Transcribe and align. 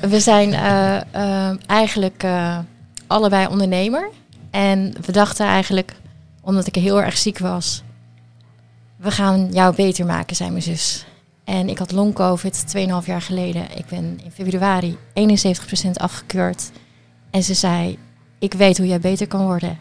We 0.00 0.20
zijn 0.20 0.48
uh, 0.48 1.00
uh, 1.14 1.56
eigenlijk 1.66 2.22
uh, 2.22 2.58
allebei 3.06 3.46
ondernemer. 3.46 4.10
En 4.50 4.94
we 5.06 5.12
dachten 5.12 5.46
eigenlijk, 5.46 5.96
omdat 6.40 6.66
ik 6.66 6.74
heel 6.74 7.02
erg 7.02 7.16
ziek 7.16 7.38
was, 7.38 7.82
we 8.96 9.10
gaan 9.10 9.48
jou 9.52 9.74
beter 9.74 10.06
maken, 10.06 10.36
zei 10.36 10.50
mijn 10.50 10.62
zus. 10.62 11.04
En 11.44 11.68
ik 11.68 11.78
had 11.78 11.92
long 11.92 12.14
covid 12.14 12.64
2,5 12.76 13.06
jaar 13.06 13.22
geleden. 13.22 13.76
Ik 13.76 13.86
ben 13.86 14.20
in 14.24 14.30
februari 14.30 14.96
71% 15.14 15.90
afgekeurd. 15.92 16.70
En 17.30 17.42
ze 17.42 17.54
zei, 17.54 17.98
ik 18.38 18.54
weet 18.54 18.78
hoe 18.78 18.86
jij 18.86 19.00
beter 19.00 19.26
kan 19.26 19.44
worden. 19.44 19.78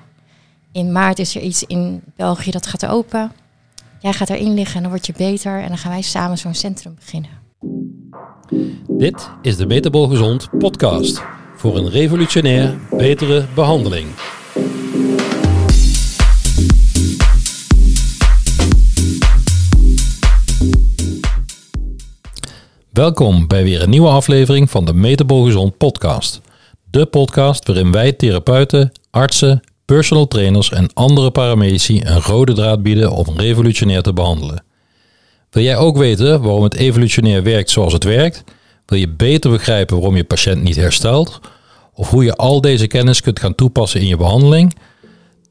In 0.72 0.92
maart 0.92 1.20
is 1.20 1.36
er 1.36 1.42
iets 1.42 1.64
in 1.64 2.02
België 2.16 2.52
dat 2.52 2.68
gaat 2.68 2.86
open. 2.86 3.32
Jij 4.00 4.14
gaat 4.14 4.30
erin 4.30 4.54
liggen 4.54 4.76
en 4.76 4.82
dan 4.82 4.92
word 4.92 5.06
je 5.06 5.14
beter. 5.18 5.62
En 5.62 5.68
dan 5.68 5.78
gaan 5.78 5.92
wij 5.92 6.02
samen 6.02 6.38
zo'n 6.38 6.54
centrum 6.54 6.96
beginnen. 6.96 7.39
Dit 8.88 9.30
is 9.42 9.58
de 9.58 9.66
Metabol 9.66 10.08
Gezond 10.08 10.50
podcast 10.58 11.22
voor 11.56 11.78
een 11.78 11.90
revolutionair 11.90 12.78
betere 12.90 13.46
behandeling. 13.56 14.08
Welkom 22.92 23.48
bij 23.48 23.64
weer 23.64 23.82
een 23.82 23.90
nieuwe 23.90 24.10
aflevering 24.10 24.70
van 24.70 24.86
de 24.86 24.94
Metabol 24.94 25.46
Gezond 25.46 25.78
podcast. 25.78 26.42
De 26.90 27.06
podcast 27.06 27.68
waarin 27.68 27.92
wij 27.92 28.12
therapeuten, 28.12 28.92
artsen, 29.10 29.62
personal 29.86 30.28
trainers 30.28 30.72
en 30.72 30.94
andere 30.94 31.32
paramedici 31.32 32.02
een 32.04 32.22
rode 32.22 32.54
draad 32.54 32.84
bieden 32.84 33.12
om 33.12 33.26
revolutionair 33.38 34.02
te 34.02 34.14
behandelen. 34.14 34.64
Wil 35.50 35.64
jij 35.64 35.78
ook 35.78 35.98
weten 35.98 36.42
waarom 36.42 36.64
het 36.64 36.76
evolutionair 36.76 37.44
werkt 37.44 37.70
zoals 37.70 37.94
het 37.94 38.04
werkt? 38.04 38.44
Wil 38.86 39.00
je 39.00 39.10
beter 39.10 39.52
begrijpen 39.52 39.96
waarom 39.96 40.16
je 40.16 40.24
patiënt 40.24 40.64
niet 40.64 40.76
herstelt? 40.76 41.40
Of 41.94 42.10
hoe 42.10 42.24
je 42.24 42.36
al 42.36 42.62
deze 42.62 42.88
kennis 42.88 43.22
kunt 43.22 43.40
gaan 43.40 43.56
toepassen 43.56 44.00
in 44.00 44.08
je 44.08 44.18
behandeling? 44.18 44.76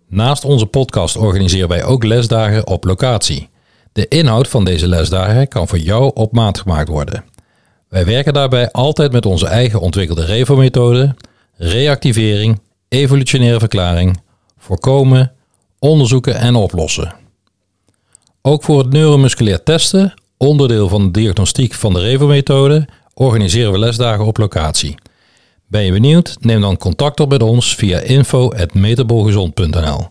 Naast 0.09 0.45
onze 0.45 0.67
podcast 0.67 1.17
organiseren 1.17 1.69
wij 1.69 1.85
ook 1.85 2.05
lesdagen 2.05 2.67
op 2.67 2.85
locatie. 2.85 3.49
De 3.93 4.09
inhoud 4.09 4.49
van 4.49 4.65
deze 4.65 4.89
lesdagen 4.89 5.49
kan 5.49 5.69
voor 5.69 5.79
jou 5.79 6.11
op 6.15 6.33
maat 6.33 6.59
gemaakt 6.59 6.89
worden. 6.89 7.25
Wij 7.89 8.05
werken 8.05 8.33
daarbij 8.33 8.71
altijd 8.71 9.13
met 9.13 9.27
onze 9.27 9.47
eigen 9.47 9.81
ontwikkelde 9.81 10.25
REVO-methode, 10.25 11.15
reactivering, 11.57 12.61
evolutionaire 12.89 13.59
verklaring, 13.59 14.21
voorkomen, 14.59 15.33
onderzoeken 15.79 16.35
en 16.35 16.55
oplossen. 16.55 17.15
Ook 18.43 18.63
voor 18.63 18.79
het 18.79 18.93
neuromusculair 18.93 19.63
testen, 19.63 20.15
onderdeel 20.37 20.89
van 20.89 21.05
de 21.05 21.11
diagnostiek 21.11 21.75
van 21.75 21.93
de 21.93 22.01
REVO-methode, 22.01 22.89
organiseren 23.15 23.73
we 23.73 23.79
lesdagen 23.79 24.25
op 24.25 24.37
locatie. 24.37 24.95
Ben 25.67 25.85
je 25.85 25.93
benieuwd? 25.93 26.37
Neem 26.41 26.61
dan 26.61 26.77
contact 26.77 27.21
op 27.21 27.31
met 27.31 27.43
ons 27.43 27.75
via 27.75 27.99
info.metabolgezond.nl 27.99 30.09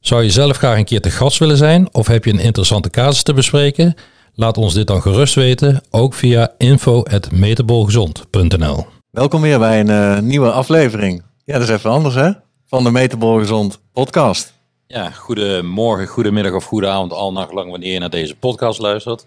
Zou 0.00 0.22
je 0.22 0.30
zelf 0.30 0.56
graag 0.56 0.78
een 0.78 0.84
keer 0.84 1.00
te 1.00 1.10
gast 1.10 1.38
willen 1.38 1.56
zijn 1.56 1.94
of 1.94 2.06
heb 2.06 2.24
je 2.24 2.32
een 2.32 2.38
interessante 2.38 2.90
casus 2.90 3.22
te 3.22 3.34
bespreken? 3.34 3.94
Laat 4.34 4.58
ons 4.58 4.74
dit 4.74 4.86
dan 4.86 5.02
gerust 5.02 5.34
weten, 5.34 5.82
ook 5.90 6.14
via 6.14 6.52
info.metabolgezond.nl 6.58 8.86
Welkom 9.10 9.40
weer 9.40 9.58
bij 9.58 9.80
een 9.80 9.90
uh, 9.90 10.18
nieuwe 10.18 10.50
aflevering. 10.50 11.22
Ja, 11.44 11.58
dat 11.58 11.62
is 11.62 11.68
even 11.74 11.90
anders 11.90 12.14
hè, 12.14 12.30
van 12.66 12.84
de 12.84 12.90
Metabol 12.90 13.38
Gezond 13.38 13.80
podcast. 13.92 14.52
Ja, 14.92 15.10
goedemorgen, 15.10 16.06
goedemiddag 16.06 16.52
of 16.52 16.64
goedenavond, 16.64 17.12
al 17.12 17.32
nachtlang 17.32 17.70
wanneer 17.70 17.92
je 17.92 17.98
naar 17.98 18.10
deze 18.10 18.36
podcast 18.36 18.80
luistert. 18.80 19.26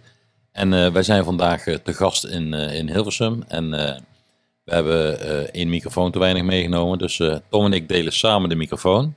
En 0.52 0.72
uh, 0.72 0.92
wij 0.92 1.04
zijn 1.04 1.24
vandaag 1.24 1.66
uh, 1.66 1.76
te 1.76 1.94
gast 1.94 2.26
in, 2.26 2.54
uh, 2.54 2.76
in 2.76 2.90
Hilversum. 2.90 3.44
En 3.48 3.70
we 4.64 4.74
hebben 4.74 5.54
één 5.54 5.70
microfoon 5.70 6.12
te 6.12 6.20
weinig 6.20 6.44
meegenomen. 6.44 6.98
Dus 6.98 7.22
Tom 7.50 7.66
en 7.66 7.74
ik 7.74 7.88
delen 7.88 8.14
samen 8.14 8.50
de 8.50 8.56
microfoon. 8.56 9.16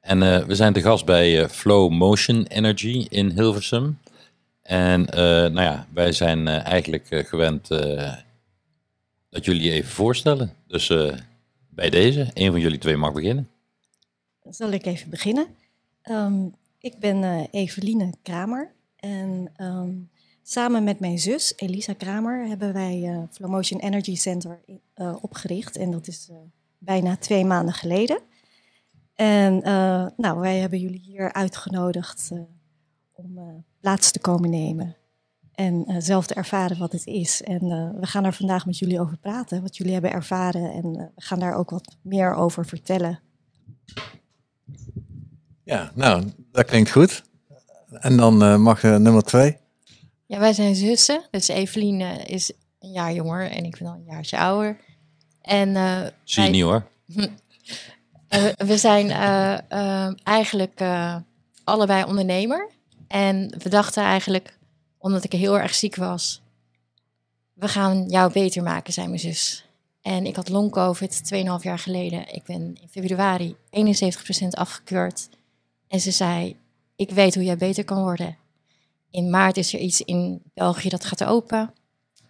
En 0.00 0.46
we 0.46 0.54
zijn 0.54 0.72
te 0.72 0.82
gast 0.82 1.04
bij 1.04 1.48
Flow 1.48 1.90
Motion 1.90 2.44
Energy 2.44 3.06
in 3.08 3.30
Hilversum. 3.30 3.98
En 4.62 5.00
nou 5.52 5.60
ja, 5.60 5.86
wij 5.94 6.12
zijn 6.12 6.48
eigenlijk 6.48 7.24
gewend 7.28 7.68
dat 9.30 9.44
jullie 9.44 9.62
je 9.62 9.72
even 9.72 9.90
voorstellen. 9.90 10.54
Dus 10.66 10.92
bij 11.70 11.90
deze, 11.90 12.30
een 12.34 12.50
van 12.50 12.60
jullie 12.60 12.78
twee 12.78 12.96
mag 12.96 13.12
beginnen. 13.12 13.48
Zal 14.50 14.70
ik 14.70 14.86
even 14.86 15.10
beginnen? 15.10 15.46
Um, 16.10 16.54
ik 16.78 16.98
ben 16.98 17.48
Eveline 17.50 18.14
Kramer. 18.22 18.74
En 18.96 19.52
um, 19.56 20.10
Samen 20.42 20.84
met 20.84 21.00
mijn 21.00 21.18
zus 21.18 21.52
Elisa 21.56 21.92
Kramer 21.92 22.46
hebben 22.46 22.72
wij 22.72 23.02
uh, 23.02 23.22
Flow 23.30 23.50
Motion 23.50 23.80
Energy 23.80 24.16
Center 24.16 24.60
uh, 24.94 25.16
opgericht. 25.20 25.76
En 25.76 25.90
dat 25.90 26.06
is 26.06 26.30
bijna 26.78 27.16
twee 27.16 27.44
maanden 27.44 27.74
geleden. 27.74 28.20
En 29.14 29.58
nou, 30.16 30.40
wij 30.40 30.58
hebben 30.58 30.78
jullie 30.78 31.00
hier 31.00 31.32
uitgenodigd 31.32 32.32
om 33.12 33.64
plaats 33.80 34.10
te 34.10 34.20
komen 34.20 34.50
nemen. 34.50 34.96
En 35.52 36.02
zelf 36.02 36.26
te 36.26 36.34
ervaren 36.34 36.78
wat 36.78 36.92
het 36.92 37.06
is. 37.06 37.42
En 37.42 37.60
we 38.00 38.06
gaan 38.06 38.24
er 38.24 38.32
vandaag 38.32 38.66
met 38.66 38.78
jullie 38.78 39.00
over 39.00 39.18
praten, 39.18 39.62
wat 39.62 39.76
jullie 39.76 39.92
hebben 39.92 40.12
ervaren. 40.12 40.72
En 40.72 40.92
we 40.92 41.10
gaan 41.22 41.38
daar 41.38 41.54
ook 41.54 41.70
wat 41.70 41.96
meer 42.02 42.34
over 42.34 42.66
vertellen. 42.66 43.20
Ja, 45.68 45.90
nou, 45.94 46.32
dat 46.52 46.64
klinkt 46.64 46.90
goed. 46.90 47.22
En 47.90 48.16
dan 48.16 48.62
mag 48.62 48.82
nummer 48.82 49.22
twee. 49.22 49.56
Ja, 50.26 50.38
wij 50.38 50.52
zijn 50.52 50.74
zussen. 50.74 51.22
Dus 51.30 51.48
Evelien 51.48 52.00
is 52.26 52.52
een 52.78 52.90
jaar 52.92 53.12
jonger 53.12 53.50
en 53.50 53.64
ik 53.64 53.78
ben 53.78 53.88
al 53.88 53.94
een 53.94 54.04
jaartje 54.04 54.38
ouder. 54.38 54.76
En, 55.42 55.68
uh, 55.68 56.00
Zie 56.24 56.42
je 56.42 56.50
niet 56.50 56.62
hoor. 56.62 56.86
uh, 57.16 57.24
we 58.70 58.78
zijn 58.78 59.06
uh, 59.06 60.10
eigenlijk 60.22 60.80
allebei 61.64 62.04
ondernemer. 62.04 62.70
En 63.08 63.54
we 63.62 63.68
dachten 63.68 64.02
eigenlijk, 64.02 64.58
omdat 64.98 65.24
ik 65.24 65.32
heel 65.32 65.58
erg 65.58 65.74
ziek 65.74 65.96
was, 65.96 66.42
we 67.52 67.68
gaan 67.68 68.08
jou 68.08 68.32
beter 68.32 68.62
maken, 68.62 68.92
zei 68.92 69.06
mijn 69.06 69.18
zus. 69.18 69.64
En 70.02 70.26
ik 70.26 70.36
had 70.36 70.48
long 70.48 70.70
covid 70.70 71.30
2,5 71.34 71.40
jaar 71.60 71.78
geleden. 71.78 72.34
Ik 72.34 72.42
ben 72.44 72.76
in 72.80 72.88
februari 72.90 73.56
71% 73.70 74.48
afgekeurd. 74.50 75.28
En 75.88 76.00
ze 76.00 76.10
zei, 76.10 76.56
ik 76.96 77.10
weet 77.10 77.34
hoe 77.34 77.44
jij 77.44 77.56
beter 77.56 77.84
kan 77.84 78.02
worden 78.02 78.36
in 79.10 79.30
maart 79.30 79.56
is 79.56 79.74
er 79.74 79.80
iets 79.80 80.00
in 80.00 80.42
België 80.54 80.88
dat 80.88 81.04
gaat 81.04 81.24
open. 81.24 81.72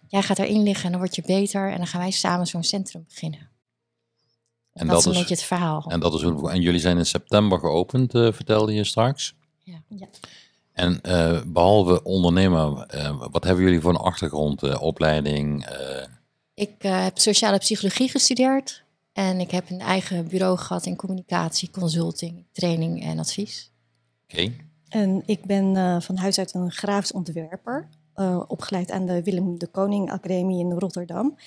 Jij 0.07 0.21
gaat 0.21 0.39
erin 0.39 0.63
liggen 0.63 0.85
en 0.85 0.91
dan 0.91 0.99
word 0.99 1.15
je 1.15 1.23
beter. 1.25 1.71
En 1.71 1.77
dan 1.77 1.87
gaan 1.87 2.01
wij 2.01 2.11
samen 2.11 2.47
zo'n 2.47 2.63
centrum 2.63 3.03
beginnen. 3.07 3.49
En 4.73 4.87
dat, 4.87 4.95
dat, 4.95 4.99
is 4.99 5.05
een 5.05 5.19
beetje 5.19 5.35
het 5.35 5.43
verhaal. 5.43 5.85
En, 5.87 5.99
dat 5.99 6.13
is, 6.13 6.21
en 6.21 6.61
jullie 6.61 6.79
zijn 6.79 6.97
in 6.97 7.05
september 7.05 7.59
geopend, 7.59 8.13
uh, 8.13 8.31
vertelde 8.31 8.73
je 8.73 8.83
straks. 8.83 9.35
Ja. 9.63 9.81
ja. 9.87 10.07
En 10.73 10.99
uh, 11.05 11.41
behalve 11.45 12.03
ondernemer, 12.03 12.95
uh, 12.95 13.23
wat 13.31 13.43
hebben 13.43 13.63
jullie 13.63 13.81
voor 13.81 13.89
een 13.89 13.97
achtergrond, 13.97 14.79
opleiding? 14.79 15.67
Ik 16.53 16.75
heb 16.77 17.17
sociale 17.17 17.57
psychologie 17.57 18.09
gestudeerd. 18.09 18.83
En 19.19 19.39
ik 19.39 19.51
heb 19.51 19.69
een 19.69 19.79
eigen 19.79 20.27
bureau 20.27 20.57
gehad 20.57 20.85
in 20.85 20.95
communicatie, 20.95 21.69
consulting, 21.71 22.45
training 22.51 23.03
en 23.03 23.19
advies. 23.19 23.71
Oké. 24.23 24.51
En 24.89 25.23
ik 25.25 25.45
ben 25.45 25.75
uh, 25.75 25.99
van 25.99 26.17
huis 26.17 26.37
uit 26.37 26.53
een 26.53 26.71
grafisch 26.71 27.11
ontwerper, 27.11 27.87
uh, 28.15 28.43
opgeleid 28.47 28.91
aan 28.91 29.05
de 29.05 29.23
Willem 29.23 29.57
de 29.57 29.67
Koning 29.67 30.11
Academie 30.11 30.59
in 30.59 30.71
Rotterdam. 30.71 31.37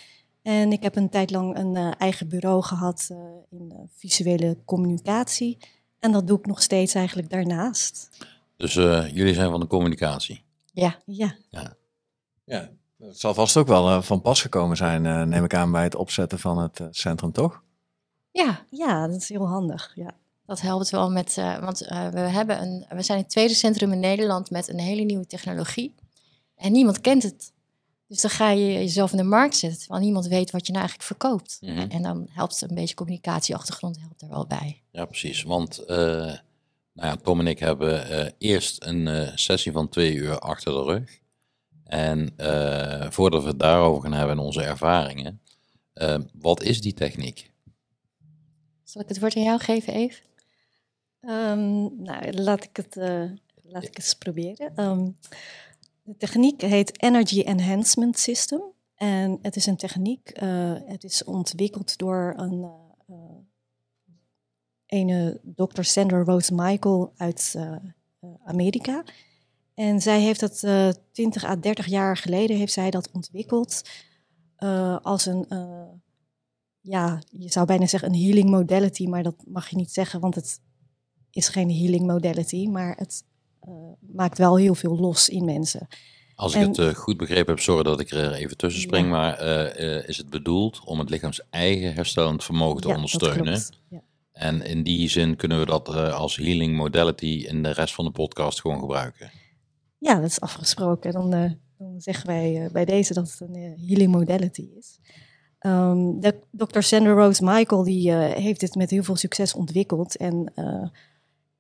En 0.43 0.73
ik 0.73 0.83
heb 0.83 0.97
een 0.97 1.09
tijd 1.09 1.31
lang 1.31 1.57
een 1.59 1.75
uh, 1.75 1.93
eigen 1.99 2.29
bureau 2.29 2.63
gehad 2.63 3.11
in 3.51 3.73
visuele 3.97 4.57
communicatie. 4.65 5.59
En 5.99 6.13
dat 6.13 6.27
doe 6.27 6.39
ik 6.39 6.47
nog 6.47 6.63
steeds 6.63 6.95
eigenlijk 6.95 7.31
daarnaast. 7.31 8.09
Dus 8.57 8.73
jullie 9.13 9.35
zijn 9.35 9.51
van 9.51 9.61
de 9.61 9.67
communicatie? 9.67 10.43
Ja. 10.73 11.03
Ja. 11.07 11.37
ja. 11.51 11.77
ja. 12.45 12.71
Het 13.07 13.21
zal 13.21 13.35
vast 13.35 13.57
ook 13.57 13.67
wel 13.67 14.03
van 14.03 14.21
pas 14.21 14.41
gekomen 14.41 14.77
zijn, 14.77 15.29
neem 15.29 15.45
ik 15.45 15.55
aan, 15.55 15.73
bij 15.73 15.83
het 15.83 15.95
opzetten 15.95 16.39
van 16.39 16.59
het 16.59 16.81
centrum, 16.91 17.33
toch? 17.33 17.63
Ja. 18.31 18.65
Ja, 18.71 19.07
dat 19.07 19.17
is 19.17 19.29
heel 19.29 19.49
handig, 19.49 19.93
ja. 19.95 20.15
Dat 20.47 20.61
helpt 20.61 20.91
wel 20.91 21.11
met, 21.11 21.37
uh, 21.39 21.59
want 21.59 21.83
uh, 21.83 22.09
we, 22.09 22.19
hebben 22.19 22.63
een, 22.63 22.87
we 22.89 23.03
zijn 23.03 23.19
het 23.19 23.29
tweede 23.29 23.55
centrum 23.55 23.93
in 23.93 24.01
Nederland 24.01 24.51
met 24.51 24.69
een 24.69 24.79
hele 24.79 25.03
nieuwe 25.03 25.27
technologie. 25.27 25.95
En 26.57 26.73
niemand 26.73 27.01
kent 27.01 27.23
het. 27.23 27.53
Dus 28.07 28.21
dan 28.21 28.31
ga 28.31 28.51
je 28.51 28.73
jezelf 28.73 29.11
in 29.11 29.17
de 29.17 29.23
markt 29.23 29.57
zetten, 29.57 29.79
terwijl 29.79 30.03
niemand 30.03 30.27
weet 30.27 30.51
wat 30.51 30.67
je 30.67 30.73
nou 30.73 30.85
eigenlijk 30.85 31.09
verkoopt. 31.09 31.59
Mm 31.61 31.77
-hmm. 31.77 31.91
En 31.91 32.03
dan 32.03 32.29
helpt 32.31 32.63
een 32.63 32.75
beetje 32.75 32.95
communicatieachtergrond 32.95 33.99
helpt 34.01 34.23
er 34.23 34.29
wel 34.29 34.47
bij. 34.47 34.83
Ja, 34.91 35.05
precies. 35.05 35.43
Want 35.43 35.81
uh, 35.81 35.87
nou 35.87 36.39
ja, 37.09 37.17
Tom 37.17 37.41
en 37.41 37.47
ik 37.47 37.59
hebben 37.59 38.33
eerst 38.39 38.85
een 38.85 39.33
sessie 39.39 39.73
van 39.73 39.89
twee 39.89 40.15
uur 40.15 40.39
achter 40.39 40.73
de 40.73 40.83
rug. 40.83 41.21
En 41.85 42.35
voordat 43.13 43.43
we 43.43 43.49
het 43.49 43.59
daarover 43.59 44.03
gaan 44.03 44.13
hebben 44.13 44.37
en 44.37 44.45
onze 44.45 44.63
ervaringen, 44.63 45.41
wat 46.33 46.63
is 46.63 46.81
die 46.81 46.95
techniek? 46.95 47.51
Zal 48.85 49.03
ik 49.03 49.09
het 49.09 49.21
woord 49.21 49.37
aan 49.37 49.43
jou 49.43 49.61
geven, 49.61 49.93
Eve? 49.93 50.21
Um, 51.21 52.03
nou, 52.03 52.33
laat 52.33 52.65
ik 52.65 52.77
het, 52.77 52.97
uh, 52.97 53.31
laat 53.63 53.83
ik 53.83 53.99
eens 53.99 54.15
proberen. 54.15 54.85
Um, 54.85 55.17
de 56.03 56.17
techniek 56.17 56.61
heet 56.61 57.03
Energy 57.03 57.41
Enhancement 57.41 58.19
System. 58.19 58.63
En 58.95 59.39
het 59.43 59.57
is 59.57 59.67
een 59.67 59.77
techniek, 59.77 60.43
uh, 60.43 60.75
het 60.85 61.05
is 61.05 61.25
ontwikkeld 61.25 61.99
door 61.99 62.35
een 62.37 62.71
uh, 63.11 63.17
ene 64.87 65.41
Dr. 65.43 65.83
Sandra 65.83 66.23
Rose 66.23 66.55
Michael 66.55 67.13
uit 67.17 67.57
Amerika. 68.45 69.05
En 69.83 70.01
zij 70.01 70.21
heeft 70.21 70.41
dat 70.41 70.59
20 71.13 71.45
à 71.45 71.57
30 71.57 71.87
jaar 71.87 72.17
geleden 72.17 72.57
heeft 72.57 72.73
zij 72.73 72.91
dat 72.91 73.11
ontwikkeld 73.13 73.83
als 75.03 75.27
een, 75.27 75.47
ja, 76.81 77.23
je 77.31 77.51
zou 77.51 77.67
bijna 77.67 77.87
zeggen 77.87 78.09
een 78.09 78.23
healing 78.23 78.51
modality, 78.51 79.07
maar 79.07 79.23
dat 79.23 79.35
mag 79.47 79.69
je 79.69 79.77
niet 79.77 79.91
zeggen, 79.91 80.21
want 80.21 80.35
het 80.35 80.61
is 81.31 81.49
geen 81.49 81.71
healing 81.71 82.07
modality, 82.07 82.67
maar 82.67 82.97
het 82.97 83.25
maakt 84.01 84.39
wel 84.39 84.57
heel 84.57 84.75
veel 84.75 84.99
los 84.99 85.29
in 85.29 85.45
mensen. 85.45 85.89
Als 86.35 86.55
ik 86.55 86.67
het 86.67 86.79
uh, 86.79 86.89
goed 86.89 87.17
begrepen 87.17 87.55
heb, 87.55 87.63
sorry 87.63 87.83
dat 87.83 88.01
ik 88.01 88.11
er 88.11 88.33
even 88.33 88.57
tussen 88.57 88.83
spring, 88.83 89.11
maar 89.11 89.43
uh, 89.43 89.85
uh, 89.85 90.09
is 90.09 90.17
het 90.17 90.31
bedoeld 90.31 90.81
om 90.85 90.99
het 90.99 91.11
lichaams 91.11 91.41
eigen 91.51 91.95
herstellend 91.95 92.45
vermogen 92.45 92.81
te 92.81 92.89
ja, 92.89 92.95
ondersteunen? 92.95 93.63
Ja. 93.89 94.03
En 94.33 94.63
in 94.63 94.83
die 94.83 95.09
zin 95.09 95.37
kunnen 95.37 95.59
we 95.59 95.67
dat 95.67 95.89
als 95.89 96.37
healing 96.37 96.77
modality 96.77 97.45
in 97.49 97.63
de 97.63 97.71
rest 97.73 97.95
van 97.95 98.05
de 98.05 98.11
podcast 98.11 98.61
gewoon 98.61 98.79
gebruiken? 98.79 99.31
Ja, 100.03 100.15
dat 100.15 100.31
is 100.31 100.41
afgesproken. 100.41 101.13
Dan, 101.13 101.31
dan 101.79 101.95
zeggen 102.01 102.27
wij 102.27 102.69
bij 102.73 102.85
deze 102.85 103.15
dat 103.15 103.31
het 103.31 103.41
een 103.41 103.75
healing 103.87 104.13
modality 104.13 104.69
is. 104.79 104.99
Um, 105.61 106.21
de, 106.21 106.35
Dr. 106.51 106.81
Sandra 106.81 107.13
Rose 107.13 107.45
Michael 107.45 107.83
die, 107.83 108.13
heeft 108.13 108.61
dit 108.61 108.75
met 108.75 108.91
heel 108.91 109.03
veel 109.03 109.17
succes 109.17 109.55
ontwikkeld 109.55 110.17
en 110.17 110.53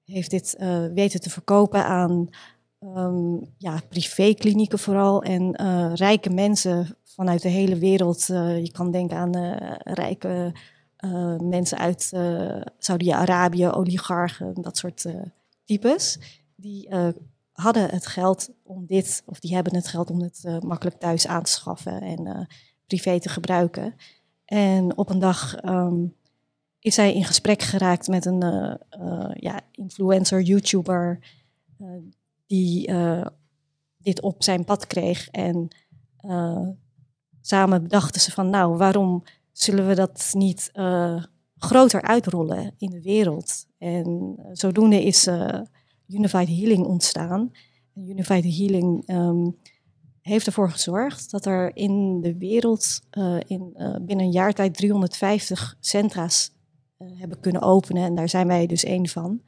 heeft 0.05 0.31
dit 0.31 0.57
weten 0.95 1.21
te 1.21 1.31
verkopen 1.31 1.85
aan 1.85 2.29
um, 2.81 3.41
ja, 3.59 3.81
privéklinieken 3.89 4.79
vooral 4.79 5.23
en 5.23 5.57
rijke 5.95 6.31
mensen 6.31 6.97
vanuit 7.05 7.43
de 7.43 7.49
hele 7.49 7.79
wereld. 7.79 8.27
Je 8.27 8.71
kan 8.73 8.91
denken 8.91 9.17
aan 9.17 9.37
rijke 9.79 10.53
mensen 11.41 11.79
uit 11.79 12.13
Saudi-Arabië, 12.79 13.69
oligarchen, 13.69 14.55
dat 14.55 14.77
soort 14.77 15.07
types. 15.65 16.19
Die 16.57 16.89
hadden 17.53 17.91
het 17.91 18.07
geld 18.07 18.51
om 18.63 18.87
dit, 18.87 19.23
of 19.27 19.41
die 19.41 19.55
hebben 19.55 19.75
het 19.75 19.89
geld 19.89 20.11
om 20.11 20.21
het 20.21 20.45
makkelijk 20.61 20.99
thuis 20.99 21.27
aan 21.27 21.43
te 21.43 21.51
schaffen 21.51 22.01
en 22.01 22.49
privé 22.87 23.21
te 23.21 23.29
gebruiken. 23.29 23.95
En 24.45 24.97
op 24.97 25.11
een 25.11 25.19
dag 25.19 25.65
um, 25.65 26.15
is 26.79 26.97
hij 26.97 27.15
in 27.15 27.25
gesprek 27.25 27.63
geraakt 27.63 28.09
met 28.09 28.25
een 28.25 28.41
ja, 29.35 29.61
influencer, 29.71 30.41
YouTuber 30.41 31.19
die 32.47 32.93
dit 33.99 34.21
op 34.21 34.43
zijn 34.43 34.65
pad 34.65 34.87
kreeg. 34.87 35.29
En 35.29 35.69
samen 37.41 37.83
bedachten 37.83 38.21
ze 38.21 38.31
van, 38.31 38.51
nou, 38.51 38.77
waarom 38.77 39.23
zullen 39.53 39.87
we 39.87 39.95
dat 39.95 40.31
niet 40.33 40.71
groter 41.57 42.03
uitrollen 42.03 42.75
in 42.79 42.91
de 42.91 43.03
wereld? 43.03 43.67
En 43.79 44.37
zodoende 44.53 45.03
is 45.03 45.29
Unified 46.13 46.49
Healing 46.49 46.87
ontstaan. 46.87 47.51
Unified 47.95 48.57
Healing 48.57 49.09
um, 49.09 49.57
heeft 50.21 50.47
ervoor 50.47 50.71
gezorgd 50.71 51.31
dat 51.31 51.47
er 51.47 51.77
in 51.77 52.21
de 52.21 52.39
wereld 52.39 53.01
in, 53.47 53.73
binnen 54.01 54.27
een 54.27 54.33
jaar 54.33 54.53
tijd 54.53 54.75
350 54.75 55.77
centra's 55.81 56.51
hebben 56.99 57.41
kunnen 57.41 57.63
openen. 57.63 58.03
En 58.03 58.15
daar 58.15 58.29
zijn 58.29 58.47
wij 58.47 58.67
dus 58.67 58.85
één 58.85 59.09
van. 59.09 59.43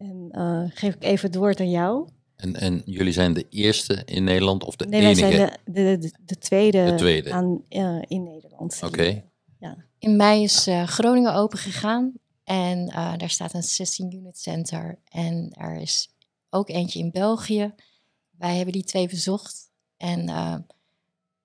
En 0.00 0.28
uh, 0.32 0.62
geef 0.68 0.94
ik 0.94 1.04
even 1.04 1.26
het 1.26 1.38
woord 1.38 1.60
aan 1.60 1.70
jou. 1.70 2.08
En, 2.36 2.54
en 2.54 2.82
jullie 2.84 3.12
zijn 3.12 3.32
de 3.32 3.46
eerste 3.48 4.02
in 4.04 4.24
Nederland 4.24 4.64
of 4.64 4.76
de 4.76 4.86
nee, 4.86 5.00
enige? 5.00 5.20
Nee, 5.20 5.30
wij 5.30 5.38
zijn 5.38 5.58
de, 5.64 5.98
de, 5.98 6.12
de, 6.24 6.38
tweede, 6.38 6.84
de 6.84 6.94
tweede. 6.94 7.32
Aan, 7.32 7.62
uh, 7.68 8.02
in 8.06 8.22
Nederland. 8.22 8.80
Oké. 8.82 8.86
Okay. 8.86 9.24
Ja. 9.58 9.76
In 9.98 10.16
mei 10.16 10.42
is 10.42 10.68
uh, 10.68 10.86
Groningen 10.86 11.34
open 11.34 11.58
gegaan 11.58 12.12
en 12.44 12.78
uh, 12.88 13.16
daar 13.16 13.30
staat 13.30 13.54
een 13.54 13.62
16 13.62 14.14
unit 14.14 14.38
center. 14.38 14.98
En 15.04 15.50
er 15.52 15.76
is 15.76 16.14
ook 16.50 16.68
eentje 16.68 16.98
in 16.98 17.10
België. 17.10 17.74
Wij 18.30 18.56
hebben 18.56 18.72
die 18.72 18.84
twee 18.84 19.08
bezocht. 19.08 19.70
En 19.96 20.26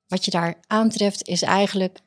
wat 0.07 0.25
je 0.25 0.31
daar 0.31 0.59
aantreft 0.67 1.27
is 1.27 1.41
eigenlijk 1.41 1.99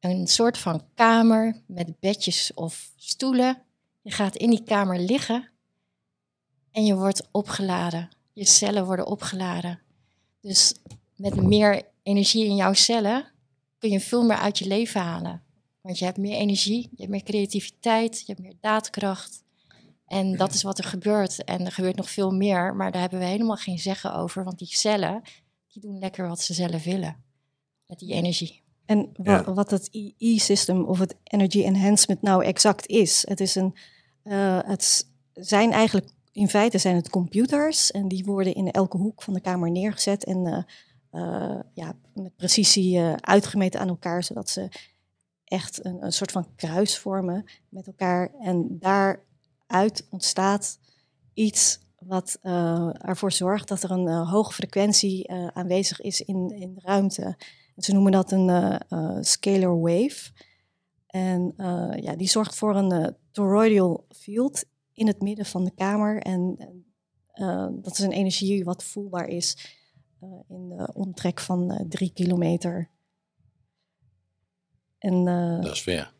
een 0.00 0.26
soort 0.26 0.58
van 0.58 0.84
kamer 0.94 1.62
met 1.66 2.00
bedjes 2.00 2.54
of 2.54 2.92
stoelen. 2.96 3.62
Je 4.00 4.10
gaat 4.10 4.36
in 4.36 4.50
die 4.50 4.62
kamer 4.62 4.98
liggen 4.98 5.50
en 6.72 6.84
je 6.84 6.96
wordt 6.96 7.28
opgeladen. 7.30 8.08
Je 8.32 8.44
cellen 8.44 8.84
worden 8.84 9.06
opgeladen. 9.06 9.80
Dus 10.40 10.74
met 11.16 11.42
meer 11.42 11.82
energie 12.02 12.44
in 12.44 12.56
jouw 12.56 12.72
cellen 12.72 13.30
kun 13.78 13.90
je 13.90 14.00
veel 14.00 14.22
meer 14.22 14.36
uit 14.36 14.58
je 14.58 14.66
leven 14.66 15.00
halen. 15.00 15.42
Want 15.82 15.98
je 15.98 16.04
hebt 16.04 16.16
meer 16.16 16.36
energie, 16.36 16.80
je 16.80 16.96
hebt 16.96 17.10
meer 17.10 17.22
creativiteit, 17.22 18.18
je 18.18 18.24
hebt 18.26 18.40
meer 18.40 18.56
daadkracht. 18.60 19.44
En 20.06 20.36
dat 20.36 20.52
is 20.54 20.62
wat 20.62 20.78
er 20.78 20.84
gebeurt. 20.84 21.44
En 21.44 21.64
er 21.64 21.72
gebeurt 21.72 21.96
nog 21.96 22.10
veel 22.10 22.30
meer, 22.30 22.74
maar 22.74 22.92
daar 22.92 23.00
hebben 23.00 23.18
we 23.18 23.24
helemaal 23.24 23.56
geen 23.56 23.78
zeggen 23.78 24.14
over. 24.14 24.44
Want 24.44 24.58
die 24.58 24.76
cellen, 24.76 25.22
die 25.68 25.82
doen 25.82 25.98
lekker 25.98 26.28
wat 26.28 26.40
ze 26.40 26.54
zelf 26.54 26.84
willen 26.84 27.16
met 27.86 27.98
die 27.98 28.12
energie. 28.12 28.62
En 28.84 29.10
wa 29.16 29.54
wat 29.54 29.70
het 29.70 29.88
E-system 30.18 30.84
of 30.84 30.98
het 30.98 31.16
Energy 31.24 31.62
Enhancement 31.62 32.22
nou 32.22 32.44
exact 32.44 32.86
is. 32.86 33.26
Het, 33.28 33.40
is 33.40 33.54
een, 33.54 33.74
uh, 34.24 34.58
het 34.64 35.06
zijn 35.32 35.72
eigenlijk 35.72 36.10
in 36.32 36.48
feite 36.48 36.78
zijn 36.78 36.96
het 36.96 37.10
computers 37.10 37.90
en 37.90 38.08
die 38.08 38.24
worden 38.24 38.54
in 38.54 38.70
elke 38.70 38.96
hoek 38.96 39.22
van 39.22 39.34
de 39.34 39.40
kamer 39.40 39.70
neergezet 39.70 40.24
en 40.24 40.46
uh, 40.46 40.62
uh, 41.22 41.60
ja, 41.74 41.96
met 42.14 42.36
precisie 42.36 42.98
uh, 42.98 43.12
uitgemeten 43.12 43.80
aan 43.80 43.88
elkaar, 43.88 44.24
zodat 44.24 44.50
ze 44.50 44.68
echt 45.52 45.84
een, 45.84 46.04
een, 46.04 46.12
soort 46.12 46.32
van 46.32 46.54
kruis 46.56 46.98
vormen 46.98 47.44
met 47.68 47.86
elkaar. 47.86 48.34
En 48.40 48.78
daaruit 48.78 50.06
ontstaat 50.10 50.78
iets 51.34 51.80
wat 51.98 52.38
ervoor 52.98 53.32
zorgt 53.32 53.68
dat 53.68 53.82
er 53.82 53.90
een 53.90 54.08
hoge 54.08 54.52
frequentie 54.52 55.30
aanwezig 55.30 56.00
is 56.00 56.20
in, 56.20 56.50
in 56.50 56.74
de 56.74 56.80
ruimte. 56.80 57.36
ze 57.76 57.92
noemen 57.92 58.12
dat 58.12 58.32
een 58.32 59.24
scalar 59.24 59.80
wave. 59.80 60.30
En 61.06 61.52
ja, 62.00 62.16
die 62.16 62.28
zorgt 62.28 62.54
voor 62.54 62.76
een 62.76 63.16
toroidal 63.30 64.06
field 64.08 64.64
in 64.92 65.06
het 65.06 65.20
midden 65.20 65.46
van 65.46 65.64
de 65.64 65.74
kamer. 65.74 66.22
En 66.22 66.56
dat 67.72 67.92
is 67.92 67.98
een 67.98 68.12
energie 68.12 68.64
wat 68.64 68.84
voelbaar 68.84 69.28
is 69.28 69.76
in 70.48 70.68
de 70.68 70.90
omtrek 70.94 71.40
van 71.40 71.86
drie 71.88 72.12
kilometer. 72.12 72.90
En, 75.02 75.24
dat 75.62 75.72
is. 75.72 75.84
Ja. 75.84 76.10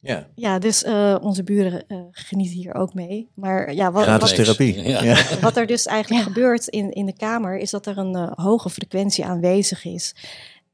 Ja. 0.00 0.28
ja, 0.34 0.58
dus 0.58 0.84
onze 1.20 1.42
buren 1.44 1.84
genieten 2.10 2.56
hier 2.56 2.74
ook 2.74 2.94
mee. 2.94 3.28
Maar 3.34 3.74
ja, 3.74 3.92
wat, 3.92 4.02
Gratis 4.02 4.36
wat, 4.36 4.44
therapie. 4.44 4.82
Ja. 5.04 5.38
wat 5.40 5.56
er 5.56 5.66
dus 5.66 5.86
eigenlijk 5.86 6.24
ja. 6.24 6.28
gebeurt 6.32 6.68
in, 6.68 6.90
in 6.90 7.06
de 7.06 7.16
kamer, 7.16 7.58
is 7.58 7.70
dat 7.70 7.86
er 7.86 7.98
een 7.98 8.32
hoge 8.34 8.70
frequentie 8.70 9.24
aanwezig 9.24 9.84
is. 9.84 10.14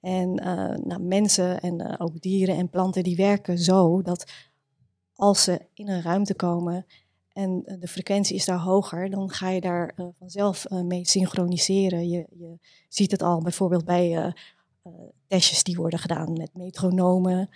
En 0.00 0.34
nou, 0.84 1.00
mensen 1.00 1.60
en 1.60 1.98
ook 2.00 2.20
dieren 2.20 2.56
en 2.56 2.68
planten 2.68 3.02
die 3.02 3.16
werken 3.16 3.58
zo 3.58 4.02
dat 4.02 4.32
als 5.14 5.42
ze 5.42 5.60
in 5.74 5.88
een 5.88 6.02
ruimte 6.02 6.34
komen 6.34 6.86
en 7.32 7.62
de 7.78 7.88
frequentie 7.88 8.36
is 8.36 8.44
daar 8.44 8.58
hoger, 8.58 9.10
dan 9.10 9.30
ga 9.30 9.48
je 9.48 9.60
daar 9.60 9.92
uh, 9.96 10.06
vanzelf 10.18 10.66
uh, 10.70 10.80
mee 10.80 11.06
synchroniseren. 11.06 12.08
Je, 12.08 12.26
je, 12.30 12.58
ziet 12.88 13.10
het 13.10 13.22
al 13.22 13.40
bijvoorbeeld 13.40 13.84
bij 13.84 14.16
uh, 14.16 14.32
testjes 15.26 15.62
die 15.62 15.76
worden 15.76 15.98
gedaan 15.98 16.32
met 16.32 16.54
metronomen, 16.54 17.48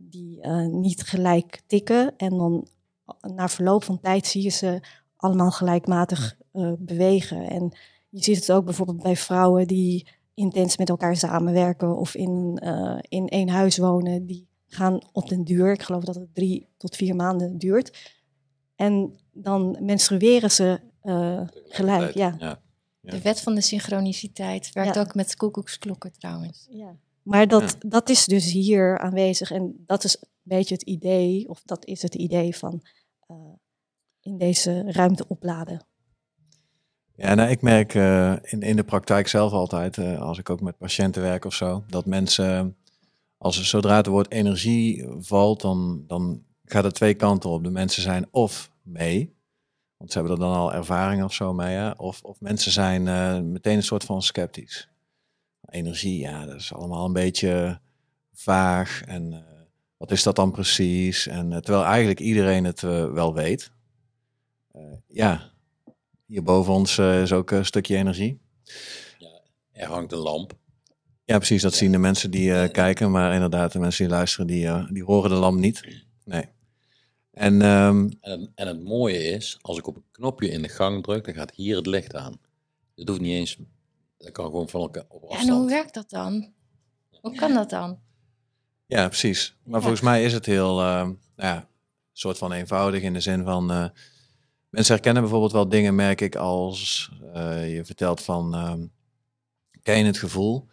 die 0.00 0.46
niet 0.70 1.02
gelijk 1.02 1.62
tikken. 1.66 2.16
En 2.16 2.36
dan 2.36 2.66
na 3.20 3.48
verloop 3.48 3.84
van 3.84 4.00
tijd 4.00 4.26
zie 4.26 4.42
je 4.42 4.48
ze 4.50 4.80
allemaal 5.16 5.50
gelijkmatig 5.50 6.36
bewegen. 6.78 7.48
En 7.48 7.76
je 8.08 8.22
ziet 8.22 8.36
het 8.36 8.52
ook 8.52 8.64
bijvoorbeeld 8.64 9.02
bij 9.02 9.16
vrouwen 9.16 9.66
die 9.66 10.08
intens 10.34 10.76
met 10.76 10.88
elkaar 10.88 11.16
samenwerken 11.16 11.96
of 11.96 12.14
in, 12.14 12.62
in 13.08 13.28
één 13.28 13.48
huis 13.48 13.78
wonen. 13.78 14.26
Die 14.26 14.46
gaan 14.66 15.00
op 15.12 15.28
den 15.28 15.44
duur, 15.44 15.72
ik 15.72 15.82
geloof 15.82 16.04
dat 16.04 16.14
het 16.14 16.34
drie 16.34 16.68
tot 16.76 16.96
vier 16.96 17.14
maanden 17.14 17.58
duurt 17.58 18.14
en 18.76 19.18
dan 19.32 19.76
menstrueren 19.80 20.50
ze 20.50 20.80
uh, 21.02 21.40
gelijk. 21.68 22.14
Ja. 22.14 22.34
Ja. 22.38 22.60
Ja. 23.06 23.12
De 23.12 23.22
wet 23.22 23.40
van 23.40 23.54
de 23.54 23.60
synchroniciteit 23.60 24.72
werkt 24.72 24.94
ja. 24.94 25.00
ook 25.00 25.14
met 25.14 25.36
koekoeksklokken 25.36 26.12
trouwens. 26.12 26.66
Ja. 26.70 26.96
Maar 27.22 27.48
dat, 27.48 27.76
dat 27.86 28.08
is 28.08 28.24
dus 28.24 28.52
hier 28.52 28.98
aanwezig 28.98 29.50
en 29.50 29.84
dat 29.86 30.04
is 30.04 30.16
een 30.20 30.28
beetje 30.42 30.74
het 30.74 30.82
idee, 30.82 31.48
of 31.48 31.62
dat 31.64 31.84
is 31.84 32.02
het 32.02 32.14
idee 32.14 32.56
van 32.56 32.82
uh, 33.30 33.36
in 34.20 34.38
deze 34.38 34.84
ruimte 34.86 35.28
opladen. 35.28 35.86
Ja, 37.14 37.34
nou, 37.34 37.50
ik 37.50 37.62
merk 37.62 37.94
uh, 37.94 38.36
in, 38.42 38.60
in 38.60 38.76
de 38.76 38.84
praktijk 38.84 39.28
zelf 39.28 39.52
altijd, 39.52 39.98
als 39.98 40.38
ik 40.38 40.50
ook 40.50 40.60
met 40.60 40.78
patiënten 40.78 41.22
werk 41.22 41.44
of 41.44 41.54
zo, 41.54 41.84
dat 41.88 42.06
mensen, 42.06 42.76
als 43.38 43.58
er 43.58 43.64
zodra 43.64 43.96
het 43.96 44.06
woord 44.06 44.30
energie 44.30 45.06
valt, 45.18 45.60
dan, 45.60 46.04
dan 46.06 46.42
gaat 46.64 46.84
er 46.84 46.92
twee 46.92 47.14
kanten 47.14 47.50
op. 47.50 47.64
De 47.64 47.70
mensen 47.70 48.02
zijn 48.02 48.26
of 48.30 48.70
mee, 48.82 49.35
want 49.96 50.12
ze 50.12 50.18
hebben 50.18 50.36
er 50.36 50.42
dan 50.42 50.54
al 50.54 50.72
ervaring 50.72 51.24
of 51.24 51.32
zo 51.34 51.52
mee, 51.52 51.76
hè? 51.76 51.90
Of, 51.90 52.22
of 52.22 52.40
mensen 52.40 52.72
zijn 52.72 53.06
uh, 53.06 53.40
meteen 53.40 53.76
een 53.76 53.82
soort 53.82 54.04
van 54.04 54.22
sceptisch. 54.22 54.88
energie, 55.68 56.18
ja, 56.18 56.46
dat 56.46 56.54
is 56.54 56.72
allemaal 56.72 57.04
een 57.04 57.12
beetje 57.12 57.80
vaag. 58.32 59.02
En 59.06 59.32
uh, 59.32 59.38
wat 59.96 60.10
is 60.10 60.22
dat 60.22 60.36
dan 60.36 60.50
precies? 60.50 61.26
En 61.26 61.50
uh, 61.50 61.58
terwijl 61.58 61.84
eigenlijk 61.84 62.20
iedereen 62.20 62.64
het 62.64 62.80
wel 62.80 63.34
weet. 63.34 63.70
ja, 65.06 65.50
hier 66.26 66.42
boven 66.42 66.72
ons 66.72 66.98
is 66.98 67.32
ook 67.32 67.50
een 67.50 67.64
stukje 67.64 67.96
energie. 67.96 68.40
Ja, 69.18 69.40
er 69.72 69.88
hangt 69.88 70.12
een 70.12 70.18
lamp. 70.18 70.58
Ja, 71.24 71.36
precies. 71.36 71.62
Dat 71.62 71.74
zien 71.74 71.92
de 71.92 71.98
mensen 71.98 72.30
die 72.30 72.68
kijken. 72.68 73.10
Maar 73.10 73.34
inderdaad, 73.34 73.72
de 73.72 73.78
mensen 73.78 74.04
die 74.06 74.14
luisteren, 74.14 74.46
die, 74.46 74.92
die 74.92 75.04
horen 75.04 75.30
de 75.30 75.36
lamp 75.36 75.58
niet. 75.58 76.04
Nee. 76.24 76.48
En, 77.36 77.62
um, 77.62 78.10
en, 78.20 78.40
het, 78.40 78.50
en 78.54 78.66
het 78.66 78.84
mooie 78.84 79.24
is, 79.24 79.58
als 79.60 79.78
ik 79.78 79.86
op 79.86 79.96
een 79.96 80.04
knopje 80.10 80.48
in 80.48 80.62
de 80.62 80.68
gang 80.68 81.02
druk, 81.02 81.24
dan 81.24 81.34
gaat 81.34 81.54
hier 81.54 81.76
het 81.76 81.86
licht 81.86 82.14
aan. 82.14 82.40
Het 82.94 83.08
hoeft 83.08 83.20
niet 83.20 83.32
eens, 83.32 83.58
dat 84.16 84.30
kan 84.30 84.44
gewoon 84.44 84.68
van 84.68 84.80
elkaar 84.80 85.04
op 85.08 85.22
afstand. 85.22 85.48
En 85.48 85.54
hoe 85.54 85.68
werkt 85.68 85.94
dat 85.94 86.10
dan? 86.10 86.52
Hoe 87.20 87.34
kan 87.34 87.54
dat 87.54 87.70
dan? 87.70 87.98
Ja, 88.86 89.06
precies. 89.06 89.56
Maar 89.62 89.80
volgens 89.80 90.00
mij 90.00 90.24
is 90.24 90.32
het 90.32 90.46
heel, 90.46 90.82
uh, 90.82 91.08
ja, 91.36 91.68
soort 92.12 92.38
van 92.38 92.52
eenvoudig 92.52 93.02
in 93.02 93.12
de 93.12 93.20
zin 93.20 93.44
van, 93.44 93.70
uh, 93.72 93.88
mensen 94.68 94.94
herkennen 94.94 95.22
bijvoorbeeld 95.22 95.52
wel 95.52 95.68
dingen, 95.68 95.94
merk 95.94 96.20
ik, 96.20 96.36
als 96.36 97.10
uh, 97.34 97.74
je 97.74 97.84
vertelt 97.84 98.22
van, 98.22 98.54
ehm, 98.54 98.86
ken 99.82 99.98
je 99.98 100.04
het 100.04 100.18
gevoel 100.18 100.68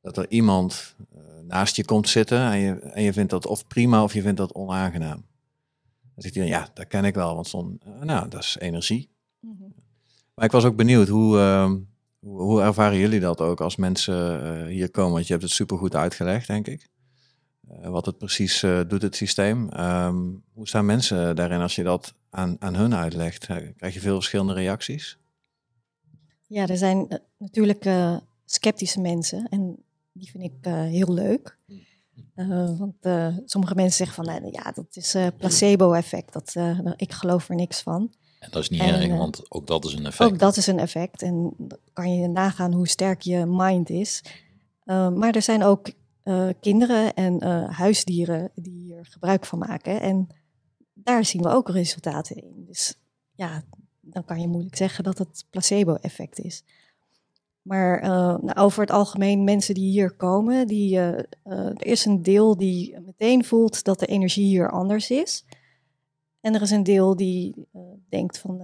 dat 0.00 0.16
er 0.16 0.30
iemand 0.30 0.96
naast 1.42 1.76
je 1.76 1.84
komt 1.84 2.08
zitten 2.08 2.50
en 2.50 2.58
je, 2.58 2.80
en 2.80 3.02
je 3.02 3.12
vindt 3.12 3.30
dat 3.30 3.46
of 3.46 3.66
prima 3.66 4.02
of 4.02 4.14
je 4.14 4.22
vindt 4.22 4.38
dat 4.38 4.54
onaangenaam. 4.54 5.24
Dan 6.14 6.22
zegt 6.22 6.34
hij, 6.34 6.46
ja, 6.46 6.68
dat 6.74 6.86
ken 6.86 7.04
ik 7.04 7.14
wel, 7.14 7.34
want 7.34 7.48
zo'n, 7.48 7.80
nou, 8.00 8.28
dat 8.28 8.42
is 8.42 8.56
energie. 8.58 9.10
Mm 9.40 9.56
-hmm. 9.58 9.74
Maar 10.34 10.44
ik 10.44 10.52
was 10.52 10.64
ook 10.64 10.76
benieuwd, 10.76 11.08
hoe, 11.08 11.36
uh, 11.36 11.72
hoe, 12.18 12.42
hoe, 12.42 12.62
ervaren 12.62 12.98
jullie 12.98 13.20
dat 13.20 13.40
ook 13.40 13.60
als 13.60 13.76
mensen 13.76 14.44
uh, 14.44 14.66
hier 14.66 14.90
komen? 14.90 15.12
Want 15.12 15.26
je 15.26 15.32
hebt 15.32 15.44
het 15.44 15.52
supergoed 15.52 15.94
uitgelegd, 15.94 16.46
denk 16.46 16.66
ik. 16.66 16.88
Uh, 17.70 17.88
wat 17.88 18.06
het 18.06 18.18
precies 18.18 18.60
doet, 18.60 19.02
het 19.02 19.16
systeem. 19.16 19.80
Um, 19.80 20.42
hoe 20.52 20.68
staan 20.68 20.86
mensen 20.86 21.36
daarin 21.36 21.60
als 21.60 21.74
je 21.74 21.82
dat 21.82 22.14
aan, 22.30 22.56
aan 22.58 22.74
hun 22.74 22.94
uitlegt? 22.94 23.46
Krijg 23.76 23.94
je 23.94 24.00
veel 24.00 24.14
verschillende 24.14 24.52
reacties? 24.52 25.18
Ja, 26.46 26.66
er 26.66 26.76
zijn 26.76 27.20
natuurlijk 27.38 27.88
sceptische 28.44 29.00
mensen 29.00 29.48
en 29.48 29.76
die 30.12 30.30
vind 30.30 30.44
ik 30.44 30.72
heel 30.72 31.12
leuk. 31.14 31.58
Uh, 32.36 32.78
want 32.78 32.94
uh, 33.02 33.36
sommige 33.44 33.74
mensen 33.74 34.06
zeggen 34.06 34.24
van, 34.24 34.50
ja, 34.52 34.72
dat 34.72 34.96
is 34.96 35.16
placebo-effect. 35.38 36.32
Dat, 36.32 36.54
ik 36.96 37.12
geloof 37.12 37.48
er 37.48 37.54
niks 37.54 37.80
van. 37.80 38.12
En 38.38 38.50
dat 38.50 38.62
is 38.62 38.68
niet 38.68 38.80
en, 38.80 38.94
erg, 38.94 39.18
want 39.18 39.50
ook 39.50 39.66
dat 39.66 39.84
is 39.84 39.92
een 39.92 40.06
effect. 40.06 40.30
Ook 40.30 40.38
dat 40.38 40.56
is 40.56 40.66
een 40.66 40.78
effect. 40.78 41.22
En 41.22 41.54
dan 41.58 41.78
kan 41.92 42.14
je 42.14 42.28
nagaan 42.28 42.72
hoe 42.72 42.88
sterk 42.88 43.22
je 43.22 43.44
mind 43.46 43.90
is. 43.90 44.24
maar 44.84 45.34
er 45.34 45.42
zijn 45.42 45.62
ook 45.62 45.90
kinderen 46.60 47.14
en 47.14 47.42
huisdieren 47.72 48.50
die 48.54 48.78
hier 48.78 49.06
gebruik 49.06 49.46
van 49.46 49.58
maken. 49.58 50.00
En 50.00 50.28
daar 50.94 51.24
zien 51.24 51.42
we 51.42 51.48
ook 51.48 51.68
resultaten 51.68 52.36
in. 52.36 52.64
Dus 52.66 52.94
ja, 53.34 53.62
dan 54.00 54.24
kan 54.24 54.40
je 54.40 54.48
moeilijk 54.48 54.76
zeggen 54.76 55.04
dat 55.04 55.18
het 55.18 55.44
placebo-effect 55.50 56.38
is. 56.38 56.64
Maar 57.64 58.02
uh, 58.02 58.08
nou, 58.08 58.54
over 58.54 58.80
het 58.80 58.90
algemeen, 58.90 59.44
mensen 59.44 59.74
die 59.74 59.90
hier 59.90 60.10
komen, 60.10 60.66
die, 60.66 60.96
uh, 60.96 61.08
uh, 61.08 61.18
er 61.44 61.86
is 61.86 62.04
een 62.04 62.22
deel 62.22 62.56
die 62.56 63.00
meteen 63.00 63.44
voelt 63.44 63.84
dat 63.84 63.98
de 63.98 64.06
energie 64.06 64.46
hier 64.46 64.70
anders 64.70 65.10
is. 65.10 65.44
En 66.40 66.54
er 66.54 66.62
is 66.62 66.70
een 66.70 66.82
deel 66.82 67.16
die 67.16 67.68
denkt 68.08 68.38
van, 68.38 68.56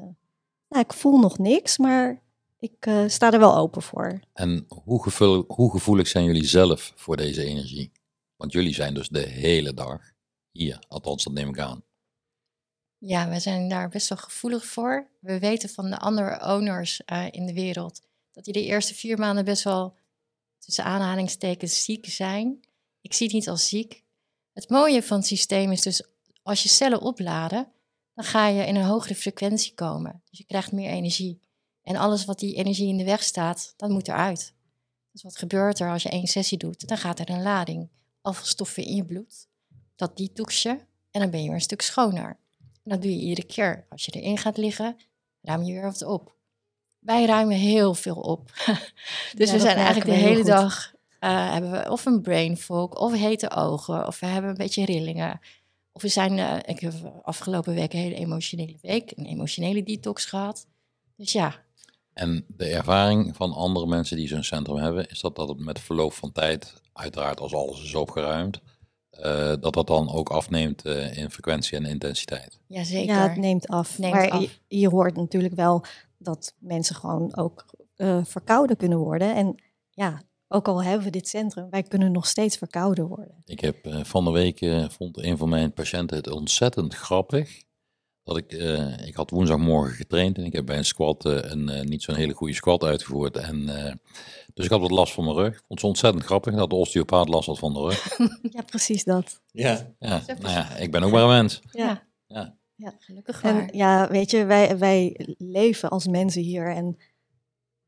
nou, 0.68 0.84
ik 0.84 0.92
voel 0.92 1.18
nog 1.18 1.38
niks, 1.38 1.78
maar 1.78 2.22
ik 2.58 2.90
sta 3.06 3.32
er 3.32 3.38
wel 3.38 3.56
open 3.56 3.82
voor. 3.82 4.20
En 4.32 4.66
hoe, 4.84 5.02
gevoelig, 5.02 5.44
hoe 5.48 5.70
gevoelig 5.70 6.08
zijn 6.08 6.24
jullie 6.24 6.44
zelf 6.44 6.92
voor 6.94 7.16
deze 7.16 7.44
energie? 7.44 7.92
Want 8.36 8.52
jullie 8.52 8.74
zijn 8.74 8.94
dus 8.94 9.08
de 9.08 9.26
hele 9.26 9.74
dag 9.74 10.12
hier, 10.50 10.82
althans 10.88 11.24
dat 11.24 11.32
neem 11.32 11.48
ik 11.48 11.58
aan. 11.58 11.82
Ja, 12.98 13.28
we 13.28 13.40
zijn 13.40 13.68
daar 13.68 13.88
best 13.88 14.08
wel 14.08 14.18
gevoelig 14.18 14.64
voor. 14.64 15.06
We 15.20 15.38
weten 15.38 15.68
van 15.68 15.90
de 15.90 15.98
andere 15.98 16.54
owners 16.54 17.02
in 17.30 17.46
de 17.46 17.54
wereld 17.54 18.00
dat 18.32 18.44
die 18.44 18.52
de 18.52 18.64
eerste 18.64 18.94
vier 18.94 19.18
maanden 19.18 19.44
best 19.44 19.64
wel 19.64 19.96
tussen 20.58 20.84
aanhalingstekens 20.84 21.84
ziek 21.84 22.06
zijn. 22.06 22.60
Ik 23.00 23.14
zie 23.14 23.26
het 23.26 23.34
niet 23.34 23.48
als 23.48 23.68
ziek. 23.68 24.04
Het 24.52 24.68
mooie 24.68 25.02
van 25.02 25.16
het 25.16 25.26
systeem 25.26 25.72
is 25.72 25.82
dus 25.82 26.02
als 26.42 26.62
je 26.62 26.68
cellen 26.68 27.00
opladen, 27.00 27.72
dan 28.14 28.24
ga 28.24 28.46
je 28.46 28.66
in 28.66 28.76
een 28.76 28.84
hogere 28.84 29.14
frequentie 29.14 29.74
komen. 29.74 30.22
Dus 30.30 30.38
je 30.38 30.44
krijgt 30.44 30.72
meer 30.72 30.90
energie. 30.90 31.40
En 31.82 31.96
alles 31.96 32.24
wat 32.24 32.38
die 32.38 32.54
energie 32.54 32.88
in 32.88 32.96
de 32.96 33.04
weg 33.04 33.22
staat, 33.22 33.74
dat 33.76 33.90
moet 33.90 34.08
eruit. 34.08 34.54
Dus 35.12 35.22
wat 35.22 35.36
gebeurt 35.36 35.78
er 35.78 35.90
als 35.90 36.02
je 36.02 36.08
één 36.08 36.26
sessie 36.26 36.58
doet? 36.58 36.88
Dan 36.88 36.98
gaat 36.98 37.18
er 37.18 37.30
een 37.30 37.42
lading 37.42 37.90
afvalstoffen 38.20 38.84
in 38.84 38.96
je 38.96 39.04
bloed. 39.04 39.48
Dat 39.96 40.16
detox 40.16 40.62
je 40.62 40.70
en 41.10 41.20
dan 41.20 41.30
ben 41.30 41.40
je 41.40 41.46
weer 41.46 41.54
een 41.54 41.60
stuk 41.60 41.82
schoner. 41.82 42.38
En 42.58 42.90
dat 42.90 43.02
doe 43.02 43.10
je 43.10 43.26
iedere 43.26 43.46
keer. 43.46 43.86
Als 43.88 44.04
je 44.04 44.12
erin 44.12 44.38
gaat 44.38 44.56
liggen, 44.56 44.96
ruim 45.40 45.62
je 45.62 45.72
weer 45.72 45.82
wat 45.82 46.02
op 46.02 46.36
wij 47.00 47.24
ruimen 47.24 47.56
heel 47.56 47.94
veel 47.94 48.16
op. 48.16 48.50
dus 49.36 49.48
ja, 49.48 49.52
we 49.52 49.60
zijn 49.60 49.76
eigenlijk 49.76 50.06
de 50.06 50.26
hele 50.26 50.44
dag 50.44 50.92
uh, 51.20 51.52
hebben 51.52 51.70
we 51.70 51.90
of 51.90 52.06
een 52.06 52.22
brain 52.22 52.56
fog, 52.56 52.94
of 52.94 53.12
hete 53.12 53.50
ogen, 53.50 54.06
of 54.06 54.20
we 54.20 54.26
hebben 54.26 54.50
een 54.50 54.56
beetje 54.56 54.84
rillingen. 54.84 55.40
Of 55.92 56.02
we 56.02 56.08
zijn, 56.08 56.38
uh, 56.38 56.56
ik 56.64 56.80
heb 56.80 56.92
afgelopen 57.22 57.74
week 57.74 57.92
een 57.92 57.98
hele 57.98 58.14
emotionele 58.14 58.76
week, 58.82 59.12
een 59.16 59.24
emotionele 59.24 59.82
detox 59.82 60.24
gehad. 60.24 60.66
Dus 61.16 61.32
ja. 61.32 61.54
En 62.12 62.44
de 62.48 62.64
ervaring 62.64 63.36
van 63.36 63.52
andere 63.52 63.86
mensen 63.86 64.16
die 64.16 64.28
zo'n 64.28 64.42
centrum 64.42 64.76
hebben, 64.76 65.08
is 65.08 65.20
dat 65.20 65.36
dat 65.36 65.48
het 65.48 65.58
met 65.58 65.80
verloop 65.80 66.12
van 66.12 66.32
tijd, 66.32 66.74
uiteraard 66.92 67.40
als 67.40 67.54
alles 67.54 67.82
is 67.82 67.94
opgeruimd, 67.94 68.60
uh, 69.12 69.52
dat 69.60 69.74
dat 69.74 69.86
dan 69.86 70.12
ook 70.12 70.28
afneemt 70.28 70.84
in 70.84 71.30
frequentie 71.30 71.78
en 71.78 71.84
intensiteit. 71.84 72.58
Jazeker. 72.66 73.14
Ja, 73.14 73.28
het 73.28 73.36
neemt 73.36 73.68
af. 73.68 73.98
Neemt 73.98 74.14
maar 74.14 74.30
af. 74.30 74.40
Je, 74.40 74.78
je 74.78 74.88
hoort 74.88 75.16
natuurlijk 75.16 75.54
wel 75.54 75.84
dat 76.22 76.54
mensen 76.58 76.94
gewoon 76.94 77.36
ook 77.36 77.66
uh, 77.96 78.24
verkouden 78.24 78.76
kunnen 78.76 78.98
worden. 78.98 79.34
En 79.34 79.62
ja, 79.90 80.22
ook 80.48 80.68
al 80.68 80.82
hebben 80.82 81.04
we 81.04 81.10
dit 81.10 81.28
centrum, 81.28 81.70
wij 81.70 81.82
kunnen 81.82 82.12
nog 82.12 82.26
steeds 82.26 82.56
verkouden 82.56 83.08
worden. 83.08 83.42
Ik 83.44 83.60
heb 83.60 83.86
uh, 83.86 84.04
van 84.04 84.24
de 84.24 84.30
week, 84.30 84.60
uh, 84.60 84.88
vond 84.88 85.18
een 85.18 85.36
van 85.36 85.48
mijn 85.48 85.72
patiënten 85.72 86.16
het 86.16 86.30
ontzettend 86.30 86.94
grappig. 86.94 87.62
Dat 88.22 88.36
ik, 88.36 88.52
ik 89.04 89.14
had 89.14 89.30
woensdagmorgen 89.30 89.96
getraind 89.96 90.38
en 90.38 90.44
ik 90.44 90.52
heb 90.52 90.66
bij 90.66 90.76
een 90.76 90.84
squat 90.84 91.24
een 91.24 91.88
niet 91.88 92.02
zo'n 92.02 92.14
hele 92.14 92.32
goede 92.32 92.54
squat 92.54 92.84
uitgevoerd. 92.84 93.36
En, 93.36 93.66
dus 94.54 94.64
ik 94.64 94.70
had 94.70 94.80
wat 94.80 94.90
last 94.90 95.12
van 95.12 95.24
mijn 95.24 95.36
rug. 95.36 95.54
Vond 95.54 95.80
het 95.80 95.84
ontzettend 95.84 96.24
grappig 96.24 96.54
dat 96.54 96.70
de 96.70 96.76
osteopaat 96.76 97.28
last 97.28 97.46
had 97.46 97.58
van 97.58 97.72
de 97.72 97.80
rug. 97.80 98.18
ja, 98.56 98.62
precies 98.62 99.04
dat. 99.04 99.40
Ja, 99.50 99.94
ja, 99.98 100.22
nou 100.26 100.52
ja 100.52 100.76
ik 100.76 100.90
ben 100.90 101.02
ook 101.02 101.12
maar 101.12 101.22
een 101.22 101.28
mens. 101.28 101.60
Ja. 101.70 102.02
ja. 102.26 102.58
Ja, 102.80 102.94
gelukkig 102.98 103.42
En 103.42 103.68
ja, 103.72 104.08
weet 104.08 104.30
je, 104.30 104.44
wij, 104.44 104.78
wij 104.78 105.16
leven 105.38 105.88
als 105.88 106.06
mensen 106.06 106.42
hier 106.42 106.74
en 106.74 106.96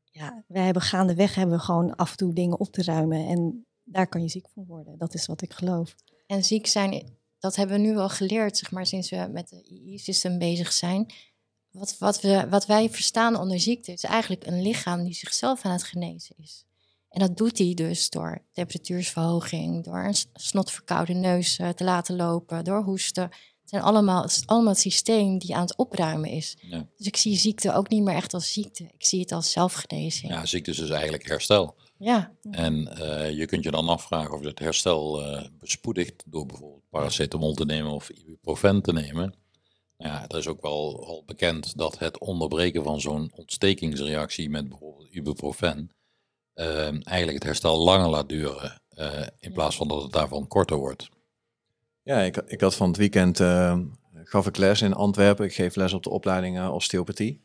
ja, 0.03 0.43
wij 0.47 0.63
hebben 0.63 0.81
gaandeweg 0.81 1.35
hebben 1.35 1.57
we 1.57 1.63
gewoon 1.63 1.95
af 1.95 2.11
en 2.11 2.17
toe 2.17 2.33
dingen 2.33 2.59
op 2.59 2.71
te 2.71 2.83
ruimen 2.83 3.27
en 3.27 3.65
daar 3.83 4.07
kan 4.07 4.21
je 4.21 4.27
ziek 4.27 4.49
van 4.53 4.65
worden. 4.65 4.97
Dat 4.97 5.13
is 5.13 5.25
wat 5.25 5.41
ik 5.41 5.53
geloof. 5.53 5.95
En 6.27 6.43
ziek 6.43 6.67
zijn, 6.67 7.17
dat 7.39 7.55
hebben 7.55 7.75
we 7.75 7.81
nu 7.81 7.93
wel 7.93 8.09
geleerd, 8.09 8.57
zeg 8.57 8.71
maar, 8.71 8.85
sinds 8.85 9.09
we 9.09 9.29
met 9.31 9.49
de 9.49 9.63
II-systeem 9.63 10.37
bezig 10.37 10.71
zijn. 10.71 11.13
Wat, 11.71 11.97
wat, 11.97 12.21
we, 12.21 12.47
wat 12.49 12.65
wij 12.65 12.89
verstaan 12.89 13.39
onder 13.39 13.59
ziekte 13.59 13.91
is 13.91 14.03
eigenlijk 14.03 14.47
een 14.47 14.61
lichaam 14.61 15.03
die 15.03 15.13
zichzelf 15.13 15.65
aan 15.65 15.71
het 15.71 15.83
genezen 15.83 16.35
is. 16.37 16.65
En 17.09 17.19
dat 17.19 17.37
doet 17.37 17.57
hij 17.57 17.73
dus 17.73 18.09
door 18.09 18.41
temperatuursverhoging, 18.51 19.83
door 19.83 20.03
een 20.03 20.15
snotverkoude 20.33 21.13
neus 21.13 21.55
te 21.55 21.83
laten 21.83 22.15
lopen, 22.15 22.63
door 22.63 22.83
hoesten 22.83 23.29
zijn 23.73 23.85
allemaal, 23.85 24.21
het 24.21 24.31
is 24.31 24.43
allemaal 24.45 24.71
het 24.71 24.81
systeem 24.81 25.37
die 25.37 25.55
aan 25.55 25.61
het 25.61 25.77
opruimen 25.77 26.29
is. 26.29 26.57
Ja. 26.61 26.87
Dus 26.97 27.07
ik 27.07 27.17
zie 27.17 27.37
ziekte 27.37 27.73
ook 27.73 27.89
niet 27.89 28.03
meer 28.03 28.15
echt 28.15 28.33
als 28.33 28.53
ziekte. 28.53 28.83
Ik 28.83 29.05
zie 29.05 29.19
het 29.19 29.31
als 29.31 29.51
zelfgenezing. 29.51 30.31
Ja, 30.31 30.45
ziekte 30.45 30.71
is 30.71 30.77
dus 30.77 30.89
eigenlijk 30.89 31.27
herstel. 31.27 31.75
Ja. 31.97 32.31
En 32.51 32.95
uh, 32.99 33.31
je 33.31 33.45
kunt 33.45 33.63
je 33.63 33.71
dan 33.71 33.89
afvragen 33.89 34.33
of 34.33 34.43
het 34.43 34.59
herstel 34.59 35.21
uh, 35.21 35.41
bespoedigt 35.59 36.23
door 36.25 36.45
bijvoorbeeld 36.45 36.89
paracetamol 36.89 37.53
te 37.53 37.65
nemen 37.65 37.91
of 37.91 38.09
ibuprofen 38.09 38.81
te 38.81 38.93
nemen. 38.93 39.35
Nou 39.97 40.13
ja, 40.13 40.27
er 40.27 40.37
is 40.37 40.47
ook 40.47 40.61
wel 40.61 41.05
al 41.05 41.23
bekend 41.25 41.77
dat 41.77 41.99
het 41.99 42.19
onderbreken 42.19 42.83
van 42.83 43.01
zo'n 43.01 43.31
ontstekingsreactie 43.35 44.49
met 44.49 44.69
bijvoorbeeld 44.69 45.09
ibuprofen 45.09 45.91
uh, 46.55 47.07
eigenlijk 47.07 47.33
het 47.33 47.43
herstel 47.43 47.77
langer 47.77 48.09
laat 48.09 48.29
duren 48.29 48.81
in 49.39 49.53
plaats 49.53 49.75
van 49.75 49.87
dat 49.87 50.01
het 50.01 50.11
daarvan 50.11 50.47
korter 50.47 50.77
wordt. 50.77 51.09
Ja, 52.03 52.19
ik, 52.19 52.37
ik 52.37 52.61
had 52.61 52.75
van 52.75 52.87
het 52.87 52.97
weekend, 52.97 53.39
uh, 53.39 53.79
gaf 54.23 54.47
ik 54.47 54.57
les 54.57 54.81
in 54.81 54.93
Antwerpen. 54.93 55.45
Ik 55.45 55.53
geef 55.53 55.75
les 55.75 55.93
op 55.93 56.03
de 56.03 56.09
opleiding 56.09 56.67
osteopathie. 56.67 57.41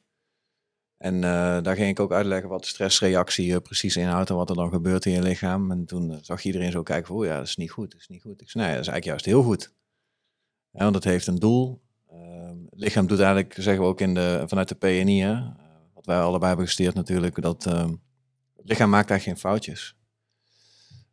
En 0.96 1.14
uh, 1.14 1.62
daar 1.62 1.76
ging 1.76 1.88
ik 1.88 2.00
ook 2.00 2.12
uitleggen 2.12 2.48
wat 2.48 2.60
de 2.60 2.66
stressreactie 2.66 3.60
precies 3.60 3.96
inhoudt 3.96 4.30
en 4.30 4.36
wat 4.36 4.50
er 4.50 4.56
dan 4.56 4.70
gebeurt 4.70 5.04
in 5.04 5.12
je 5.12 5.22
lichaam. 5.22 5.70
En 5.70 5.84
toen 5.84 6.18
zag 6.22 6.44
iedereen 6.44 6.72
zo 6.72 6.82
kijken 6.82 7.14
oh 7.14 7.24
ja, 7.24 7.36
dat 7.36 7.46
is 7.46 7.56
niet 7.56 7.70
goed, 7.70 7.90
dat 7.90 8.00
is 8.00 8.08
niet 8.08 8.22
goed. 8.22 8.40
Ik 8.40 8.50
zei, 8.50 8.64
nee, 8.64 8.74
dat 8.74 8.82
is 8.82 8.88
eigenlijk 8.88 9.04
juist 9.04 9.24
heel 9.24 9.42
goed. 9.42 9.72
Want 10.70 10.94
het 10.94 11.04
heeft 11.04 11.26
een 11.26 11.38
doel. 11.38 11.82
Ehm, 12.10 12.56
het 12.70 12.80
lichaam 12.80 13.06
doet 13.06 13.18
eigenlijk, 13.18 13.54
zeggen 13.54 13.82
we 13.82 13.88
ook 13.88 14.00
in 14.00 14.14
de, 14.14 14.44
vanuit 14.46 14.68
de 14.68 14.74
PNI, 14.74 15.24
wat 15.94 16.06
wij 16.06 16.20
allebei 16.20 16.46
hebben 16.46 16.66
gesteerd 16.66 16.94
natuurlijk, 16.94 17.42
dat 17.42 17.66
ehm, 17.66 17.90
het 18.56 18.68
lichaam 18.68 18.90
maakt 18.90 19.10
eigenlijk 19.10 19.40
geen 19.40 19.50
foutjes. 19.50 19.96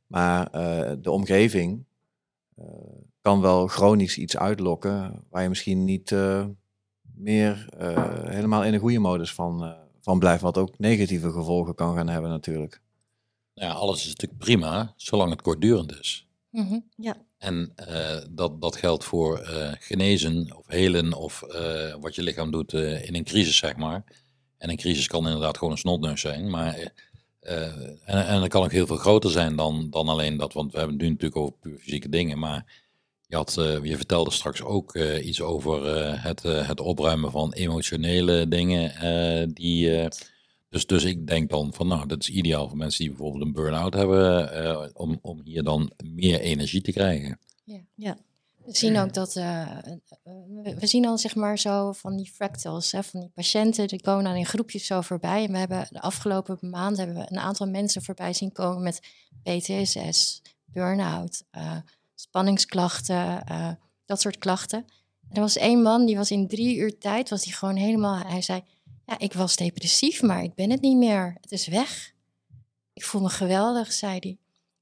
Maar 0.08 0.48
eh, 0.48 0.92
de 1.00 1.12
omgeving 1.12 1.80
eh, 1.80 1.95
kan 3.22 3.42
wel 3.42 3.68
chronisch 3.68 4.18
iets 4.18 4.38
uitlokken 4.38 5.24
waar 5.30 5.44
je 5.44 5.50
misschien 5.50 5.84
niet 5.84 6.12
eh, 6.12 6.46
meer 7.16 7.68
eh, 7.78 8.24
helemaal 8.24 8.64
in 8.64 8.74
een 8.74 8.80
goede 8.80 9.00
modus 9.00 9.34
van, 9.34 9.64
eh, 9.64 9.72
van 10.02 10.20
blijft. 10.20 10.42
Wat 10.42 10.58
ook 10.58 10.80
negatieve 10.80 11.32
gevolgen 11.32 11.76
kan 11.76 11.96
gaan 11.96 12.08
hebben 12.08 12.30
natuurlijk. 12.30 12.82
Nou 13.54 13.70
ja, 13.70 13.76
alles 13.76 14.00
is 14.00 14.08
natuurlijk 14.08 14.40
prima, 14.40 14.94
zolang 14.96 15.30
het 15.30 15.42
kortdurend 15.42 16.00
is. 16.00 16.28
Mhm. 16.50 16.80
En 17.38 17.72
eh, 17.76 18.18
dat, 18.30 18.62
dat 18.62 18.76
geldt 18.76 19.04
voor 19.04 19.40
eh, 19.40 19.72
genezen 19.80 20.58
of 20.58 20.68
helen 20.68 21.14
of 21.14 21.42
eh, 21.42 21.96
wat 22.00 22.16
je 22.16 22.24
lichaam 22.24 22.52
doet 22.52 22.74
eh, 22.74 23.08
in 23.08 23.16
een 23.16 23.24
crisis, 23.24 23.58
zeg 23.58 23.76
maar. 23.76 24.04
En 24.58 24.70
een 24.70 24.78
crisis 24.78 25.08
kan 25.08 25.26
inderdaad 25.26 25.58
gewoon 25.58 25.74
een 25.74 25.80
snotneus 25.80 26.22
zijn. 26.22 26.50
Maar, 26.50 26.94
en, 27.46 28.26
en 28.28 28.40
dat 28.40 28.50
kan 28.50 28.64
ook 28.64 28.72
heel 28.72 28.88
veel 28.88 28.96
groter 28.98 29.30
zijn 29.32 29.56
dan, 29.56 29.88
dan 29.90 30.08
alleen 30.08 30.38
dat. 30.38 30.54
Want 30.54 30.72
we 30.72 30.78
hebben 30.78 30.96
het 30.96 31.06
nu 31.06 31.10
natuurlijk 31.12 31.42
over 31.42 31.54
puur 31.62 31.78
fysieke 31.78 32.10
dingen. 32.10 32.40
Maar 32.40 32.84
je, 33.28 33.36
had, 33.36 33.58
eh, 33.58 33.84
je 33.84 33.96
vertelde 33.98 34.32
straks 34.32 34.62
ook 34.64 34.96
eh, 34.96 35.26
iets 35.28 35.42
over 35.42 35.96
eh, 35.98 36.24
het, 36.24 36.46
eh, 36.46 36.68
het 36.68 36.80
opruimen 36.80 37.32
van 37.32 37.54
emotionele 37.54 38.48
dingen. 38.48 38.92
eh, 38.96 39.48
die, 39.54 39.98
eh, 39.98 40.08
dus, 40.70 40.86
dus 40.86 41.04
ik 41.04 41.28
denk 41.28 41.50
dan 41.50 41.74
van 41.74 41.88
nou, 41.88 42.08
dat 42.08 42.22
is 42.22 42.30
ideaal 42.30 42.68
voor 42.68 42.78
mensen 42.78 43.00
die 43.00 43.10
bijvoorbeeld 43.10 43.44
een 43.46 43.54
burn-out 43.54 43.94
hebben. 43.94 44.52
eh, 44.54 44.88
om, 44.94 45.20
om 45.22 45.42
hier 45.44 45.64
dan 45.64 45.92
meer 46.04 46.40
energie 46.40 46.82
te 46.82 46.92
krijgen. 46.92 47.40
We 48.66 48.78
zien 48.78 48.98
ook 48.98 49.14
dat, 49.14 49.36
eh, 49.36 49.78
we- 50.64 50.76
we 50.80 50.88
zien 50.88 51.06
al 51.06 51.18
zeg 51.18 51.36
maar 51.36 51.60
zo 51.60 51.92
van 51.92 52.18
die 52.18 52.32
fractals, 52.32 52.92
hè, 52.92 53.04
van 53.04 53.20
die 53.20 53.30
patiënten, 53.30 53.88
die 53.88 54.02
komen 54.02 54.24
dan 54.24 54.36
in 54.36 54.46
groepjes 54.46 54.86
zo 54.86 55.02
voorbij. 55.02 55.44
En 55.46 55.52
we 55.52 55.58
hebben 55.58 55.88
de 55.90 56.02
afgelopen 56.02 56.58
maand 56.70 56.98
hebben 56.98 57.16
we 57.16 57.26
een 57.30 57.40
aantal 57.40 57.68
mensen 57.68 58.02
voorbij 58.04 58.34
zien 58.34 58.52
komen 58.52 58.84
met 58.84 59.00
PTSS, 59.44 60.42
burn-out, 60.66 61.44
eh, 61.52 61.78
spanningsklachten, 62.16 63.44
eh, 63.46 63.72
dat 64.06 64.22
soort 64.22 64.38
klachten. 64.38 64.86
En 65.30 65.36
er 65.36 65.42
was 65.42 65.58
één 65.58 65.82
man, 65.82 66.06
die 66.06 66.18
was 66.18 66.32
in 66.32 66.48
drie 66.48 66.76
uur 66.78 66.98
tijd, 66.98 67.30
was 67.30 67.44
hij 67.44 67.54
gewoon 67.54 67.76
helemaal, 67.76 68.18
hij 68.18 68.42
zei, 68.42 68.64
ja, 69.06 69.20
ik 69.20 69.34
was 69.34 69.56
depressief, 69.56 70.22
maar 70.22 70.44
ik 70.44 70.54
ben 70.56 70.70
het 70.70 70.82
niet 70.82 70.98
meer. 70.98 71.38
Het 71.42 71.52
is 71.52 71.68
weg. 71.68 72.14
Ik 72.94 73.04
voel 73.04 73.22
me 73.22 73.30
geweldig, 73.30 73.92
zei 73.94 74.18
hij. 74.20 74.38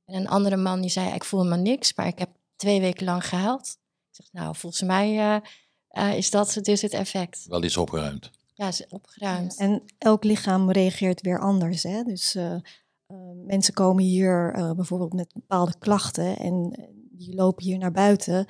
En 0.06 0.16
een 0.16 0.28
andere 0.28 0.56
man 0.58 0.82
die 0.82 0.90
zei, 0.90 1.14
ik 1.14 1.24
voel 1.24 1.40
helemaal 1.44 1.64
niks, 1.64 1.94
maar 1.96 2.08
ik 2.08 2.20
heb 2.20 2.30
twee 2.56 2.82
weken 2.82 3.06
lang 3.06 3.28
gehuild. 3.28 3.78
Ik 4.10 4.16
zeg, 4.16 4.28
nou, 4.32 4.56
volgens 4.56 4.82
mij 4.82 5.18
eh, 5.20 5.42
eh, 5.88 6.18
is 6.18 6.30
dat 6.30 6.58
dus 6.62 6.82
het 6.82 6.94
effect. 6.94 7.46
Wel 7.48 7.64
iets 7.64 7.78
opgeruimd. 7.78 8.32
Ja, 8.54 8.68
is 8.68 8.88
opgeruimd. 8.90 9.56
En 9.58 9.84
elk 9.98 10.24
lichaam 10.24 10.72
reageert 10.72 11.22
weer 11.22 11.40
anders. 11.40 11.84
Hè? 11.84 12.04
Dus 12.04 12.36
eh, 12.36 12.54
eh, 12.54 12.62
mensen 13.46 13.74
komen 13.74 14.04
hier 14.04 14.54
eh, 14.54 14.72
bijvoorbeeld 14.72 15.14
met 15.14 15.34
bepaalde 15.34 15.74
klachten 15.80 16.38
en 16.38 16.88
die 17.12 17.36
lopen 17.36 17.64
hier 17.64 17.78
naar 17.78 17.92
buiten. 17.92 18.46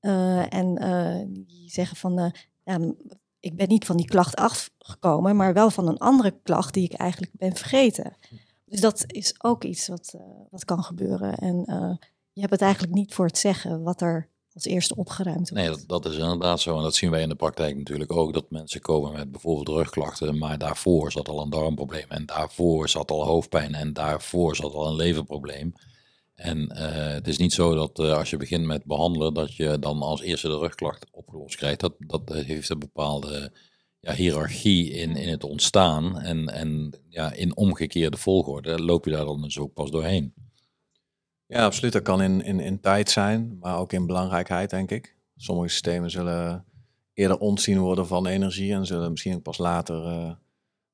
eh, 0.00 0.54
en 0.54 0.78
eh, 0.78 1.24
die 1.28 1.70
zeggen 1.70 1.96
van, 1.96 2.18
eh, 2.18 2.30
ja, 2.64 2.92
ik 3.40 3.56
ben 3.56 3.68
niet 3.68 3.84
van 3.84 3.96
die 3.96 4.06
klacht 4.06 4.36
afgekomen, 4.36 5.36
maar 5.36 5.52
wel 5.52 5.70
van 5.70 5.88
een 5.88 5.98
andere 5.98 6.40
klacht 6.42 6.74
die 6.74 6.84
ik 6.84 6.92
eigenlijk 6.92 7.32
ben 7.34 7.56
vergeten. 7.56 8.16
Dus 8.64 8.80
dat 8.80 9.04
is 9.06 9.34
ook 9.42 9.64
iets 9.64 9.88
wat, 9.88 10.12
eh, 10.14 10.20
wat 10.50 10.64
kan 10.64 10.82
gebeuren. 10.84 11.34
En 11.34 11.64
eh, 11.64 11.92
je 12.32 12.40
hebt 12.40 12.52
het 12.52 12.62
eigenlijk 12.62 12.94
niet 12.94 13.14
voor 13.14 13.26
het 13.26 13.38
zeggen 13.38 13.82
wat 13.82 14.00
er 14.00 14.28
als 14.54 14.64
eerste 14.64 14.96
opgeruimd 14.96 15.50
wordt. 15.50 15.64
Nee, 15.64 15.76
dat, 15.76 16.02
dat 16.02 16.12
is 16.12 16.18
inderdaad 16.18 16.60
zo. 16.60 16.76
En 16.76 16.82
dat 16.82 16.94
zien 16.94 17.10
wij 17.10 17.22
in 17.22 17.28
de 17.28 17.34
praktijk 17.34 17.76
natuurlijk 17.76 18.12
ook. 18.12 18.32
Dat 18.32 18.50
mensen 18.50 18.80
komen 18.80 19.12
met 19.12 19.30
bijvoorbeeld 19.30 19.68
rugklachten. 19.68 20.38
Maar 20.38 20.58
daarvoor 20.58 21.12
zat 21.12 21.28
al 21.28 21.40
een 21.42 21.50
darmprobleem. 21.50 22.08
En 22.08 22.26
daarvoor 22.26 22.88
zat 22.88 23.10
al 23.10 23.24
hoofdpijn. 23.24 23.74
En 23.74 23.92
daarvoor 23.92 24.56
zat 24.56 24.74
al 24.74 24.86
een 24.86 24.96
leverprobleem. 24.96 25.72
En 26.34 26.68
eh, 26.68 27.12
het 27.12 27.28
is 27.28 27.38
niet 27.38 27.52
zo 27.52 27.74
dat 27.74 27.98
eh, 27.98 28.16
als 28.16 28.30
je 28.30 28.36
begint 28.36 28.66
met 28.66 28.84
behandelen. 28.84 29.34
dat 29.34 29.54
je 29.54 29.78
dan 29.78 30.02
als 30.02 30.20
eerste 30.20 30.48
de 30.48 30.58
rugklacht 30.58 31.06
opgelost 31.10 31.56
krijgt. 31.56 31.80
Dat, 31.80 31.94
dat 31.98 32.32
heeft 32.32 32.70
een 32.70 32.78
bepaalde 32.78 33.52
ja, 34.00 34.14
hiërarchie 34.14 34.90
in, 34.90 35.16
in 35.16 35.28
het 35.28 35.44
ontstaan. 35.44 36.18
En, 36.18 36.48
en 36.48 36.92
ja, 37.08 37.32
in 37.32 37.56
omgekeerde 37.56 38.16
volgorde 38.16 38.82
loop 38.82 39.04
je 39.04 39.10
daar 39.10 39.24
dan 39.24 39.42
dus 39.42 39.58
ook 39.58 39.72
pas 39.72 39.90
doorheen. 39.90 40.34
Ja, 41.50 41.64
absoluut. 41.64 41.92
Dat 41.92 42.02
kan 42.02 42.22
in, 42.22 42.42
in, 42.42 42.60
in 42.60 42.80
tijd 42.80 43.10
zijn, 43.10 43.58
maar 43.60 43.78
ook 43.78 43.92
in 43.92 44.06
belangrijkheid, 44.06 44.70
denk 44.70 44.90
ik. 44.90 45.16
Sommige 45.36 45.68
systemen 45.68 46.10
zullen 46.10 46.64
eerder 47.12 47.38
ontzien 47.38 47.78
worden 47.78 48.06
van 48.06 48.26
energie 48.26 48.72
en 48.72 48.86
zullen 48.86 49.10
misschien 49.10 49.34
ook 49.34 49.42
pas 49.42 49.58
later 49.58 50.06
eh, 50.06 50.32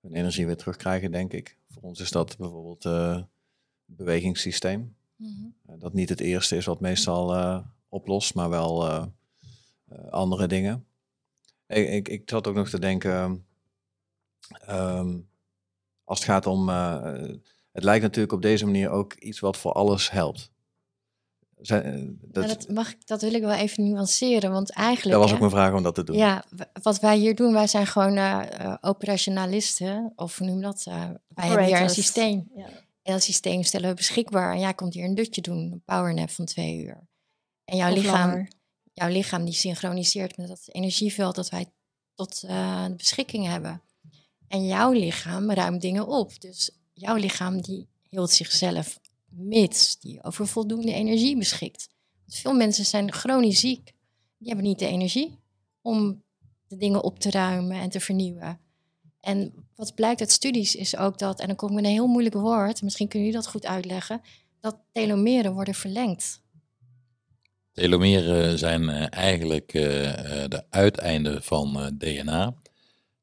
hun 0.01 0.13
energie 0.13 0.47
weer 0.47 0.57
terugkrijgen, 0.57 1.11
denk 1.11 1.33
ik. 1.33 1.57
Voor 1.69 1.83
ons 1.83 2.01
is 2.01 2.11
dat 2.11 2.37
bijvoorbeeld 2.39 2.85
eh, 2.85 3.15
het 3.15 3.97
bewegingssysteem. 3.97 4.97
Mhm. 5.17 5.31
Eh, 5.67 5.75
dat 5.79 5.93
niet 5.93 6.09
het 6.09 6.21
eerste 6.21 6.57
is 6.57 6.65
wat 6.65 6.81
meestal 6.81 7.65
oplost, 7.89 8.35
maar 8.35 8.51
wel 8.51 9.09
andere 10.11 10.47
dingen. 10.47 10.87
Ik, 11.67 11.89
ik, 11.89 12.09
ik 12.09 12.31
zat 12.31 12.47
ook 12.47 12.55
nog 12.55 12.69
te 12.69 12.81
denken, 12.81 13.47
ehm, 14.49 15.19
als 16.05 16.19
het 16.19 16.29
gaat 16.29 16.47
om, 16.47 16.69
het 17.77 17.85
lijkt 17.85 18.03
natuurlijk 18.03 18.33
op 18.33 18.43
deze 18.43 18.65
manier 18.65 18.91
ook 18.91 19.15
iets 19.15 19.41
wat 19.41 19.57
voor 19.57 19.73
alles 19.73 20.11
helpt. 20.11 20.51
Zijn, 21.57 21.83
eh, 21.85 22.09
dat, 22.47 22.69
mag, 22.69 22.91
ik- 22.93 23.07
dat 23.07 23.21
wil 23.23 23.35
ik 23.35 23.41
wel 23.43 23.53
even 23.53 23.85
nuanceren, 23.91 24.51
want 24.53 24.71
eigenlijk... 24.71 25.11
dat 25.11 25.21
was 25.21 25.29
hè, 25.31 25.35
ook 25.35 25.41
mijn 25.41 25.53
vraag 25.63 25.75
om 25.75 25.83
dat 25.83 25.95
te 25.95 26.05
doen. 26.05 26.17
Ja, 26.17 26.45
wat 26.83 27.01
wij 27.01 27.17
hier 27.19 27.35
doen, 27.35 27.53
wij 27.53 27.67
zijn 27.67 27.87
gewoon 27.87 28.17
eh, 28.17 28.61
eh, 28.61 28.77
operationalisten, 28.81 30.13
of 30.17 30.39
hoe 30.39 30.47
noem 30.47 30.61
dat? 30.61 30.85
Eh, 30.89 31.11
wij 31.29 31.47
hebben 31.47 31.65
hier 31.67 31.81
een 31.81 31.91
systeem. 31.91 32.51
Ja. 32.55 32.69
En 33.03 33.13
dat 33.13 33.23
systeem 33.23 33.63
stellen 33.63 33.89
we 33.89 33.95
beschikbaar. 33.95 34.53
En 34.53 34.61
jij 34.61 34.75
komt 34.75 34.95
hier 34.95 35.05
een 35.05 35.15
dutje 35.15 35.41
doen, 35.41 35.59
een 35.73 35.83
powernap 35.85 36.31
van 36.31 36.45
twee 36.45 36.77
uur. 36.85 37.09
En 37.65 37.77
jouw 37.77 37.91
Of 37.91 37.97
lichaam, 37.97 38.29
langer. 38.31 38.49
jouw 38.93 39.09
lichaam 39.09 39.45
die 39.45 39.55
synchroniseert 39.55 40.37
met 40.37 40.49
dat 40.49 40.69
energieveld 40.73 41.35
dat 41.35 41.49
wij 41.49 41.67
tot 42.15 42.43
eh, 42.43 42.85
de 42.87 42.95
beschikking 42.95 43.47
hebben. 43.47 43.83
En 44.49 44.67
jouw 44.67 44.93
lichaam 44.93 45.51
ruimt 45.53 45.81
dingen 45.81 46.07
op. 46.07 46.41
Dus 46.41 46.71
jouw 46.97 47.17
lichaam 47.17 47.61
die 47.61 47.89
hield 48.09 48.31
zichzelf 48.31 48.99
mits 49.29 49.99
die 49.99 50.23
over 50.23 50.47
voldoende 50.47 50.93
energie 50.93 51.37
beschikt. 51.37 51.89
Want 52.25 52.39
veel 52.39 52.55
mensen 52.55 52.85
zijn 52.85 53.13
chronisch 53.13 53.61
ziek. 53.61 53.93
Die 54.39 54.49
hebben 54.49 54.65
niet 54.65 54.79
de 54.79 54.87
energie 54.87 55.39
om 55.83 56.23
de 56.69 56.77
dingen 56.77 57.03
op 57.03 57.19
te 57.19 57.31
ruimen 57.31 57.77
en 57.77 57.91
te 57.91 58.01
vernieuwen. 58.01 58.61
En 59.21 59.53
wat 59.75 59.95
blijkt 59.95 60.21
uit 60.21 60.31
studies 60.31 60.75
is 60.75 60.97
ook 60.97 61.19
dat, 61.19 61.41
en 61.41 61.47
dan 61.47 61.57
kom 61.57 61.71
ik 61.71 61.79
een 61.79 61.91
heel 61.91 62.07
moeilijk 62.07 62.35
woord, 62.35 62.83
misschien 62.83 63.09
kunnen 63.09 63.29
jullie 63.29 63.43
dat 63.43 63.51
goed 63.53 63.67
uitleggen, 63.67 64.21
dat 64.61 64.77
telomeren 64.93 65.55
worden 65.55 65.75
verlengd. 65.75 66.45
Telomeren 67.73 68.59
zijn 68.59 68.89
eh, 68.89 69.07
eigenlijk 69.11 69.75
eh, 69.75 70.43
eh, 70.43 70.51
de 70.51 70.65
uiteinden 70.71 71.43
van 71.43 71.95
DNA. 71.99 72.55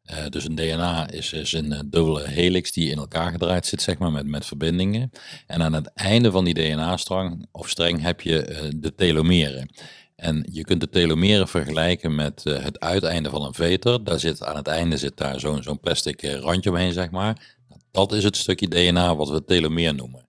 Eh, 0.03 0.25
dus 0.29 0.45
een 0.45 0.55
DNA 0.55 1.09
is, 1.09 1.53
een 1.53 1.71
eh, 1.71 1.79
dubbele 1.85 2.27
helix 2.27 2.71
die 2.71 2.89
in 2.89 2.97
elkaar 2.97 3.31
gedraaid 3.31 3.65
zit, 3.65 3.81
zeg 3.81 3.97
maar, 3.97 4.11
met, 4.11 4.27
met 4.27 4.45
verbindingen. 4.45 5.11
En 5.47 5.61
aan 5.61 5.73
het 5.73 5.93
einde 5.93 6.31
van 6.31 6.43
die 6.45 6.53
DNA-strang 6.53 7.47
of 7.51 7.69
streng 7.69 8.01
heb 8.01 8.21
je 8.21 8.45
eh, 8.45 8.69
de 8.75 8.95
telomeren. 8.95 9.69
En 10.15 10.47
je 10.51 10.63
kunt 10.63 10.81
de 10.81 10.89
telomeren 10.89 11.47
vergelijken 11.47 12.15
met 12.15 12.43
het 12.43 12.79
uiteinde 12.79 13.29
van 13.29 13.41
een 13.41 13.53
veter. 13.53 14.03
Daar 14.03 14.19
zit, 14.19 14.43
aan 14.43 14.55
het 14.55 14.67
einde 14.67 14.97
zit 14.97 15.17
daar 15.17 15.39
zo'n 15.39 15.63
zo'n 15.63 15.79
plastic 15.79 16.21
randje 16.21 16.69
omheen, 16.69 16.93
zeg 16.93 17.11
maar. 17.11 17.57
Dat 17.91 18.13
is 18.13 18.23
het 18.23 18.37
stukje 18.37 18.67
DNA 18.67 19.15
wat 19.15 19.29
we 19.29 19.43
telomeer 19.43 19.95
noemen. 19.95 20.27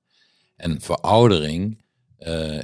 En 0.56 0.80
veroudering 0.80 1.84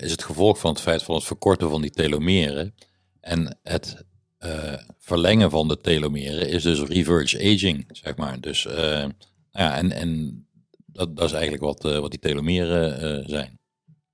is 0.01 0.11
het 0.11 0.25
gevolg 0.25 0.59
van 0.59 0.71
het 0.71 0.81
feit 0.81 1.03
van 1.03 1.15
het 1.15 1.25
verkorten 1.25 1.71
van 1.71 1.81
die 1.81 1.91
telomeren. 1.91 2.75
En 3.21 3.59
het 3.63 4.05
eh, 4.41 4.79
verlengen 4.99 5.51
van 5.51 5.69
de 5.69 5.81
telomeren 5.81 6.49
is 6.49 6.63
dus 6.63 6.81
reverse 6.81 7.39
aging, 7.39 7.85
zeg 7.89 8.17
maar. 8.17 8.41
Dus 8.41 8.67
eh, 8.67 8.77
nou 8.77 9.13
ja, 9.51 9.77
en, 9.77 9.93
en 9.93 10.41
dat, 10.87 11.17
dat 11.17 11.25
is 11.25 11.33
eigenlijk 11.33 11.63
wat, 11.63 11.85
eh, 11.85 11.99
wat 11.99 12.11
die 12.11 12.21
telomeren 12.21 13.01
eh, 13.01 13.29
zijn. 13.29 13.59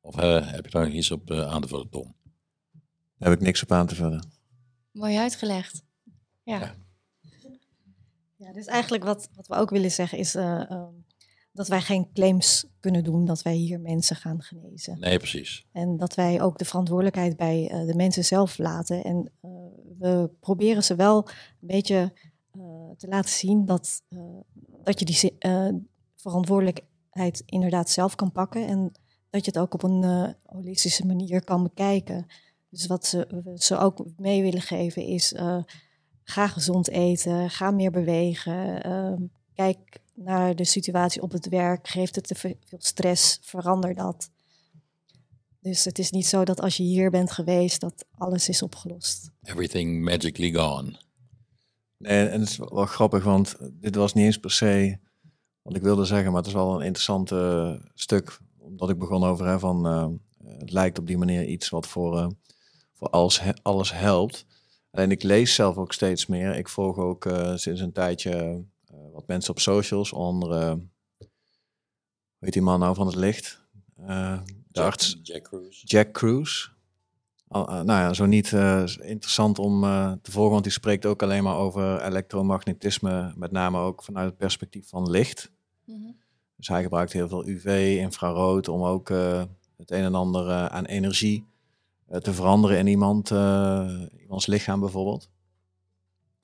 Of 0.01 0.15
heb 0.17 0.65
je 0.65 0.71
daar 0.71 0.85
nog 0.85 0.95
iets 0.95 1.11
op 1.11 1.31
aan 1.31 1.61
te 1.62 1.69
vullen, 1.69 1.89
Tom? 1.89 2.15
Daar 3.19 3.29
heb 3.31 3.39
ik 3.39 3.45
niks 3.45 3.62
op 3.62 3.73
aan 3.73 3.87
te 3.87 3.95
vullen. 3.95 4.31
Mooi 4.93 5.17
uitgelegd. 5.17 5.83
Ja. 6.43 6.61
Ja. 6.61 6.75
Ja, 8.37 8.53
dus 8.53 8.67
eigenlijk 8.67 9.05
wat, 9.05 9.29
wat 9.35 9.47
we 9.47 9.55
ook 9.55 9.71
willen 9.71 9.91
zeggen 9.91 10.19
is 10.19 10.35
eh, 10.35 10.71
ehm, 10.71 10.93
dat 11.57 11.69
wij 11.69 11.81
geen 11.81 12.12
claims 12.12 12.66
kunnen 12.81 13.05
doen 13.05 13.25
dat 13.25 13.42
wij 13.42 13.55
hier 13.55 13.81
mensen 13.81 14.16
gaan 14.16 14.42
genezen. 14.42 14.99
Nee, 15.01 15.19
precies. 15.19 15.66
En 15.73 15.97
dat 15.97 16.14
wij 16.14 16.42
ook 16.42 16.59
de 16.59 16.64
verantwoordelijkheid 16.64 17.37
bij 17.37 17.69
eh, 17.71 17.87
de 17.87 17.95
mensen 17.95 18.25
zelf 18.25 18.59
laten. 18.59 19.05
En 19.05 19.33
eh, 19.40 19.51
we 19.99 20.31
proberen 20.40 20.85
ze 20.85 20.95
wel 20.95 21.29
een 21.61 21.66
beetje 21.66 22.12
eh, 22.51 22.61
te 22.97 23.09
laten 23.09 23.31
zien 23.31 23.64
dat, 23.64 24.03
dat 24.85 24.99
je 24.99 25.05
die 25.05 25.38
verantwoordelijkheid 26.16 27.42
inderdaad 27.47 27.90
zelf 27.90 28.14
kan 28.14 28.33
pakken. 28.33 28.66
En 28.66 28.92
dat 29.31 29.45
je 29.45 29.51
het 29.51 29.61
ook 29.61 29.75
op 29.75 29.83
een 29.83 30.35
holistische 30.45 31.07
manier 31.07 31.45
kan 31.45 31.62
bekijken. 31.62 32.27
Dus 32.69 32.87
wat 32.87 33.07
ze, 33.07 33.42
we 33.45 33.53
ze 33.55 33.79
ook 33.79 34.05
mee 34.16 34.42
willen 34.42 34.62
geven 34.62 35.03
is, 35.03 35.35
ga 36.23 36.47
gezond 36.47 36.88
eten, 36.88 37.51
ga 37.51 37.71
meer 37.71 37.90
bewegen. 37.90 38.83
ehm, 38.83 39.23
kijk 39.55 40.01
naar 40.17 40.57
de 40.57 40.65
situatie 40.65 41.23
op 41.23 41.33
het 41.33 41.49
werk, 41.49 41.89
geeft 41.89 42.15
het 42.15 42.27
te 42.27 42.35
ve- 42.35 42.57
veel 42.65 42.79
stress, 42.83 43.39
verander 43.43 43.95
dat. 43.95 44.31
Dus 45.61 45.85
het 45.85 45.99
is 45.99 46.11
niet 46.11 46.27
zo 46.27 46.45
dat 46.45 46.61
als 46.61 46.77
je 46.77 46.83
hier 46.83 47.11
bent 47.11 47.31
geweest, 47.33 47.81
dat 47.81 48.05
alles 48.15 48.49
is 48.49 48.63
opgelost. 48.63 49.31
Everything 49.43 50.05
magically 50.05 50.53
gone. 50.55 51.01
Nee, 51.99 52.27
en 52.27 52.41
het 52.41 52.49
is 52.49 52.57
wel 52.57 52.87
grappig, 52.87 53.25
want 53.25 53.57
dit 53.73 53.95
was 53.95 54.15
niet 54.15 54.25
eens 54.25 54.39
per 54.39 54.51
se 54.51 54.99
wat 55.63 55.77
ik 55.77 55.83
wilde 55.83 56.05
zeggen, 56.05 56.27
maar 56.29 56.37
het 56.39 56.47
is 56.47 56.53
wel 56.53 56.75
een 56.75 56.87
interessant 56.87 57.33
stuk, 57.95 58.39
omdat 58.59 58.91
ik 58.91 58.99
begon 58.99 59.25
over 59.25 59.47
hè, 59.47 59.59
van 59.59 59.87
eh, 59.87 60.09
het 60.59 60.73
lijkt 60.73 60.99
op 60.99 61.07
die 61.07 61.19
manier 61.19 61.45
iets 61.45 61.69
wat 61.69 61.87
voor, 61.87 62.19
eh, 62.19 62.27
voor 62.93 63.09
alles, 63.11 63.41
he- 63.41 63.63
alles 63.63 63.93
helpt. 63.93 64.45
Alleen 64.91 65.11
ik 65.11 65.23
lees 65.23 65.55
zelf 65.55 65.77
ook 65.77 65.93
steeds 65.93 66.27
meer. 66.27 66.55
Ik 66.57 66.69
volg 66.69 66.97
ook 66.99 67.27
eh, 67.27 67.57
sinds 67.57 67.81
een 67.81 67.93
tijdje 67.93 68.65
wat 69.17 69.27
mensen 69.27 69.51
op 69.51 69.61
socials, 69.61 70.13
onder, 70.13 70.71
hoe 70.71 70.79
heet 72.39 72.53
die 72.53 72.63
man 72.63 72.79
nou 72.81 72.95
van 72.95 73.07
het 73.07 73.15
licht? 73.17 73.63
Eh, 73.97 74.39
de 74.69 74.81
arts 74.83 75.19
Jack 75.23 75.43
Cruz. 75.43 75.83
Jack 75.85 76.13
Cruz. 76.13 76.69
Al- 77.49 77.69
eh, 77.69 77.75
nou 77.75 78.01
ja, 78.01 78.13
zo 78.13 78.27
niet 78.27 78.53
eh, 78.53 78.85
interessant 79.01 79.59
om 79.59 79.85
eh, 79.85 80.13
te 80.23 80.31
volgen, 80.31 80.53
want 80.53 80.63
die 80.65 80.73
spreekt 80.73 81.07
ook 81.07 81.23
alleen 81.23 81.43
maar 81.43 81.57
over 81.57 82.03
elektromagnetisme, 82.03 83.33
met 83.37 83.51
name 83.51 83.79
ook 83.79 84.03
vanuit 84.03 84.29
het 84.29 84.37
perspectief 84.37 84.89
van 84.89 85.11
licht. 85.11 85.51
Mhm. 85.85 86.11
Dus 86.57 86.69
hij 86.69 86.83
gebruikt 86.83 87.13
heel 87.13 87.29
veel 87.29 87.47
UV, 87.49 87.97
infrarood, 88.01 88.69
om 88.69 88.83
ook 88.83 89.11
eh, 89.11 89.43
het 89.77 89.91
een 89.91 90.05
en 90.05 90.15
ander 90.15 90.69
aan 90.69 90.85
energie 90.85 91.45
eh, 92.07 92.19
te 92.21 92.33
veranderen 92.33 92.79
in 92.79 92.87
iemand, 92.87 93.31
eh, 93.31 94.03
iemands 94.21 94.47
lichaam 94.47 94.81
bijvoorbeeld. 94.81 95.31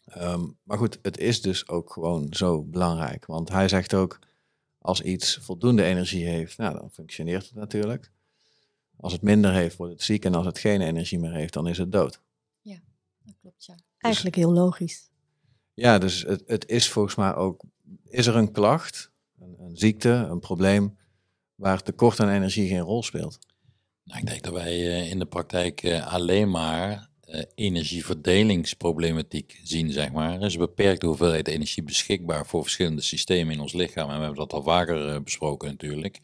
Ehm, 0.05 0.47
maar 0.63 0.79
goed, 0.79 0.99
het 1.03 1.19
is 1.19 1.43
dus 1.43 1.69
ook 1.69 1.93
gewoon 1.93 2.27
zo 2.31 2.63
belangrijk. 2.63 3.27
Want 3.27 3.49
hij 3.49 3.69
zegt 3.69 3.95
ook, 3.95 4.19
als 4.79 5.01
iets 5.01 5.37
voldoende 5.37 5.83
energie 5.83 6.27
heeft, 6.27 6.59
nou, 6.59 6.79
dan 6.79 6.91
functioneert 6.91 7.45
het 7.45 7.55
natuurlijk. 7.55 8.13
Als 8.97 9.13
het 9.13 9.23
minder 9.23 9.53
heeft, 9.53 9.77
wordt 9.77 9.93
het 9.93 10.03
ziek. 10.03 10.25
En 10.25 10.35
als 10.35 10.47
het 10.47 10.59
geen 10.59 10.81
energie 10.81 11.19
meer 11.19 11.33
heeft, 11.33 11.53
dan 11.53 11.69
is 11.69 11.79
het 11.79 11.93
dood. 11.93 12.21
Dat 13.25 13.35
klopt, 13.41 13.65
ja. 13.65 13.75
Eigenlijk 13.99 14.37
heel 14.37 14.53
logisch. 14.53 15.11
Ja, 15.75 15.99
dus 15.99 16.23
het, 16.23 16.43
het 16.47 16.69
is 16.69 16.89
volgens 16.89 17.15
mij 17.15 17.35
ook, 17.35 17.63
is 18.05 18.27
er 18.27 18.37
een 18.37 18.53
klacht, 18.53 19.11
een, 19.39 19.57
een 19.59 19.77
ziekte, 19.77 20.09
een 20.09 20.41
probleem, 20.41 20.99
waar 21.55 21.83
tekort 21.83 22.21
aan 22.21 22.29
energie 22.29 22.69
geen 22.69 22.81
rol 22.81 23.03
speelt? 23.03 23.39
Nou, 24.05 24.21
ik 24.21 24.27
denk 24.27 24.43
dat 24.43 24.53
wij 24.53 24.73
eh, 24.73 25.11
in 25.11 25.19
de 25.19 25.27
praktijk 25.27 25.83
eh, 25.83 26.13
alleen 26.13 26.51
maar 26.51 27.09
energieverdelingsproblematiek 27.55 29.61
zien, 29.63 29.93
zeg 29.93 30.13
maar. 30.13 30.41
Er 30.41 30.47
is 30.47 30.55
een 30.55 30.61
beperkte 30.61 31.07
hoeveelheid 31.07 31.49
energie 31.49 31.83
beschikbaar 31.83 32.47
voor 32.47 32.63
verschillende 32.63 33.03
systemen 33.03 33.55
in 33.55 33.61
ons 33.61 33.73
lichaam. 33.73 34.09
En 34.09 34.17
we 34.17 34.25
hebben 34.25 34.39
dat 34.39 34.53
al 34.53 34.63
vaker 34.63 35.09
eh, 35.09 35.21
besproken 35.21 35.69
natuurlijk. 35.69 36.21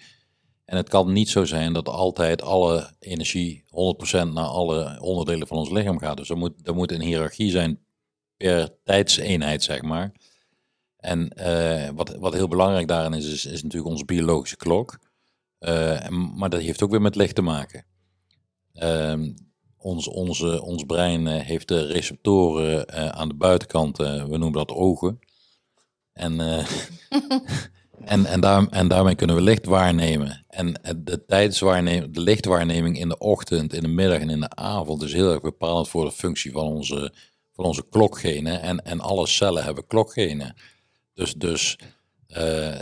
En 0.64 0.76
het 0.76 0.88
kan 0.88 1.12
niet 1.12 1.28
zo 1.28 1.44
zijn 1.44 1.72
dat 1.72 1.88
altijd 1.88 2.42
alle 2.42 2.92
energie 2.98 3.64
100% 3.66 3.70
naar 4.10 4.44
alle 4.44 5.00
onderdelen 5.00 5.46
van 5.46 5.56
ons 5.56 5.70
lichaam 5.70 5.98
gaat. 5.98 6.16
Dus 6.16 6.30
er 6.30 6.36
moet, 6.36 6.52
er 6.62 6.74
moet 6.74 6.92
een 6.92 7.00
hiërarchie 7.00 7.50
zijn 7.50 7.80
per 8.36 8.70
tijdseenheid, 8.84 9.62
zeg 9.62 9.82
maar. 9.82 10.12
En 10.96 11.28
eh, 11.28 11.88
wat, 11.94 12.16
wat 12.16 12.32
heel 12.32 12.48
belangrijk 12.48 12.88
daarin 12.88 13.12
is, 13.12 13.26
is, 13.26 13.44
is 13.44 13.62
natuurlijk 13.62 13.90
onze 13.90 14.04
biologische 14.04 14.56
klok. 14.56 14.98
Eh, 15.58 16.08
maar 16.08 16.50
dat 16.50 16.60
heeft 16.60 16.82
ook 16.82 16.90
weer 16.90 17.00
met 17.00 17.16
licht 17.16 17.34
te 17.34 17.42
maken. 17.42 17.84
Ehm, 18.72 19.30
ons, 19.78 20.08
onze, 20.08 20.62
ons 20.62 20.84
brein 20.84 21.26
eh, 21.26 21.44
heeft 21.44 21.70
receptoren 21.70 22.86
eh, 22.86 23.08
aan 23.08 23.28
de 23.28 23.34
buitenkant, 23.34 23.98
eh, 23.98 24.24
we 24.24 24.36
noemen 24.36 24.52
dat 24.52 24.70
ogen. 24.70 25.18
En, 26.12 26.40
en, 28.04 28.26
en, 28.26 28.40
daar, 28.40 28.66
en 28.68 28.88
daarmee 28.88 29.14
kunnen 29.14 29.36
we 29.36 29.42
licht 29.42 29.66
waarnemen. 29.66 30.44
En 30.48 30.80
de 30.96 31.24
tijdswaarneming, 31.24 32.14
de 32.14 32.20
lichtwaarneming 32.20 32.98
in 32.98 33.08
de 33.08 33.18
ochtend, 33.18 33.72
in 33.72 33.82
de 33.82 33.88
middag 33.88 34.18
en 34.18 34.30
in 34.30 34.40
de 34.40 34.50
avond 34.50 35.02
is 35.02 35.12
heel 35.12 35.32
erg 35.32 35.40
bepalend 35.40 35.88
voor 35.88 36.04
de 36.04 36.12
functie 36.12 36.52
van 36.52 36.66
onze, 36.66 37.14
van 37.52 37.64
onze 37.64 37.84
klokgenen. 37.90 38.62
En, 38.62 38.84
en 38.84 39.00
alle 39.00 39.26
cellen 39.26 39.64
hebben 39.64 39.86
klokgenen. 39.86 40.54
Dus, 41.14 41.34
dus 41.34 41.78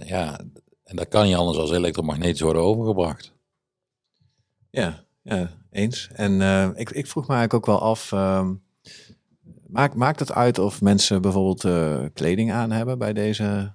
ja, 0.04 0.40
en 0.84 0.96
dat 0.96 1.08
kan 1.08 1.26
niet 1.26 1.34
anders 1.34 1.58
als 1.58 1.70
elektromagnetisch 1.70 2.40
worden 2.40 2.62
overgebracht. 2.62 3.32
Ja, 4.70 5.05
ja 5.26 5.50
eens. 5.70 6.08
En 6.12 6.40
eh, 6.40 6.68
ik, 6.74 6.90
ik 6.90 7.06
vroeg 7.06 7.26
me 7.26 7.34
eigenlijk 7.34 7.54
ook 7.54 7.74
wel 7.74 7.88
af, 7.88 8.12
ehm, 8.12 8.54
maakt, 9.66 9.94
maakt 9.94 10.20
het 10.20 10.32
uit 10.32 10.58
of 10.58 10.80
mensen 10.80 11.22
bijvoorbeeld 11.22 11.64
eh, 11.64 12.04
kleding 12.14 12.52
aan 12.52 12.70
hebben 12.70 12.98
bij 12.98 13.12
deze 13.12 13.74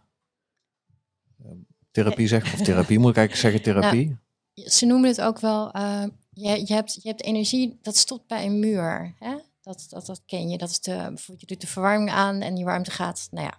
eh, 1.44 1.52
therapie, 1.92 2.28
zeg 2.28 2.54
Of 2.54 2.62
therapie, 2.62 3.00
moet 3.00 3.12
ik 3.12 3.18
eigenlijk 3.18 3.48
zeggen 3.48 3.62
therapie? 3.74 4.18
Ze 4.54 4.86
noemen 4.86 5.10
het 5.10 5.22
ook 5.22 5.40
wel, 5.40 5.72
eh, 5.72 6.04
je, 6.30 6.64
je, 6.66 6.74
hebt, 6.74 6.94
je 6.94 7.10
hebt 7.10 7.24
energie, 7.24 7.80
dat 7.82 7.98
stopt 7.98 8.28
bij 8.28 8.46
een 8.46 8.60
muur. 8.60 9.16
Hè? 9.20 9.36
Dat, 9.62 9.86
dat, 9.90 10.06
dat 10.06 10.22
ken 10.26 10.50
je. 10.50 10.58
Dat 10.58 10.70
is 10.70 10.80
de, 10.80 10.92
bijvoorbeeld 10.92 11.42
je 11.42 11.46
doet 11.46 11.62
de 11.62 11.68
verwarming 11.68 12.12
aan 12.12 12.42
en 12.42 12.56
die 12.56 12.66
warmte 12.66 12.92
gaat, 12.92 13.28
nou 13.32 13.46
ja. 13.46 13.58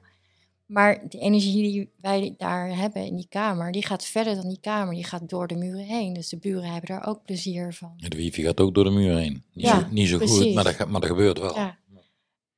Maar 0.73 1.01
de 1.09 1.19
energie 1.19 1.63
die 1.63 1.91
wij 2.01 2.35
daar 2.39 2.77
hebben 2.77 3.07
in 3.07 3.17
die 3.17 3.27
kamer, 3.29 3.73
die 3.73 3.87
gaat 3.87 4.05
verder 4.05 4.35
dan 4.35 4.49
die 4.49 4.61
kamer. 4.61 4.95
Die 4.95 5.05
gaat 5.05 5.29
door 5.29 5.47
de 5.47 5.55
muren 5.55 5.85
heen. 5.85 6.13
Dus 6.13 6.29
de 6.29 6.37
buren 6.37 6.65
hebben 6.71 6.87
daar 6.97 7.07
ook 7.07 7.25
plezier 7.25 7.73
van. 7.75 7.93
De 7.97 8.17
wifi 8.17 8.43
gaat 8.43 8.61
ook 8.61 8.75
door 8.75 8.85
de 8.85 8.91
muur 8.91 9.17
heen. 9.17 9.33
Niet, 9.53 9.65
Ja, 9.67 9.81
zo, 9.81 9.87
niet 9.91 10.09
zo 10.09 10.19
goed, 10.19 10.55
maar 10.55 10.65
dat, 10.65 10.75
gaat- 10.75 10.89
maar 10.89 11.01
dat 11.01 11.11
gebeurt 11.11 11.39
wel. 11.39 11.55
Ja. 11.57 11.79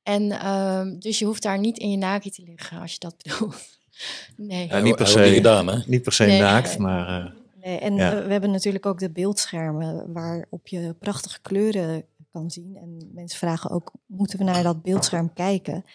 En 0.03 0.31
ehm, 0.31 0.99
dus 0.99 1.19
je 1.19 1.25
hoeft 1.25 1.41
daar 1.41 1.59
niet 1.59 1.77
in 1.77 1.91
je 1.91 1.97
naki 1.97 2.29
te 2.29 2.43
liggen, 2.45 2.79
als 2.81 2.91
je 2.91 2.99
dat 2.99 3.15
bedoelt. 3.23 3.55
Nee. 4.37 4.67
Ja, 4.67 4.79
niet 4.79 4.95
per 4.95 5.07
se. 5.07 5.33
gedaan, 5.33 5.67
hè? 5.67 5.79
Niet 5.87 6.01
per 6.01 6.13
se 6.13 6.25
Nee. 6.25 6.39
naakt, 6.39 6.77
maar 6.77 7.25
eh, 7.25 7.31
Nee, 7.63 7.77
en 7.77 7.95
Ja. 7.95 8.11
eh, 8.19 8.25
we 8.25 8.31
hebben 8.31 8.51
natuurlijk 8.51 8.85
ook 8.85 8.99
de 8.99 9.09
beeldschermen 9.11 10.13
waarop 10.13 10.67
je 10.67 10.95
prachtige 10.99 11.41
kleuren 11.41 12.03
kan 12.31 12.51
zien. 12.51 12.75
En 12.75 13.09
mensen 13.13 13.37
vragen 13.39 13.69
ook, 13.69 13.91
moeten 14.05 14.37
we 14.37 14.43
naar 14.43 14.63
dat 14.63 14.81
beeldscherm 14.83 15.33
kijken? 15.33 15.85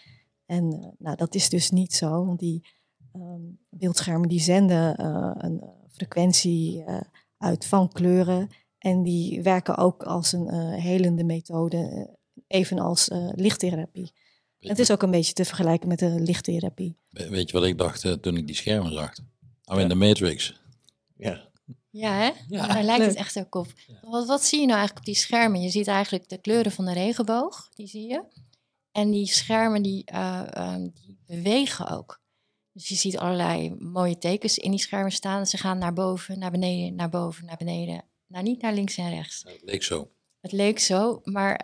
En 0.50 0.72
eh, 0.72 0.88
nou, 0.98 1.16
dat 1.16 1.34
is 1.34 1.48
dus 1.48 1.70
niet 1.70 1.92
zo, 1.92 2.24
want 2.26 2.38
die 2.38 2.66
ehm, 3.12 3.40
beeldschermen 3.68 4.28
die 4.28 4.40
zenden 4.40 4.96
eh, 4.96 5.30
een 5.34 5.60
eh, 5.60 5.68
frequentie 5.90 6.84
eh, 6.84 7.00
uit 7.38 7.66
van 7.66 7.88
kleuren. 7.92 8.48
En 8.78 9.02
die 9.02 9.42
werken 9.42 9.76
ook 9.76 10.02
als 10.02 10.32
een 10.32 10.48
eh, 10.48 10.74
helende 10.82 11.24
methode, 11.24 12.08
evenals 12.46 13.08
eh, 13.08 13.28
lichttherapie. 13.34 14.12
Het 14.60 14.78
is 14.78 14.90
ook 14.90 15.02
een 15.02 15.10
beetje 15.10 15.32
te 15.32 15.44
vergelijken 15.44 15.88
met 15.88 15.98
de 15.98 16.20
lichttherapie. 16.20 16.96
We- 17.10 17.28
Weet 17.28 17.50
je 17.50 17.58
wat 17.58 17.66
ik 17.66 17.78
dacht 17.78 18.22
toen 18.22 18.36
ik 18.36 18.46
die 18.46 18.56
schermen 18.56 18.92
zag? 18.92 19.12
Ja. 19.62 19.78
in 19.78 19.88
the 19.88 19.94
Matrix. 19.94 20.60
ja. 21.16 21.48
Ja, 21.92 22.12
hè? 22.12 22.30
Ja. 22.48 22.66
Daar 22.66 22.82
lijkt 22.84 23.04
het 23.06 23.14
echt 23.14 23.38
ook 23.38 23.54
op. 23.54 23.66
Wat, 24.02 24.26
wat 24.26 24.44
zie 24.44 24.60
je 24.60 24.66
nou 24.66 24.78
eigenlijk 24.78 24.98
op 25.08 25.14
die 25.14 25.22
schermen? 25.22 25.60
Je 25.60 25.70
ziet 25.70 25.86
eigenlijk 25.86 26.28
de 26.28 26.38
kleuren 26.38 26.72
van 26.72 26.84
de 26.84 26.92
regenboog, 26.92 27.68
die 27.74 27.86
zie 27.86 28.06
je. 28.08 28.22
En 28.92 29.10
die 29.10 29.26
schermen 29.26 29.82
die, 29.82 30.04
eh, 30.04 30.42
ehm, 30.50 30.88
die 30.94 31.18
bewegen 31.26 31.88
ook. 31.88 32.20
Dus 32.72 32.88
je 32.88 32.94
ziet 32.94 33.18
allerlei 33.18 33.74
mooie 33.78 34.18
tekens 34.18 34.58
in 34.58 34.70
die 34.70 34.80
schermen 34.80 35.12
staan. 35.12 35.46
Ze 35.46 35.56
gaan 35.56 35.78
naar 35.78 35.92
boven, 35.92 36.38
naar 36.38 36.50
beneden, 36.50 36.94
naar 36.94 37.08
boven, 37.08 37.44
naar 37.44 37.56
beneden. 37.56 38.04
Nou, 38.26 38.44
niet 38.44 38.62
naar 38.62 38.72
links 38.74 38.96
en 38.96 39.10
rechts. 39.10 39.42
Het 39.46 39.62
leek 39.62 39.82
zo. 39.82 40.10
Het 40.40 40.52
leek 40.52 40.78
zo, 40.78 41.20
maar 41.24 41.54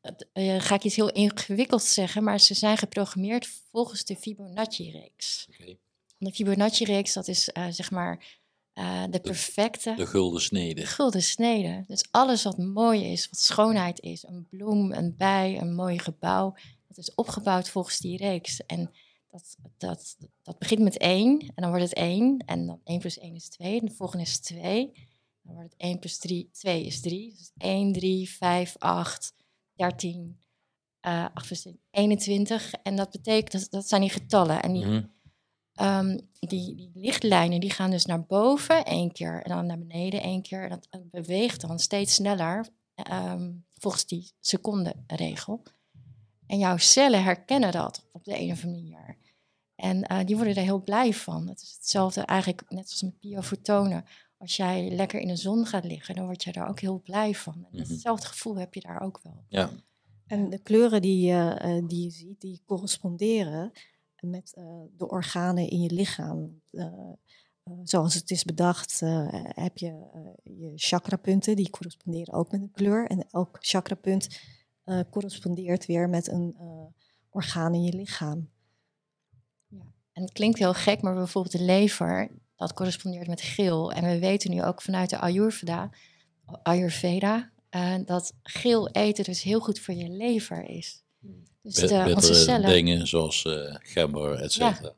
het- 0.00 0.28
eh, 0.32 0.60
ga 0.60 0.74
ik 0.74 0.84
iets 0.84 0.96
heel 0.96 1.12
ingewikkelds 1.12 1.94
zeggen, 1.94 2.24
maar 2.24 2.40
ze 2.40 2.54
zijn 2.54 2.76
geprogrammeerd 2.78 3.46
volgens 3.70 4.04
de 4.04 4.16
Fibonacci-reeks. 4.16 5.46
Oké. 5.50 5.76
De 6.18 6.32
Fibonacci-reeks, 6.32 7.12
dat 7.12 7.28
is 7.28 7.44
zeg 7.70 7.90
maar 7.90 8.38
eh, 8.76 9.02
de 9.10 9.20
perfecte 9.20 9.94
De 9.96 10.06
gulden 10.06 10.40
snede. 10.40 10.86
gulden 10.86 11.22
snede. 11.22 11.84
Dus 11.86 12.06
alles 12.10 12.42
wat 12.42 12.58
mooi 12.58 13.04
is, 13.04 13.28
wat 13.30 13.38
schoonheid 13.40 14.00
is, 14.00 14.22
een 14.22 14.46
bloem, 14.50 14.92
een 14.92 15.14
bij, 15.16 15.60
een 15.60 15.74
mooi 15.74 15.98
gebouw, 15.98 16.54
dat 16.88 16.98
is 16.98 17.14
opgebouwd 17.14 17.68
volgens 17.68 17.98
die 17.98 18.16
reeks. 18.16 18.66
En 18.66 18.90
dat, 19.30 19.56
dat, 19.78 20.16
dat 20.42 20.58
begint 20.58 20.80
met 20.82 20.96
1 20.98 21.40
en 21.40 21.52
dan 21.54 21.68
wordt 21.68 21.84
het 21.84 21.94
1 21.94 22.38
en 22.46 22.66
dan 22.66 22.80
1 22.84 22.98
plus 22.98 23.18
1 23.18 23.34
is 23.34 23.48
2 23.48 23.80
en 23.80 23.86
de 23.86 23.92
volgende 23.94 24.24
is 24.24 24.38
2. 24.38 24.92
Dan 25.42 25.54
wordt 25.54 25.72
het 25.72 25.80
1 25.80 25.98
plus 25.98 26.18
3, 26.18 26.48
2 26.52 26.84
is 26.84 27.00
3. 27.00 27.34
Dus 27.38 27.50
1, 27.58 27.92
3, 27.92 28.30
5, 28.30 28.76
8, 28.78 29.32
13, 29.74 30.38
eh 31.00 31.26
8 31.34 31.46
plus 31.46 31.62
10, 31.62 31.80
21. 31.90 32.72
En 32.82 32.96
dat 32.96 33.10
betekent, 33.10 33.52
dat, 33.52 33.70
dat 33.70 33.88
zijn 33.88 34.00
die 34.00 34.10
getallen. 34.10 34.62
En 34.62 34.72
die, 34.72 34.84
Mhm. 34.86 35.04
Ehm, 35.76 36.18
die, 36.40 36.74
die 36.74 36.90
lichtlijnen 36.94 37.60
die 37.60 37.70
gaan 37.70 37.90
dus 37.90 38.04
naar 38.06 38.24
boven 38.24 38.84
één 38.84 39.12
keer 39.12 39.42
en 39.42 39.50
dan 39.50 39.66
naar 39.66 39.78
beneden 39.78 40.22
één 40.22 40.42
keer. 40.42 40.62
En 40.62 40.68
dat 40.68 41.10
beweegt 41.10 41.60
dan 41.60 41.78
steeds 41.78 42.14
sneller 42.14 42.66
ehm, 42.94 43.52
volgens 43.74 44.06
die 44.06 44.30
secondenregel. 44.40 45.62
En 46.46 46.58
jouw 46.58 46.76
cellen 46.76 47.22
herkennen 47.22 47.72
dat 47.72 48.06
op 48.12 48.24
de 48.24 48.38
een 48.40 48.50
of 48.52 48.64
andere 48.64 48.82
manier. 48.82 49.16
En 49.74 50.02
eh, 50.02 50.24
die 50.26 50.36
worden 50.36 50.54
er 50.54 50.62
heel 50.62 50.82
blij 50.82 51.12
van. 51.12 51.48
Het 51.48 51.62
is 51.62 51.72
hetzelfde 51.76 52.20
eigenlijk, 52.20 52.70
net 52.70 52.88
zoals 52.88 53.02
met 53.02 53.20
biofotonen. 53.20 54.04
Als 54.38 54.56
jij 54.56 54.90
lekker 54.90 55.20
in 55.20 55.28
de 55.28 55.36
zon 55.36 55.66
gaat 55.66 55.84
liggen, 55.84 56.14
dan 56.14 56.24
word 56.24 56.44
je 56.44 56.52
daar 56.52 56.68
ook 56.68 56.80
heel 56.80 57.00
blij 57.00 57.34
van. 57.34 57.54
En 57.54 57.78
Mhm. 57.80 57.90
hetzelfde 57.90 58.26
gevoel 58.26 58.56
heb 58.58 58.74
je 58.74 58.80
daar 58.80 59.00
ook 59.00 59.20
wel. 59.22 59.44
Ja, 59.48 59.70
En 60.26 60.50
de 60.50 60.58
kleuren 60.58 61.02
die, 61.02 61.26
je, 61.26 61.48
eh, 61.58 61.86
die 61.86 62.02
je 62.04 62.10
ziet, 62.10 62.40
die 62.40 62.62
corresponderen 62.64 63.72
met 64.30 64.54
eh, 64.54 64.64
de 64.96 65.08
organen 65.08 65.68
in 65.68 65.80
je 65.80 65.90
lichaam. 65.90 66.60
Eh, 66.70 66.84
eh, 67.62 67.72
zoals 67.82 68.14
het 68.14 68.30
is 68.30 68.44
bedacht, 68.44 69.00
heb 69.54 69.78
je 69.78 70.06
je 70.42 70.72
chakrapunten, 70.74 71.56
die 71.56 71.70
corresponderen 71.70 72.34
ook 72.34 72.50
met 72.50 72.60
een 72.60 72.70
kleur. 72.72 73.06
En 73.06 73.26
elk 73.30 73.56
chakrapunt 73.60 74.40
correspondeert 75.10 75.86
weer 75.86 76.08
met 76.08 76.28
een 76.28 76.56
orgaan 77.30 77.74
in 77.74 77.82
je 77.82 77.92
lichaam. 77.92 78.50
Ja. 79.68 79.84
En 80.12 80.22
het 80.22 80.32
klinkt 80.32 80.58
heel 80.58 80.74
gek, 80.74 81.02
maar 81.02 81.14
bijvoorbeeld 81.14 81.58
de 81.58 81.64
lever, 81.64 82.30
dat 82.56 82.72
correspondeert 82.72 83.26
met 83.26 83.40
geel. 83.40 83.92
En 83.92 84.04
we 84.04 84.18
weten 84.18 84.50
nu 84.50 84.62
ook 84.62 84.82
vanuit 84.82 85.10
de 85.10 85.18
Ayurveda, 85.18 85.90
Ayurveda 86.62 87.50
dat 88.04 88.32
geel 88.42 88.88
eten 88.88 89.24
dus 89.24 89.42
heel 89.42 89.60
goed 89.60 89.78
voor 89.78 89.94
je 89.94 90.08
lever 90.08 90.62
is. 90.64 91.04
Dus 91.66 91.74
de, 91.88 92.12
onze 92.14 92.34
cellen. 92.34 92.70
dingen 92.70 93.06
zoals 93.06 93.44
gember, 93.78 94.40
et 94.40 94.52
cetera. 94.52 94.94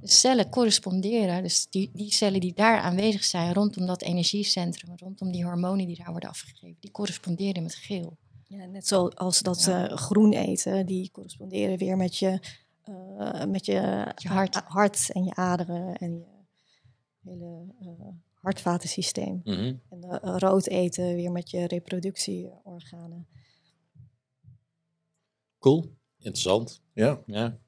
De 0.00 0.08
cellen 0.08 0.48
corresponderen, 0.48 1.42
dus 1.42 1.66
die, 1.70 1.90
die 1.92 2.12
cellen 2.12 2.40
die 2.40 2.54
daar 2.54 2.80
aanwezig 2.80 3.24
zijn 3.24 3.54
rondom 3.54 3.86
dat 3.86 4.02
energiecentrum, 4.02 4.92
rondom 4.96 5.32
die 5.32 5.44
hormonen 5.44 5.86
die 5.86 5.96
daar 5.96 6.10
worden 6.10 6.28
afgegeven, 6.28 6.76
die 6.80 6.90
corresponderen 6.90 7.62
met 7.62 7.74
geel. 7.74 8.16
Ja, 8.48 8.66
net 8.66 8.86
zoals 8.86 9.40
dat 9.40 9.64
ja. 9.64 9.96
groen 9.96 10.32
eten, 10.32 10.86
die 10.86 11.10
corresponderen 11.10 11.78
weer 11.78 11.96
met 11.96 12.16
je, 12.16 12.40
uh, 12.88 13.44
met 13.44 13.66
je, 13.66 14.12
je 14.16 14.28
hart. 14.28 14.54
hart. 14.54 15.12
en 15.12 15.24
je 15.24 15.34
aderen 15.34 15.96
en 15.96 16.14
je 17.20 17.30
hele 17.30 17.74
uh, 17.80 18.08
hartvatensysteem. 18.34 19.40
Mm 19.44 19.54
-hmm. 19.54 19.80
En 19.88 20.04
uh, 20.04 20.36
rood 20.36 20.66
eten 20.66 21.14
weer 21.14 21.32
met 21.32 21.50
je 21.50 21.66
reproductieorganen. 21.66 23.26
Cool, 25.58 25.97
interessant. 26.18 26.82
Ja. 26.92 27.22
ja. 27.26 27.58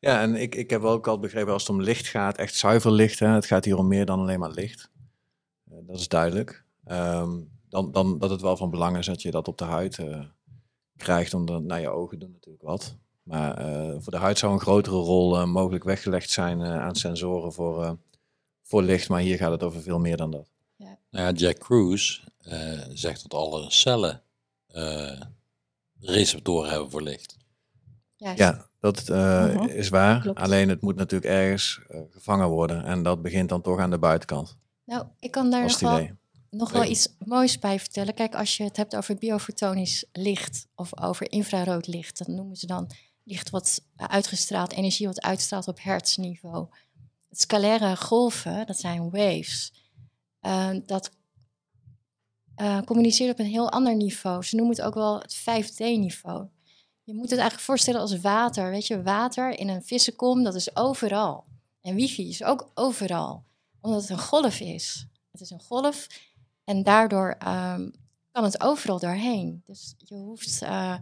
Ja, 0.00 0.22
en 0.22 0.34
ik, 0.34 0.54
ik 0.54 0.70
heb 0.70 0.82
ook 0.82 1.06
al 1.06 1.18
begrepen 1.18 1.52
als 1.52 1.62
het 1.62 1.70
om 1.70 1.82
licht 1.82 2.06
gaat, 2.06 2.36
echt 2.36 2.54
zuiver 2.54 2.92
licht. 2.92 3.18
Hè, 3.18 3.26
het 3.26 3.46
gaat 3.46 3.64
hier 3.64 3.78
om 3.78 3.88
meer 3.88 4.06
dan 4.06 4.20
alleen 4.20 4.38
maar 4.38 4.50
licht. 4.50 4.90
Uh, 5.72 5.78
dat 5.86 5.98
is 5.98 6.08
duidelijk. 6.08 6.64
Um, 6.86 7.50
dan, 7.68 7.92
dan 7.92 8.18
dat 8.18 8.30
het 8.30 8.40
wel 8.40 8.56
van 8.56 8.70
belang 8.70 8.96
is 8.96 9.06
dat 9.06 9.22
je 9.22 9.30
dat 9.30 9.48
op 9.48 9.58
de 9.58 9.64
huid 9.64 9.98
uh, 9.98 10.24
krijgt, 10.96 11.34
omdat 11.34 11.62
naar 11.62 11.80
je 11.80 11.88
ogen 11.88 12.18
doen 12.18 12.30
natuurlijk 12.32 12.64
wat. 12.64 12.96
Maar 13.22 13.66
uh, 13.66 13.96
voor 13.98 14.12
de 14.12 14.18
huid 14.18 14.38
zou 14.38 14.52
een 14.52 14.60
grotere 14.60 14.96
rol 14.96 15.46
mogelijk 15.46 15.84
weggelegd 15.84 16.30
zijn 16.30 16.62
aan 16.62 16.94
sensoren 16.94 17.52
voor, 17.52 17.98
voor 18.62 18.82
licht. 18.82 19.08
Maar 19.08 19.20
hier 19.20 19.36
gaat 19.36 19.50
het 19.50 19.62
over 19.62 19.82
veel 19.82 19.98
meer 19.98 20.16
dan 20.16 20.30
dat. 20.30 20.50
Ja. 20.76 20.98
Nou 21.10 21.26
ja, 21.26 21.32
Jack 21.32 21.58
Cruz 21.58 22.24
zegt 22.92 23.22
dat 23.22 23.34
alle 23.34 23.70
cellen 23.70 24.22
receptoren 26.00 26.70
hebben 26.70 26.90
voor 26.90 27.02
licht. 27.02 27.39
Ja, 28.20 28.66
dat 28.80 29.08
uh, 29.08 29.66
is 29.66 29.88
waar. 29.88 30.32
Alleen 30.34 30.68
het 30.68 30.80
moet 30.80 30.96
natuurlijk 30.96 31.32
ergens 31.32 31.80
uh, 31.88 32.00
gevangen 32.10 32.48
worden. 32.48 32.84
En 32.84 33.02
dat 33.02 33.22
begint 33.22 33.48
dan 33.48 33.62
toch 33.62 33.78
aan 33.78 33.90
de 33.90 33.98
buitenkant. 33.98 34.56
Nou, 34.84 35.06
ik 35.18 35.30
kan 35.30 35.50
daar 35.50 35.62
nog 35.62 35.80
wel, 35.80 36.08
nog 36.50 36.72
wel 36.72 36.84
iets 36.84 37.16
moois 37.18 37.58
bij 37.58 37.78
vertellen. 37.80 38.14
Kijk, 38.14 38.34
als 38.34 38.56
je 38.56 38.64
het 38.64 38.76
hebt 38.76 38.96
over 38.96 39.16
biofotonisch 39.16 40.04
licht 40.12 40.66
of 40.74 41.00
over 41.00 41.30
infrarood 41.30 41.86
licht, 41.86 42.26
dan 42.26 42.36
noemen 42.36 42.56
ze 42.56 42.66
dan 42.66 42.90
licht 43.24 43.50
wat 43.50 43.84
uitgestraald, 43.96 44.72
energie 44.72 45.06
wat 45.06 45.22
uitstraalt 45.22 45.68
op 45.68 45.82
hertzniveau. 45.82 46.68
Scalaire 47.30 47.96
golven, 47.96 48.66
dat 48.66 48.78
zijn 48.78 49.10
waves. 49.10 49.72
Uh, 50.42 50.70
dat 50.86 51.10
communiceert 52.84 53.32
op 53.32 53.38
een 53.38 53.50
heel 53.50 53.70
ander 53.70 53.96
niveau. 53.96 54.44
Ze 54.44 54.56
noemen 54.56 54.76
het 54.76 54.84
ook 54.84 54.94
wel 54.94 55.20
het 55.20 55.36
5D-niveau. 55.38 56.48
Je 57.10 57.16
moet 57.16 57.30
het 57.30 57.38
eigenlijk 57.38 57.68
voorstellen 57.68 58.00
als 58.00 58.20
water. 58.20 58.70
Weet 58.70 58.86
je, 58.86 59.02
water 59.02 59.58
in 59.58 59.68
een 59.68 59.82
vissenkom, 59.82 60.42
dat 60.42 60.54
is 60.54 60.76
overal. 60.76 61.44
En 61.80 61.94
wifi 61.94 62.28
is 62.28 62.42
ook 62.42 62.70
overal, 62.74 63.44
omdat 63.80 64.00
het 64.00 64.10
een 64.10 64.18
golf 64.18 64.60
is. 64.60 65.06
Het 65.30 65.40
is 65.40 65.50
een 65.50 65.60
golf 65.60 66.06
en 66.64 66.82
daardoor 66.82 67.36
um, 67.46 67.92
kan 68.32 68.44
het 68.44 68.60
overal 68.60 68.98
doorheen. 68.98 69.62
Dus 69.66 69.94
je 69.98 70.14
hoeft, 70.14 70.62
uh, 70.62 70.96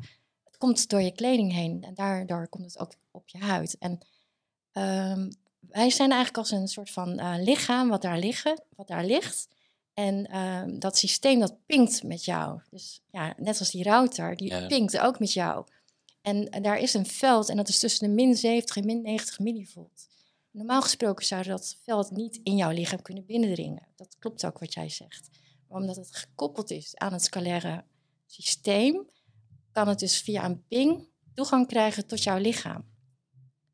het 0.44 0.56
komt 0.58 0.88
door 0.88 1.00
je 1.00 1.12
kleding 1.12 1.52
heen 1.52 1.84
en 1.84 1.94
daardoor 1.94 2.48
komt 2.48 2.64
het 2.64 2.78
ook 2.78 2.92
op 3.10 3.28
je 3.28 3.38
huid. 3.38 3.78
En 3.78 3.90
um, 4.72 5.32
wij 5.60 5.90
zijn 5.90 6.10
eigenlijk 6.10 6.38
als 6.38 6.50
een 6.50 6.68
soort 6.68 6.90
van 6.90 7.20
uh, 7.20 7.34
lichaam 7.38 7.88
wat 7.88 8.02
daar, 8.02 8.18
liggen, 8.18 8.62
wat 8.76 8.88
daar 8.88 9.04
ligt. 9.04 9.48
En 9.94 10.28
uh, 10.30 10.78
dat 10.78 10.98
systeem 10.98 11.40
dat 11.40 11.66
pinkt 11.66 12.02
met 12.02 12.24
jou. 12.24 12.60
Dus 12.70 13.00
ja, 13.10 13.34
net 13.36 13.58
als 13.58 13.70
die 13.70 13.82
router, 13.82 14.36
die 14.36 14.48
ja. 14.48 14.66
pinkt 14.66 14.98
ook 14.98 15.18
met 15.18 15.32
jou. 15.32 15.66
En, 16.28 16.62
daar 16.62 16.78
is 16.78 16.94
een 16.94 17.06
veld 17.06 17.48
en 17.48 17.56
dat 17.56 17.68
is 17.68 17.78
tussen 17.78 18.08
de 18.08 18.14
min 18.14 18.36
70 18.36 18.76
en 18.76 18.84
min 18.86 19.02
90 19.02 19.38
millivolt. 19.38 20.08
Normaal 20.50 20.82
gesproken 20.82 21.26
zou 21.26 21.42
dat 21.42 21.76
veld 21.84 22.10
niet 22.10 22.40
in 22.42 22.56
jouw 22.56 22.70
lichaam 22.70 23.02
kunnen 23.02 23.26
binnendringen. 23.26 23.88
Dat 23.96 24.16
klopt 24.18 24.46
ook 24.46 24.58
wat 24.58 24.74
jij 24.74 24.88
zegt. 24.88 25.28
Maar 25.68 25.80
omdat 25.80 25.96
het 25.96 26.16
gekoppeld 26.16 26.70
is 26.70 26.96
aan 26.96 27.12
het 27.12 27.24
scalaire 27.24 27.84
systeem, 28.26 29.06
kan 29.72 29.88
het 29.88 29.98
dus 29.98 30.20
via 30.20 30.44
een 30.44 30.64
ping 30.68 31.08
toegang 31.34 31.66
krijgen 31.66 32.06
tot 32.06 32.22
jouw 32.22 32.38
lichaam. 32.38 32.84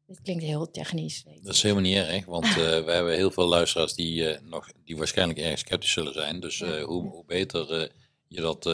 Dit 0.06 0.20
klinkt 0.22 0.44
heel 0.44 0.70
technisch. 0.70 1.22
Weet 1.22 1.44
dat 1.44 1.54
is 1.54 1.62
helemaal 1.62 1.82
niet 1.82 1.96
erg, 1.96 2.24
want 2.24 2.46
uh, 2.46 2.54
we 2.86 2.90
hebben 2.90 3.14
heel 3.14 3.30
veel 3.30 3.46
luisteraars 3.46 3.94
die, 3.94 4.32
uh, 4.32 4.40
nog, 4.40 4.70
die 4.84 4.96
waarschijnlijk 4.96 5.38
erg 5.38 5.58
sceptisch 5.58 5.92
zullen 5.92 6.12
zijn. 6.12 6.40
Dus 6.40 6.60
uh, 6.60 6.82
hoe, 6.82 7.08
hoe, 7.08 7.24
beter 7.24 7.92
je 8.28 8.40
dat 8.40 8.64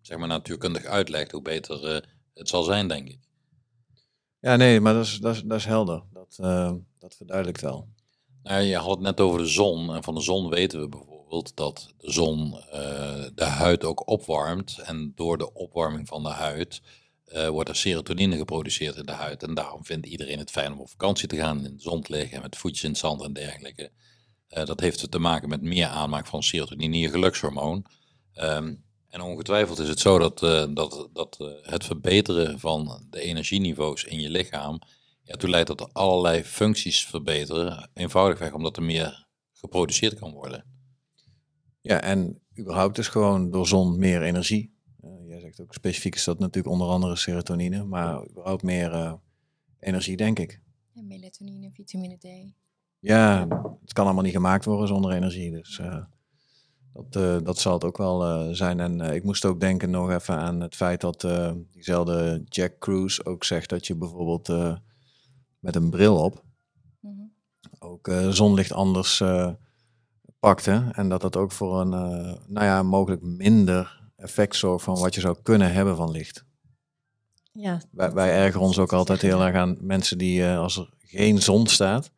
zeg 0.00 0.18
maar 0.18 0.28
natuurkundig 0.28 0.84
uitlegt, 0.84 1.30
hoe 1.32 1.42
beter 1.42 2.04
het 2.34 2.48
zal 2.48 2.62
zijn, 2.62 2.88
denk 2.88 3.08
ik. 3.08 3.20
Ja, 4.40 4.56
nee, 4.56 4.80
maar 4.80 4.94
dat 4.94 5.04
is, 5.04 5.18
dat 5.18 5.34
is, 5.34 5.42
dat 5.42 5.58
is 5.58 5.64
helder. 5.64 6.02
Dat, 6.12 6.38
uh, 6.40 6.72
dat 6.98 7.14
verduidelijkt 7.14 7.60
wel. 7.60 7.88
Nou, 8.42 8.62
je 8.62 8.76
had 8.76 8.90
het 8.90 9.00
net 9.00 9.20
over 9.20 9.38
de 9.38 9.46
zon. 9.46 9.94
En 9.94 10.02
van 10.02 10.14
de 10.14 10.20
zon 10.20 10.48
weten 10.48 10.80
we 10.80 10.88
bijvoorbeeld 10.88 11.56
dat 11.56 11.94
de 11.98 12.12
zon 12.12 12.54
uh, 12.54 13.24
de 13.34 13.44
huid 13.44 13.84
ook 13.84 14.08
opwarmt. 14.08 14.78
En 14.78 15.12
door 15.14 15.38
de 15.38 15.52
opwarming 15.52 16.08
van 16.08 16.22
de 16.22 16.28
huid 16.28 16.82
uh, 17.26 17.48
wordt 17.48 17.68
er 17.68 17.76
serotonine 17.76 18.36
geproduceerd 18.36 18.96
in 18.96 19.06
de 19.06 19.12
huid. 19.12 19.42
En 19.42 19.54
daarom 19.54 19.84
vindt 19.84 20.06
iedereen 20.06 20.38
het 20.38 20.50
fijn 20.50 20.72
om 20.72 20.80
op 20.80 20.90
vakantie 20.90 21.28
te 21.28 21.36
gaan, 21.36 21.64
in 21.64 21.76
de 21.76 21.82
zon 21.82 22.02
te 22.02 22.12
liggen, 22.12 22.42
met 22.42 22.56
voetjes 22.56 22.84
in 22.84 22.90
het 22.90 22.98
zand 22.98 23.22
en 23.22 23.32
dergelijke. 23.32 23.90
dat 24.48 24.80
heeft 24.80 25.10
te 25.10 25.18
maken 25.18 25.48
met 25.48 25.62
meer 25.62 25.86
aanmaak 25.86 26.26
van 26.26 26.42
serotonine, 26.42 26.98
je 26.98 27.08
gelukshormoon. 27.08 27.86
Um, 28.34 28.84
en 29.12 29.20
ongetwijfeld 29.20 29.78
is 29.78 29.88
het 29.88 30.00
zo 30.00 30.18
dat, 30.18 30.42
uh, 30.42 30.64
dat, 30.74 31.08
dat 31.12 31.38
uh, 31.40 31.48
het 31.62 31.84
verbeteren 31.84 32.60
van 32.60 33.06
de 33.10 33.20
energieniveaus 33.20 34.04
in 34.04 34.20
je 34.20 34.30
lichaam 34.30 34.80
ja, 35.22 35.34
toe 35.36 35.50
leidt 35.50 35.66
tot 35.66 35.94
allerlei 35.94 36.44
functies 36.44 37.06
verbeteren. 37.06 37.90
Eenvoudigweg 37.94 38.52
omdat 38.52 38.76
er 38.76 38.82
meer 38.82 39.26
geproduceerd 39.52 40.18
kan 40.18 40.32
worden. 40.32 40.64
Ja, 41.80 42.00
en 42.00 42.40
überhaupt 42.58 42.98
is 42.98 43.08
gewoon 43.08 43.50
door 43.50 43.66
zon 43.66 43.98
meer 43.98 44.22
energie. 44.22 44.74
Uh, 45.04 45.28
jij 45.28 45.40
zegt 45.40 45.60
ook 45.60 45.74
specifiek 45.74 46.14
is 46.14 46.24
dat 46.24 46.38
natuurlijk 46.38 46.74
onder 46.74 46.88
andere 46.88 47.16
serotonine, 47.16 47.84
maar 47.84 48.28
überhaupt 48.30 48.62
meer 48.62 49.18
energie, 49.78 50.16
denk 50.16 50.38
ik. 50.38 50.60
Ja, 50.92 51.02
melatonine, 51.02 51.70
vitamine 51.72 52.18
D. 52.18 52.54
Ja, 52.98 53.46
het 53.80 53.92
kan 53.92 54.04
allemaal 54.04 54.24
niet 54.24 54.32
gemaakt 54.32 54.64
worden 54.64 54.88
zonder 54.88 55.12
energie. 55.12 55.50
Dus 55.50 55.80
dat, 56.92 57.16
uh, 57.16 57.36
dat 57.42 57.58
zal 57.58 57.72
het 57.72 57.84
ook 57.84 57.96
wel 57.96 58.46
uh, 58.48 58.54
zijn. 58.54 58.80
En 58.80 59.00
uh, 59.00 59.14
ik 59.14 59.24
moest 59.24 59.44
ook 59.44 59.60
denken 59.60 59.90
nog 59.90 60.10
even 60.10 60.36
aan 60.36 60.60
het 60.60 60.76
feit 60.76 61.00
dat 61.00 61.26
diezelfde 61.70 62.42
Jack 62.44 62.78
Cruise 62.78 63.24
ook 63.24 63.44
zegt 63.44 63.68
dat 63.68 63.86
je 63.86 63.96
bijvoorbeeld 63.96 64.78
met 65.58 65.76
een 65.76 65.90
bril 65.90 66.16
op 66.16 66.44
mm 67.00 67.10
-hmm. 67.10 67.32
ook 67.78 68.10
zonlicht 68.30 68.72
anders 68.72 69.22
pakt. 70.38 70.64
Hè? 70.64 70.90
En 70.90 71.08
dat 71.08 71.20
dat 71.20 71.36
ook 71.36 71.52
voor 71.52 71.80
een 71.80 71.90
nou 72.46 72.66
ja, 72.66 72.82
mogelijk 72.82 73.22
minder 73.22 74.00
effect 74.16 74.56
zorgt 74.56 74.84
van 74.84 74.98
wat 74.98 75.14
je 75.14 75.20
zou 75.20 75.36
kunnen 75.42 75.72
hebben 75.72 75.96
van 75.96 76.10
licht. 76.10 76.44
Ja. 77.52 77.80
Wij, 77.90 78.12
wij 78.12 78.34
ergeren 78.34 78.66
ons 78.66 78.78
ook 78.78 78.92
altijd 78.92 79.22
heel 79.22 79.42
erg 79.42 79.56
aan 79.56 79.76
mensen 79.80 80.18
die 80.18 80.46
als 80.46 80.76
er 80.76 80.88
geen 80.98 81.42
zon 81.42 81.66
staat, 81.66 82.10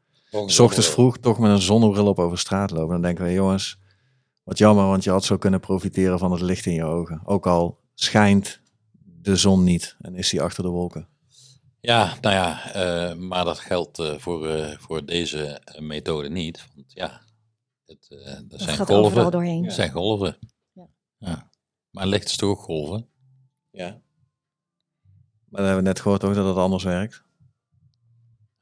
s 0.47 0.59
ochtends 0.59 0.89
vroeg 0.89 1.19
toch 1.19 1.39
met 1.39 1.51
een 1.51 1.61
zonnebril 1.61 2.07
op 2.07 2.19
over 2.19 2.39
straat 2.39 2.71
lopen. 2.71 2.89
Dan 2.89 3.03
denken 3.03 3.25
we, 3.25 3.33
jongens, 3.33 3.79
wat 4.45 4.59
jammer, 4.59 4.85
want 4.85 5.05
je 5.05 5.11
had 5.11 5.25
zo 5.25 5.39
kunnen 5.39 5.61
profiteren 5.61 6.19
van 6.19 6.33
het 6.33 6.41
licht 6.41 6.67
in 6.67 6.75
je 6.75 6.85
ogen. 6.85 7.23
Ook 7.25 7.47
al 7.47 7.81
schijnt 7.95 8.61
de 9.03 9.37
zon 9.37 9.65
niet 9.65 9.97
en 10.01 10.15
is 10.15 10.31
die 10.31 10.43
achter 10.43 10.63
de 10.63 10.69
wolken. 10.69 11.09
Ja, 11.81 12.19
nou 12.21 12.35
ja, 12.35 12.77
uh, 12.77 13.19
maar 13.19 13.45
dat 13.45 13.59
geldt 13.59 13.99
uh, 13.99 14.19
voor, 14.19 14.49
uh, 14.49 14.79
voor 14.79 15.05
deze 15.05 15.63
methode 15.79 16.29
niet. 16.29 16.67
Want 16.75 16.93
ja, 16.93 17.23
het, 17.85 18.07
dat 18.49 18.61
zijn 18.61 18.77
gaat 18.77 18.87
golven. 18.87 19.31
doorheen. 19.31 19.71
Zijn 19.71 19.91
golven. 19.91 20.39
Ja. 20.73 20.89
ja. 21.19 21.51
Maar 21.91 22.07
licht 22.07 22.29
is 22.29 22.37
toch 22.37 22.51
ook 22.51 22.61
golven? 22.61 23.09
Ja. 23.71 24.03
Maar 25.49 25.63
dan 25.63 25.65
hebben 25.65 25.83
we 25.83 25.89
net 25.89 26.01
gehoord 26.01 26.25
ook 26.25 26.35
dat 26.35 26.47
het 26.47 26.57
anders 26.57 26.85
werkt. 26.85 27.25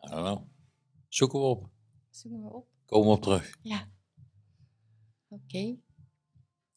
I 0.06 0.08
don't 0.10 0.26
know. 0.26 0.42
Zoeken 1.08 1.38
we 1.40 1.44
op. 1.44 1.68
Zoeken 2.10 2.42
we 2.42 2.52
op. 2.52 2.66
Komen 2.86 3.08
we 3.08 3.14
op 3.14 3.22
terug. 3.22 3.56
Ja. 3.62 3.91
Oké. 5.52 5.74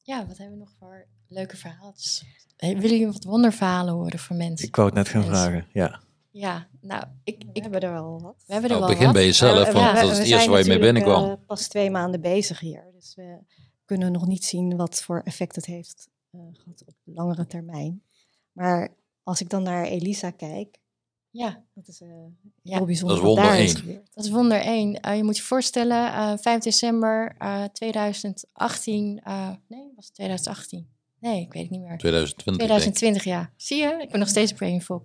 Ja, 0.01 0.27
wat 0.27 0.37
hebben 0.37 0.57
we 0.57 0.63
nog 0.63 0.73
voor 0.79 1.07
leuke 1.27 1.57
verhaaltjes? 1.57 2.23
Willen 2.57 2.81
jullie 2.81 3.05
wat 3.05 3.23
wonderverhalen 3.23 3.93
horen 3.93 4.19
voor 4.19 4.35
mensen? 4.35 4.67
Ik 4.67 4.75
wou 4.75 4.87
het 4.87 4.97
net 4.97 5.07
gaan 5.07 5.23
vragen, 5.23 5.67
ja. 5.73 5.99
Ja, 6.31 6.67
nou, 6.81 7.03
ik, 7.23 7.43
We 7.43 7.49
ik, 7.53 7.61
hebben 7.61 7.81
er 7.81 7.91
wel 7.91 8.21
wat. 8.21 8.43
we 8.47 8.53
hebben 8.53 8.71
er 8.71 8.77
Nou, 8.77 8.79
wel 8.79 8.87
begin 8.89 9.05
wat. 9.05 9.13
bij 9.13 9.25
jezelf, 9.25 9.71
want 9.71 9.91
we- 9.91 9.93
dat 10.01 10.03
is 10.03 10.09
we 10.09 10.15
het 10.23 10.27
eerste 10.27 10.49
waar 10.49 10.59
je 10.59 10.67
mee 10.67 10.79
binnenkwam. 10.79 11.23
eh, 11.29 11.33
pas 11.45 11.67
twee 11.67 11.89
maanden 11.91 12.21
bezig 12.21 12.59
hier. 12.59 12.83
Dus 12.93 13.15
we 13.15 13.37
kunnen 13.85 14.11
nog 14.11 14.27
niet 14.27 14.45
zien 14.45 14.75
wat 14.77 15.01
voor 15.01 15.21
effect 15.25 15.55
het 15.55 15.65
heeft 15.65 16.09
eh, 16.31 16.39
gehad 16.53 16.83
op 16.85 16.95
langere 17.03 17.47
termijn. 17.47 18.03
Maar 18.51 18.93
als 19.23 19.41
ik 19.41 19.49
dan 19.49 19.63
naar 19.63 19.83
Elisa 19.85 20.31
kijk, 20.31 20.79
Ja, 21.37 21.63
dat 21.73 21.87
is 21.87 22.01
eh, 22.01 22.07
Ja. 22.61 22.77
heel 22.77 22.85
bijzonder 22.85 23.15
Dat 23.17 23.25
is 23.25 23.31
wonder 23.35 23.53
is 23.59 23.73
één. 23.73 23.75
gebeurd. 23.81 24.09
dat 24.13 24.23
is 24.25 24.29
wonder 24.31 24.59
één. 24.61 24.99
Eh, 25.01 25.15
je 25.17 25.23
moet 25.23 25.37
je 25.37 25.43
voorstellen, 25.43 26.13
eh 26.13 26.33
5 26.37 26.61
december 26.63 27.35
eh 27.37 27.63
2018, 27.63 29.19
eh, 29.23 29.49
nee, 29.67 29.91
was 29.95 30.05
het 30.05 30.13
2018? 30.13 30.87
Nee, 31.19 31.41
ik 31.41 31.53
weet 31.53 31.61
het 31.61 31.71
niet 31.71 31.81
meer. 31.81 31.97
2020. 31.97 32.67
denk 32.67 32.79
ik. 32.79 32.93
2020, 32.95 33.23
ja. 33.23 33.49
Zie 33.57 33.77
je? 33.77 34.01
Ik 34.01 34.09
ben 34.11 34.19
nog 34.19 34.29
steeds 34.29 34.53
brain 34.53 34.81
fog. 34.81 35.03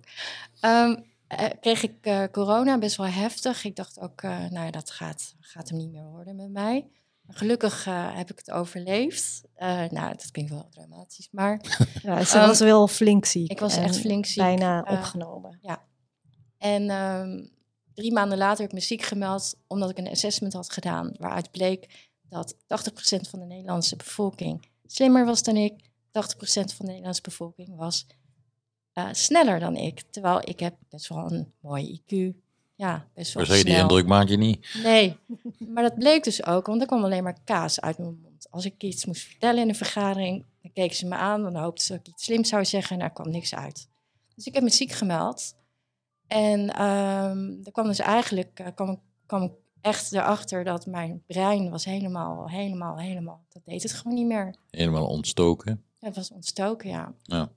Ehm, 0.59 0.95
eh, 1.27 1.45
kreeg 1.61 1.83
ik 1.83 2.29
corona, 2.31 2.77
best 2.77 2.95
wel 2.95 3.05
heftig. 3.07 3.63
Ik 3.63 3.75
dacht 3.75 3.99
ook, 3.99 4.21
eh, 4.21 4.29
nou 4.39 4.65
ja, 4.65 4.71
dat 4.71 4.91
gaat, 4.91 5.35
gaat 5.39 5.69
hem 5.69 5.77
niet 5.77 5.91
meer 5.91 6.05
worden 6.05 6.35
met 6.35 6.49
mij. 6.51 6.87
Gelukkig 7.27 7.85
eh, 7.87 8.15
heb 8.17 8.31
ik 8.31 8.37
het 8.37 8.51
overleefd. 8.51 9.41
Eh, 9.53 9.67
nou, 9.89 10.09
dat 10.09 10.31
klinkt 10.31 10.51
wel 10.51 10.67
dramatisch, 10.71 11.27
maar... 11.31 11.61
Ja, 12.03 12.23
ze 12.23 12.37
Ehm, 12.37 12.47
was 12.47 12.59
wel 12.59 12.87
flink 12.87 13.25
ziek. 13.25 13.51
ik 13.51 13.59
was 13.59 13.77
echt 13.77 13.97
flink 13.99 14.25
ziek. 14.25 14.37
Bijna 14.43 14.79
opgenomen. 14.89 15.59
En 16.61 16.89
ehm, 16.89 17.45
drie 17.93 18.11
maanden 18.11 18.37
later 18.37 18.57
heb 18.61 18.67
ik 18.67 18.73
me 18.73 18.79
ziek 18.79 19.01
gemeld 19.01 19.55
omdat 19.67 19.89
ik 19.89 19.97
een 19.97 20.07
assessment 20.07 20.53
had 20.53 20.71
gedaan. 20.71 21.13
Waaruit 21.17 21.51
bleek 21.51 22.09
dat 22.21 22.55
80% 22.55 22.57
van 23.29 23.39
de 23.39 23.45
Nederlandse 23.45 23.95
bevolking 23.95 24.69
slimmer 24.85 25.25
was 25.25 25.43
dan 25.43 25.57
ik. 25.57 25.73
80% 25.73 25.81
van 26.75 26.85
de 26.85 26.85
Nederlandse 26.85 27.21
bevolking 27.21 27.75
was 27.75 28.07
eh, 28.93 29.07
sneller 29.11 29.59
dan 29.59 29.75
ik. 29.75 30.01
Terwijl 30.09 30.49
ik 30.49 30.59
heb 30.59 30.75
best 30.89 31.07
wel 31.07 31.31
een 31.31 31.53
mooi 31.59 32.01
IQ. 32.01 32.37
Ja, 32.75 33.07
best 33.13 33.33
wel 33.33 33.43
Maar 33.43 33.51
zeg 33.51 33.57
je, 33.57 33.63
die 33.63 33.73
snel. 33.73 33.87
indruk 33.87 34.07
maak 34.07 34.27
je 34.27 34.37
niet. 34.37 34.67
Nee, 34.83 35.17
maar 35.73 35.83
dat 35.83 35.95
bleek 35.95 36.23
dus 36.23 36.45
ook, 36.45 36.65
want 36.65 36.81
er 36.81 36.87
kwam 36.87 37.03
alleen 37.03 37.23
maar 37.23 37.37
kaas 37.43 37.81
uit 37.81 37.97
mijn 37.97 38.19
mond. 38.21 38.47
Als 38.49 38.65
ik 38.65 38.83
iets 38.83 39.05
moest 39.05 39.21
vertellen 39.21 39.61
in 39.61 39.69
een 39.69 39.75
vergadering, 39.75 40.45
dan 40.61 40.71
keken 40.73 40.95
ze 40.95 41.05
me 41.07 41.15
aan, 41.15 41.43
dan 41.43 41.55
hoopten 41.55 41.85
ze 41.85 41.91
dat 41.91 42.07
ik 42.07 42.13
iets 42.13 42.23
slims 42.23 42.49
zou 42.49 42.65
zeggen 42.65 42.93
en 42.93 42.99
daar 42.99 43.13
kwam 43.13 43.29
niks 43.29 43.55
uit. 43.55 43.87
Dus 44.35 44.45
ik 44.45 44.53
heb 44.53 44.63
me 44.63 44.69
ziek 44.69 44.91
gemeld. 44.91 45.55
En 46.31 46.69
ehm 46.69 47.63
er 47.63 47.71
kwam 47.71 47.87
dus 47.87 47.99
eigenlijk, 47.99 48.59
eh, 48.59 48.67
kwam, 48.75 49.01
kwam 49.25 49.43
ik 49.43 49.51
echt 49.81 50.11
erachter 50.11 50.63
dat 50.63 50.85
mijn 50.85 51.23
brein 51.27 51.69
was 51.69 51.85
helemaal, 51.85 52.49
helemaal, 52.49 52.99
helemaal, 52.99 53.45
dat 53.49 53.65
deed 53.65 53.83
het 53.83 53.93
gewoon 53.93 54.13
niet 54.13 54.25
meer. 54.25 54.55
Helemaal 54.69 55.07
ontstoken. 55.07 55.83
Het 55.99 56.15
was 56.15 56.31
ontstoken, 56.31 56.89
ja. 56.89 57.13
Ja. 57.21 57.51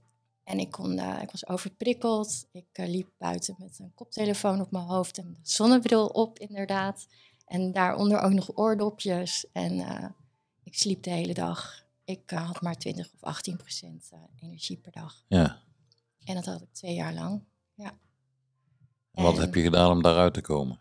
En 0.45 0.59
ik, 0.59 0.71
kon, 0.71 0.99
eh, 0.99 1.23
ik 1.23 1.31
was 1.31 1.47
overprikkeld. 1.47 2.47
Ik 2.53 2.67
eh, 2.73 2.89
liep 2.89 3.09
buiten 3.19 3.55
met 3.59 3.79
een 3.79 3.93
koptelefoon 3.95 4.61
op 4.61 4.71
mijn 4.71 4.85
hoofd 4.85 5.19
en 5.19 5.27
een 5.27 5.39
zonnebril 5.43 6.07
op, 6.07 6.39
inderdaad. 6.39 7.07
En 7.47 7.73
daaronder 7.73 8.21
ook 8.21 8.33
nog 8.33 8.57
oordopjes. 8.57 9.47
En 9.53 9.81
ik 10.63 10.75
sliep 10.75 11.03
de 11.03 11.11
hele 11.11 11.35
dag. 11.35 11.85
Ik 12.05 12.31
had 12.31 12.61
maar 12.61 12.77
20 12.77 13.13
of 13.15 13.23
18 13.23 13.57
procent 13.57 14.11
energie 14.41 14.77
per 14.77 14.93
dag. 14.93 15.25
ja. 15.29 15.63
En 16.25 16.35
dat 16.35 16.45
had 16.45 16.63
ik 16.63 16.73
twee 16.73 16.95
jaar 16.95 17.15
lang. 17.15 17.43
En 19.15 19.23
wat 19.23 19.37
heb 19.37 19.55
je 19.55 19.63
gedaan 19.63 19.91
om 19.91 20.03
daaruit 20.03 20.35
te 20.35 20.41
komen? 20.41 20.81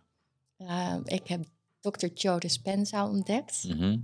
eh, 0.57 0.97
ik 1.03 1.27
heb 1.27 1.45
Dr. 1.79 2.05
Joe 2.13 2.39
Dispenza 2.39 3.09
ontdekt. 3.09 3.63
Mhm. 3.63 3.99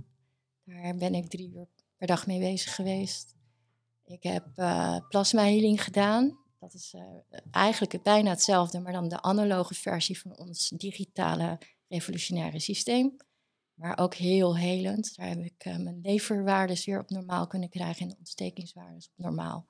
Daar 0.64 0.96
ben 0.96 1.14
ik 1.14 1.28
drie 1.28 1.50
uur 1.52 1.66
per 1.96 2.06
dag 2.06 2.26
mee 2.26 2.38
bezig 2.38 2.74
geweest. 2.74 3.34
Ik 4.04 4.22
heb 4.22 4.46
eh 4.54 4.96
plasma 5.08 5.42
healing 5.42 5.84
gedaan. 5.84 6.38
Dat 6.58 6.74
is 6.74 6.94
eh, 6.94 7.38
eigenlijk 7.50 8.02
bijna 8.02 8.30
hetzelfde, 8.30 8.80
maar 8.80 8.92
dan 8.92 9.08
de 9.08 9.22
analoge 9.22 9.74
versie 9.74 10.20
van 10.20 10.38
ons 10.38 10.68
digitale 10.68 11.58
revolutionaire 11.88 12.58
systeem. 12.58 13.16
Maar 13.74 13.98
ook 13.98 14.14
heel 14.14 14.56
helend. 14.56 15.16
Daar 15.16 15.28
heb 15.28 15.44
ik 15.44 15.64
eh, 15.64 15.76
mijn 15.76 16.00
leverwaardes 16.02 16.84
weer 16.84 17.00
op 17.00 17.10
normaal 17.10 17.46
kunnen 17.46 17.68
krijgen 17.68 18.02
en 18.02 18.08
de 18.08 18.18
ontstekingswaardes 18.18 19.06
op 19.06 19.24
normaal. 19.24 19.66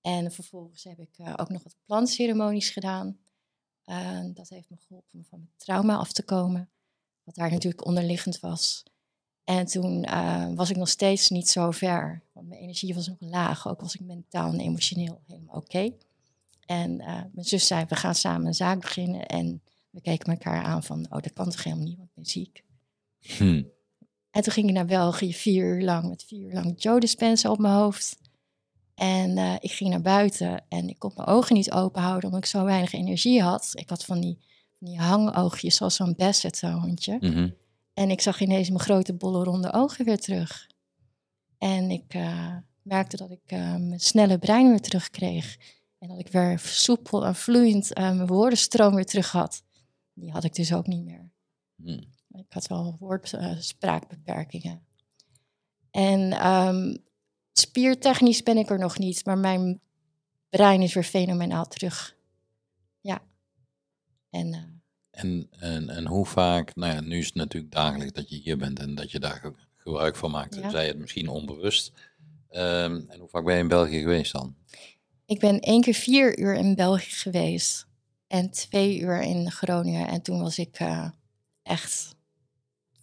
En 0.00 0.32
vervolgens 0.32 0.84
heb 0.84 0.98
ik 0.98 1.16
ook 1.36 1.48
nog 1.48 1.62
wat 1.62 1.76
plantceremonies 1.84 2.70
gedaan. 2.70 3.18
Eh, 3.86 4.20
dat 4.34 4.48
heeft 4.48 4.70
me 4.70 4.76
geholpen 4.86 5.18
om 5.18 5.24
van 5.24 5.38
mijn 5.38 5.52
trauma 5.56 5.96
af 5.96 6.12
te 6.12 6.22
komen. 6.22 6.68
Wat 7.22 7.34
daar 7.34 7.50
natuurlijk 7.50 7.86
onderliggend 7.86 8.40
was. 8.40 8.82
En 9.44 9.66
toen 9.66 10.04
eh, 10.04 10.46
was 10.54 10.70
ik 10.70 10.76
nog 10.76 10.88
steeds 10.88 11.30
niet 11.30 11.48
zo 11.48 11.70
ver. 11.70 12.22
Want 12.32 12.48
mijn 12.48 12.60
energie 12.60 12.94
was 12.94 13.08
nog 13.08 13.16
laag. 13.20 13.68
Ook 13.68 13.80
was 13.80 13.94
ik 13.94 14.00
mentaal 14.00 14.52
en 14.52 14.60
emotioneel 14.60 15.20
helemaal 15.26 15.56
oké. 15.56 15.92
En 16.66 17.00
eh, 17.00 17.22
mijn 17.32 17.46
zus 17.46 17.66
zei, 17.66 17.84
we 17.88 17.96
gaan 17.96 18.14
samen 18.14 18.46
een 18.46 18.54
zaak 18.54 18.80
beginnen. 18.80 19.26
En 19.26 19.62
we 19.90 20.00
keken 20.00 20.32
elkaar 20.32 20.62
aan 20.62 20.82
van, 20.82 21.06
oh, 21.10 21.20
dat 21.20 21.32
kan 21.32 21.50
toch 21.50 21.64
helemaal 21.64 21.84
niet, 21.84 21.96
want 21.96 22.08
ik 22.08 22.14
ben 22.14 22.26
ziek. 22.26 22.64
Hm. 23.18 23.62
En 24.30 24.42
toen 24.42 24.52
ging 24.52 24.68
ik 24.68 24.74
naar 24.74 24.86
België 24.86 25.34
vier 25.34 25.64
uur 25.64 25.82
lang 25.82 26.08
met 26.08 26.24
vier 26.24 26.46
uur 26.46 26.52
lang 26.52 26.82
Joe 26.82 27.00
Dispenza 27.00 27.50
op 27.50 27.58
mijn 27.58 27.74
hoofd. 27.74 28.16
En 28.96 29.38
eh, 29.38 29.54
ik 29.60 29.72
ging 29.72 29.90
naar 29.90 30.00
buiten 30.00 30.64
en 30.68 30.88
ik 30.88 30.98
kon 30.98 31.12
mijn 31.16 31.28
ogen 31.28 31.54
niet 31.54 31.72
open 31.72 32.02
houden 32.02 32.24
omdat 32.24 32.44
ik 32.44 32.50
zo 32.50 32.64
weinig 32.64 32.92
energie 32.92 33.42
had. 33.42 33.70
Ik 33.72 33.88
had 33.88 34.04
van 34.04 34.20
die, 34.20 34.38
die 34.78 34.98
hangoogjes 34.98 35.76
zoals 35.76 35.96
zo'n 35.96 36.14
Basset, 36.16 36.56
zo'n 36.56 36.80
hondje. 36.80 37.16
Mhm. 37.20 37.50
En 37.94 38.10
ik 38.10 38.20
zag 38.20 38.40
ineens 38.40 38.68
mijn 38.68 38.80
grote 38.80 39.14
bolle 39.14 39.44
ronde 39.44 39.72
ogen 39.72 40.04
weer 40.04 40.20
terug. 40.20 40.66
En 41.58 41.90
ik 41.90 42.14
eh, 42.14 42.56
merkte 42.82 43.16
dat 43.16 43.30
ik 43.30 43.42
eh, 43.44 43.58
mijn 43.58 44.00
snelle 44.00 44.38
brein 44.38 44.68
weer 44.68 44.80
terugkreeg. 44.80 45.56
En 45.98 46.08
dat 46.08 46.18
ik 46.18 46.28
weer 46.28 46.58
soepel 46.58 47.26
en 47.26 47.34
vloeiend 47.34 47.94
mijn 47.94 48.26
woordenstroom 48.26 48.94
weer 48.94 49.06
terug 49.06 49.32
had. 49.32 49.62
Die 50.12 50.30
had 50.30 50.44
ik 50.44 50.54
dus 50.54 50.72
ook 50.72 50.86
niet 50.86 51.04
meer. 51.04 51.30
Hm. 51.82 52.00
Ik 52.38 52.52
had 52.52 52.66
wel 52.66 52.96
woordspraakbeperkingen. 52.98 54.82
en 55.90 56.32
ehm, 56.32 56.96
spiertechnisch 57.58 58.42
ben 58.42 58.56
ik 58.56 58.70
er 58.70 58.78
nog 58.78 58.98
niet, 58.98 59.24
maar 59.24 59.38
mijn 59.38 59.80
brein 60.50 60.82
is 60.82 60.94
weer 60.94 61.02
fenomenaal 61.04 61.66
terug. 61.66 62.16
Ja. 63.00 63.22
En 64.30 64.52
eh, 64.54 64.62
En, 65.10 65.48
en, 65.50 65.88
en 65.88 66.06
hoe 66.06 66.26
vaak, 66.26 66.74
nou 66.74 66.92
ja, 66.94 67.00
nu 67.00 67.18
is 67.18 67.24
het 67.26 67.34
natuurlijk 67.34 67.72
dagelijks 67.72 68.12
dat 68.12 68.28
je 68.28 68.36
hier 68.36 68.56
bent 68.58 68.78
en 68.78 68.94
dat 68.94 69.10
je 69.10 69.18
daar 69.20 69.36
ge- 69.36 69.54
gebruik 69.76 70.16
van 70.16 70.30
maakt. 70.30 70.54
Ja. 70.54 70.70
Zij 70.70 70.86
het 70.86 70.98
misschien 70.98 71.28
onbewust. 71.28 71.92
Ehm, 72.48 73.00
en 73.08 73.18
hoe 73.18 73.28
vaak 73.28 73.44
ben 73.44 73.54
je 73.54 73.60
in 73.60 73.68
België 73.68 73.98
geweest 74.00 74.32
dan? 74.32 74.56
ik 75.26 75.38
ben 75.40 75.60
één 75.60 75.80
keer 75.80 75.94
vier 75.94 76.38
uur 76.38 76.54
in 76.54 76.74
België 76.74 77.10
geweest. 77.10 77.86
En 78.26 78.50
twee 78.50 78.98
uur 79.00 79.20
in 79.22 79.50
Groningen. 79.50 80.08
En 80.08 80.22
toen 80.22 80.40
was 80.40 80.58
ik 80.58 80.78
eh, 80.78 81.10
echt 81.62 82.14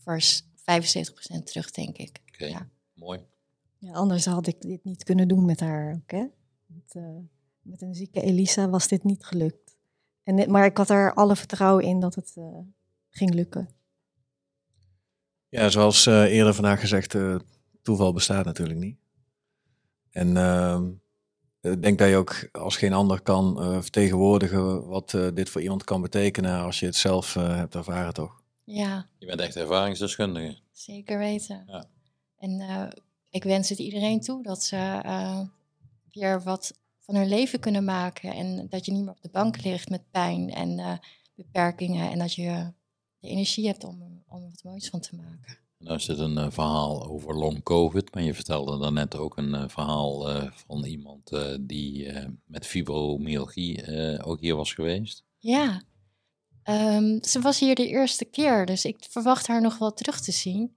voor 0.04 0.22
s- 0.22 0.42
75% 0.42 1.44
terug, 1.44 1.72
denk 1.72 1.98
ik. 1.98 2.20
Oké, 2.34 2.46
Ja. 2.46 2.70
mooi. 2.94 3.20
Ja, 3.86 3.92
anders 3.94 4.26
had 4.26 4.48
ik 4.48 4.62
dit 4.62 4.84
niet 4.84 5.04
kunnen 5.04 5.28
doen 5.28 5.46
met 5.46 5.60
haar 5.60 5.94
ook, 5.96 6.12
hè? 6.12 6.26
Met, 6.66 6.96
eh, 6.96 7.18
met 7.62 7.82
een 7.82 7.96
zieke 7.96 8.22
Elisa 8.22 8.70
was 8.70 8.88
dit 8.88 9.04
niet 9.04 9.26
gelukt. 9.26 9.78
En, 10.24 10.36
dit- 10.36 10.48
maar 10.48 10.66
ik 10.66 10.78
had 10.78 10.90
er 10.90 11.14
alle 11.14 11.36
vertrouwen 11.36 11.84
in 11.84 12.00
dat 12.00 12.16
het 12.16 12.34
eh, 12.38 12.58
ging 13.10 13.34
lukken. 13.34 13.70
Ja, 15.50 15.70
zoals 15.70 16.06
eh, 16.06 16.24
eerder 16.24 16.54
vandaag 16.54 16.80
gezegd, 16.80 17.16
eh, 17.16 17.36
toeval 17.82 18.14
bestaat 18.14 18.46
natuurlijk 18.46 18.80
niet. 18.80 18.98
En 20.10 20.38
ehm, 20.38 20.90
ik 21.62 21.82
denk 21.82 21.98
dat 22.00 22.10
je 22.10 22.16
ook 22.16 22.50
als 22.52 22.78
geen 22.78 22.94
ander 22.94 23.22
kan 23.22 23.62
eh, 23.62 23.82
vertegenwoordigen 23.82 24.88
wat 24.88 25.14
eh, 25.14 25.28
dit 25.34 25.50
voor 25.50 25.62
iemand 25.62 25.84
kan 25.84 26.02
betekenen 26.02 26.60
als 26.62 26.80
je 26.80 26.86
het 26.86 26.96
zelf 26.96 27.36
eh, 27.36 27.56
hebt 27.56 27.76
ervaren, 27.76 28.14
toch? 28.14 28.42
Ja, 28.64 29.08
Je 29.18 29.26
bent 29.26 29.40
echt 29.40 29.56
ervaringsdeskundige. 29.56 30.58
zeker 30.72 31.18
weten. 31.18 31.64
Ja. 31.68 31.86
En 32.38 32.60
eh, 32.60 32.88
ik 33.34 33.44
wens 33.44 33.70
het 33.70 33.80
iedereen 33.80 34.22
toe 34.22 34.44
dat 34.44 34.64
ze 34.64 35.00
eh, 35.04 35.40
weer 36.12 36.44
wat 36.44 36.74
van 37.00 37.16
hun 37.16 37.28
leven 37.28 37.60
kunnen 37.60 37.84
maken. 37.84 38.34
En 38.34 38.68
dat 38.70 38.86
je 38.86 38.92
niet 38.92 39.04
meer 39.04 39.14
op 39.14 39.22
de 39.22 39.30
bank 39.30 39.64
ligt 39.64 39.90
met 39.90 40.12
pijn 40.12 40.50
en 40.50 40.80
eh, 40.80 40.94
beperkingen. 41.36 42.12
En 42.12 42.20
dat 42.20 42.34
je 42.34 42.72
de 43.20 43.28
energie 43.28 43.68
hebt 43.68 43.84
om, 43.84 44.24
om 44.28 44.44
er 44.44 44.50
wat 44.50 44.64
moois 44.64 44.90
van 44.90 45.00
te 45.00 45.16
maken. 45.16 45.58
Nou 45.78 45.96
is 45.96 46.06
dit 46.06 46.20
een 46.20 46.38
eh, 46.38 46.52
verhaal 46.52 47.06
over 47.06 47.36
long 47.36 47.64
covid, 47.64 48.14
maar 48.14 48.24
je 48.24 48.34
vertelde 48.34 48.80
daarnet 48.80 49.16
ook 49.16 49.38
een 49.38 49.70
verhaal 49.70 50.28
van 50.52 50.86
iemand 50.86 51.32
die 51.60 52.12
met 52.46 52.66
fibromyalgie 52.66 53.88
ook 54.24 54.40
hier 54.40 54.56
was 54.56 54.74
geweest. 54.74 55.24
Ja, 55.38 55.82
Ehm, 56.64 57.22
ze 57.22 57.42
was 57.42 57.60
hier 57.60 57.76
de 57.76 57.88
eerste 57.88 58.26
keer, 58.26 58.66
dus 58.66 58.86
ik 58.86 59.06
verwacht 59.10 59.48
haar 59.48 59.62
nog 59.62 59.78
wel 59.78 59.94
terug 59.94 60.22
te 60.22 60.32
zien. 60.32 60.76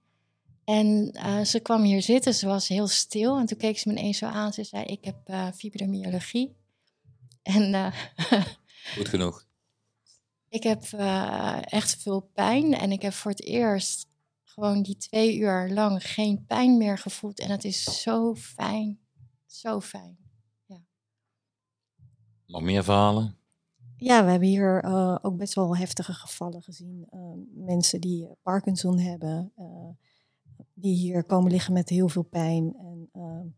En 0.67 1.11
eh, 1.11 1.41
ze 1.41 1.59
kwam 1.59 1.83
hier 1.83 2.01
zitten, 2.01 2.33
ze 2.33 2.47
was 2.47 2.67
heel 2.67 2.87
stil. 2.87 3.37
En 3.37 3.45
toen 3.45 3.57
keek 3.57 3.77
ze 3.77 3.89
me 3.89 3.95
ineens 3.99 4.17
zo 4.17 4.25
aan. 4.25 4.53
Ze 4.53 4.63
zei, 4.63 4.83
ik 4.83 5.05
heb 5.05 5.17
eh, 5.25 5.51
fibromyalgie. 5.51 6.55
En 7.41 7.73
eh, 7.73 7.93
Goed 8.95 9.07
genoeg. 9.07 9.45
ik 10.49 10.63
heb 10.63 10.83
eh, 10.83 11.57
echt 11.61 11.95
veel 12.01 12.21
pijn. 12.33 12.73
En 12.73 12.91
ik 12.91 13.01
heb 13.01 13.13
voor 13.13 13.31
het 13.31 13.43
eerst 13.43 14.07
gewoon 14.43 14.81
die 14.81 14.97
twee 14.97 15.37
uur 15.37 15.69
lang 15.69 16.11
geen 16.11 16.45
pijn 16.45 16.77
meer 16.77 16.97
gevoeld. 16.97 17.39
En 17.39 17.49
het 17.49 17.63
is 17.63 18.01
zo 18.01 18.35
fijn. 18.35 18.99
Zo 19.45 19.79
fijn. 19.79 20.17
Nog 22.45 22.61
meer 22.61 22.83
verhalen? 22.83 23.37
Ja, 23.97 24.23
we 24.25 24.31
hebben 24.31 24.47
hier 24.47 24.85
uh, 24.85 25.17
ook 25.21 25.37
best 25.37 25.53
wel 25.53 25.77
heftige 25.77 26.13
gevallen 26.13 26.61
gezien. 26.61 27.07
Uh, 27.11 27.65
mensen 27.65 28.01
die 28.01 28.29
Parkinson 28.41 28.99
hebben, 28.99 29.51
uh, 29.57 29.89
die 30.79 30.95
hier 30.95 31.23
komen 31.23 31.51
liggen 31.51 31.73
met 31.73 31.89
heel 31.89 32.09
veel 32.09 32.23
pijn 32.23 32.75
en 32.77 33.55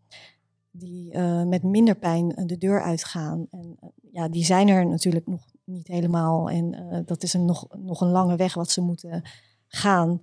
die 0.71 1.17
met 1.45 1.63
minder 1.63 1.95
pijn 1.95 2.43
de 2.45 2.57
deur 2.57 2.81
uitgaan. 2.81 3.47
En 3.49 3.77
ja, 4.11 4.29
die 4.29 4.45
zijn 4.45 4.67
er 4.67 4.87
natuurlijk 4.87 5.27
nog 5.27 5.47
niet 5.63 5.87
helemaal 5.87 6.49
en 6.49 7.03
dat 7.05 7.23
is 7.23 7.33
een 7.33 7.45
nog, 7.45 7.67
nog 7.77 8.01
een 8.01 8.11
lange 8.11 8.35
weg 8.35 8.53
wat 8.53 8.71
ze 8.71 8.81
moeten 8.81 9.23
gaan. 9.67 10.21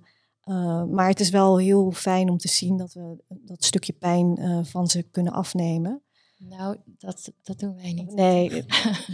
maar 0.89 1.07
het 1.07 1.19
is 1.19 1.29
wel 1.29 1.57
heel 1.57 1.91
fijn 1.91 2.29
om 2.29 2.37
te 2.37 2.47
zien 2.47 2.77
dat 2.77 2.93
we 2.93 3.23
dat 3.27 3.63
stukje 3.63 3.93
pijn 3.93 4.37
van 4.65 4.87
ze 4.87 5.01
kunnen 5.03 5.33
afnemen. 5.33 6.01
Nou, 6.37 6.77
dat, 6.97 7.31
dat 7.43 7.59
doen 7.59 7.75
wij 7.75 7.93
niet. 7.93 8.13
Nee, 8.13 8.49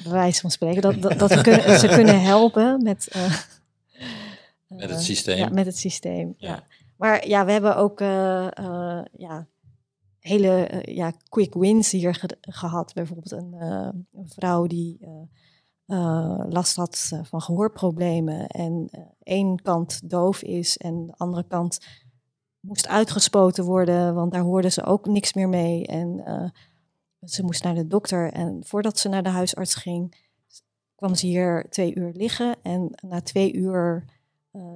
bij 0.04 0.12
wijze 0.12 0.42
van 0.42 0.52
spreken. 0.52 0.82
Dat, 0.82 1.02
dat, 1.02 1.20
dat 1.20 1.34
we 1.34 1.42
kunnen, 1.42 1.80
ze 1.80 1.88
kunnen 1.88 2.22
helpen 2.22 2.84
met... 2.84 3.16
Uh, 3.16 3.40
met 4.68 4.90
het 4.90 5.02
systeem. 5.02 5.38
Ja, 5.38 5.50
met 5.50 5.66
het 5.66 5.78
systeem, 5.78 6.34
ja. 6.38 6.50
ja. 6.50 6.64
Maar 7.04 7.28
ja, 7.28 7.46
we 7.46 7.52
hebben 7.52 7.76
ook 7.76 8.02
uh, 8.02 8.48
uh, 8.60 9.02
ja, 9.12 9.48
hele 10.20 10.82
ja, 10.86 11.12
quick 11.30 11.54
wins 11.54 11.92
hier 11.92 12.16
ge 12.16 12.38
gehad. 12.42 12.94
Bijvoorbeeld 12.94 13.32
een, 13.32 14.08
vrouw 14.12 14.68
die 14.68 15.08
last 16.50 16.76
had 16.76 17.12
van 17.24 17.42
gehoorproblemen 17.42 18.48
en 18.48 18.90
één 19.24 19.62
kant 19.62 20.10
doof 20.10 20.42
is 20.42 20.78
en 20.78 21.06
de 21.06 21.14
andere 21.18 21.48
kant 21.48 21.80
moest 22.60 22.88
uitgespoten 22.88 23.64
worden, 23.64 24.16
want 24.16 24.32
daar 24.32 24.42
hoorden 24.42 24.72
ze 24.72 24.84
ook 24.84 25.06
niks 25.06 25.34
meer 25.34 25.50
mee. 25.50 25.88
En 25.88 26.24
ze 27.20 27.44
moest 27.44 27.64
naar 27.64 27.76
de 27.76 27.88
dokter 27.88 28.32
en 28.32 28.64
voordat 28.66 29.00
ze 29.00 29.10
naar 29.10 29.24
de 29.24 29.30
huisarts 29.30 29.76
ging, 29.76 30.28
kwam 30.96 31.16
ze 31.16 31.26
hier 31.26 31.66
twee 31.70 31.96
uur 31.96 32.12
liggen. 32.14 32.56
En 32.62 33.00
na 33.08 33.22
twee 33.22 33.54
uur 33.54 34.06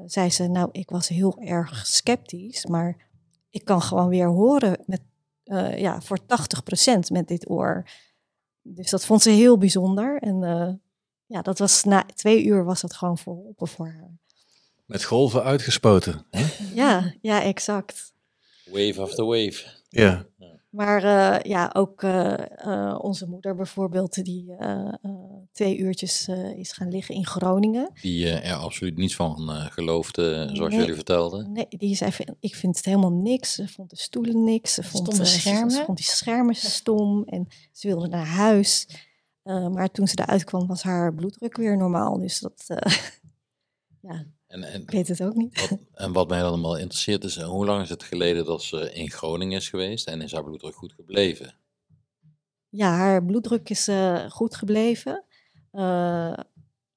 zei 0.05 0.29
ze, 0.29 0.47
nou, 0.47 0.69
ik 0.71 0.89
was 0.89 1.07
heel 1.07 1.37
erg 1.39 1.87
sceptisch, 1.87 2.65
maar 2.65 3.07
ik 3.49 3.65
kan 3.65 3.81
gewoon 3.81 4.09
weer 4.09 4.27
horen 4.27 4.83
met, 4.85 5.01
uh, 5.45 5.77
ja, 5.77 6.01
voor 6.01 6.19
80% 6.19 6.99
met 7.11 7.27
dit 7.27 7.49
oor. 7.49 7.89
Dus 8.61 8.89
dat 8.89 9.05
vond 9.05 9.21
ze 9.21 9.29
heel 9.29 9.57
bijzonder. 9.57 10.21
En 10.21 10.41
uh, 10.41 10.73
ja, 11.25 11.41
dat 11.41 11.59
was 11.59 11.83
na 11.83 12.05
twee 12.15 12.43
uur 12.43 12.63
was 12.63 12.81
dat 12.81 12.93
gewoon 12.93 13.17
verholpen 13.17 13.67
voor 13.67 13.87
haar. 13.87 14.17
Met 14.85 15.03
golven 15.03 15.43
uitgespoten. 15.43 16.25
Hè? 16.29 16.45
Ja, 16.73 17.13
ja, 17.21 17.43
exact. 17.43 18.13
Wave 18.65 19.01
after 19.01 19.25
wave. 19.25 19.63
Ja. 19.89 20.25
Maar 20.69 21.03
uh, 21.03 21.39
ja, 21.51 21.69
ook 21.73 22.01
uh, 22.01 22.33
uh, 22.65 22.99
onze 23.01 23.27
moeder 23.27 23.55
bijvoorbeeld, 23.55 24.23
die 24.23 24.55
twee 25.51 25.77
uurtjes 25.77 26.27
is 26.55 26.71
gaan 26.71 26.89
liggen 26.89 27.15
in 27.15 27.25
Groningen. 27.25 27.91
Die 28.01 28.29
er 28.29 28.53
absoluut 28.53 28.97
niets 28.97 29.15
van 29.15 29.49
geloofde, 29.49 30.49
zoals 30.53 30.71
nee, 30.71 30.79
jullie 30.79 30.95
vertelden. 30.95 31.51
Nee, 31.51 31.65
die 31.69 31.95
zei, 31.95 32.11
ik 32.39 32.55
vind 32.55 32.75
het 32.75 32.85
helemaal 32.85 33.11
niks. 33.11 33.53
Ze 33.53 33.67
vond 33.67 33.89
de 33.89 33.97
stoelen 33.97 34.43
niks. 34.43 34.73
Ze 34.73 34.83
vond, 34.83 35.17
de 35.17 35.25
schermen. 35.25 35.71
Ze, 35.71 35.77
ze, 35.77 35.83
vond 35.83 35.97
die 35.97 36.07
schermen 36.07 36.55
stom 36.55 37.23
en 37.23 37.47
ze 37.71 37.87
wilde 37.87 38.07
naar 38.07 38.27
huis. 38.27 38.87
maar 39.43 39.91
toen 39.91 40.07
ze 40.07 40.19
eruit 40.21 40.43
kwam, 40.43 40.67
was 40.67 40.83
haar 40.83 41.13
bloeddruk 41.13 41.57
weer 41.57 41.77
normaal. 41.77 42.19
Dus 42.19 42.39
dat, 42.39 42.65
ja, 44.07 44.25
en, 44.63 44.73
en, 44.73 44.81
ik 44.81 44.91
weet 44.91 45.07
het 45.07 45.23
ook 45.23 45.35
niet. 45.35 45.69
Wat, 45.69 45.79
en 45.93 46.11
wat 46.11 46.27
mij 46.29 46.39
dan 46.39 46.47
allemaal 46.47 46.77
interesseert 46.77 47.23
is, 47.23 47.41
hoe 47.41 47.65
lang 47.65 47.81
is 47.81 47.89
het 47.89 48.03
geleden 48.03 48.45
dat 48.45 48.63
ze 48.63 48.93
in 48.93 49.11
Groningen 49.11 49.57
is 49.57 49.69
geweest 49.69 50.07
en 50.07 50.21
is 50.21 50.31
haar 50.31 50.43
bloeddruk 50.43 50.75
goed 50.75 50.93
gebleven? 50.93 51.53
Ja, 52.69 52.89
haar 52.89 53.25
bloeddruk 53.25 53.69
is 53.69 53.87
uh, 53.87 54.29
goed 54.29 54.55
gebleven. 54.55 55.23
Uh, 55.71 56.37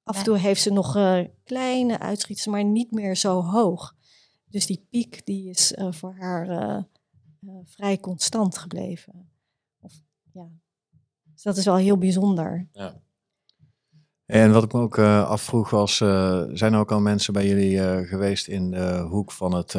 af 0.03 0.17
en 0.19 0.25
toe 0.25 0.39
heeft 0.39 0.63
ze 0.63 0.73
nog 0.73 0.97
uh, 0.97 1.25
kleine 1.45 1.99
uitschieters, 1.99 2.47
maar 2.47 2.65
niet 2.65 2.91
meer 2.91 3.17
zo 3.17 3.43
hoog. 3.43 3.95
Dus 4.45 4.67
die 4.67 4.87
piek 4.91 5.27
die 5.27 5.49
is 5.49 5.75
voor 5.91 6.15
haar 6.15 6.87
vrij 7.65 7.99
constant 7.99 8.59
gebleven. 8.59 9.31
Of, 9.81 9.93
ja. 10.33 10.49
Dus 11.33 11.43
dat 11.43 11.57
is 11.57 11.65
wel 11.65 11.77
heel 11.77 11.99
bijzonder. 11.99 12.69
Ja. 12.73 13.03
En 14.31 14.53
wat 14.53 14.63
ik 14.63 14.73
me 14.73 14.81
ook 14.81 14.97
uh, 14.97 15.29
afvroeg 15.29 15.71
was, 15.71 16.01
uh, 16.01 16.43
zijn 16.53 16.73
er 16.73 16.79
ook 16.79 16.93
al 16.93 17.01
mensen 17.01 17.33
bij 17.33 17.47
jullie 17.47 17.77
uh, 17.77 17.97
geweest 17.99 18.49
in 18.49 18.71
de 18.71 19.07
hoek 19.11 19.33
van 19.33 19.55
het 19.55 19.77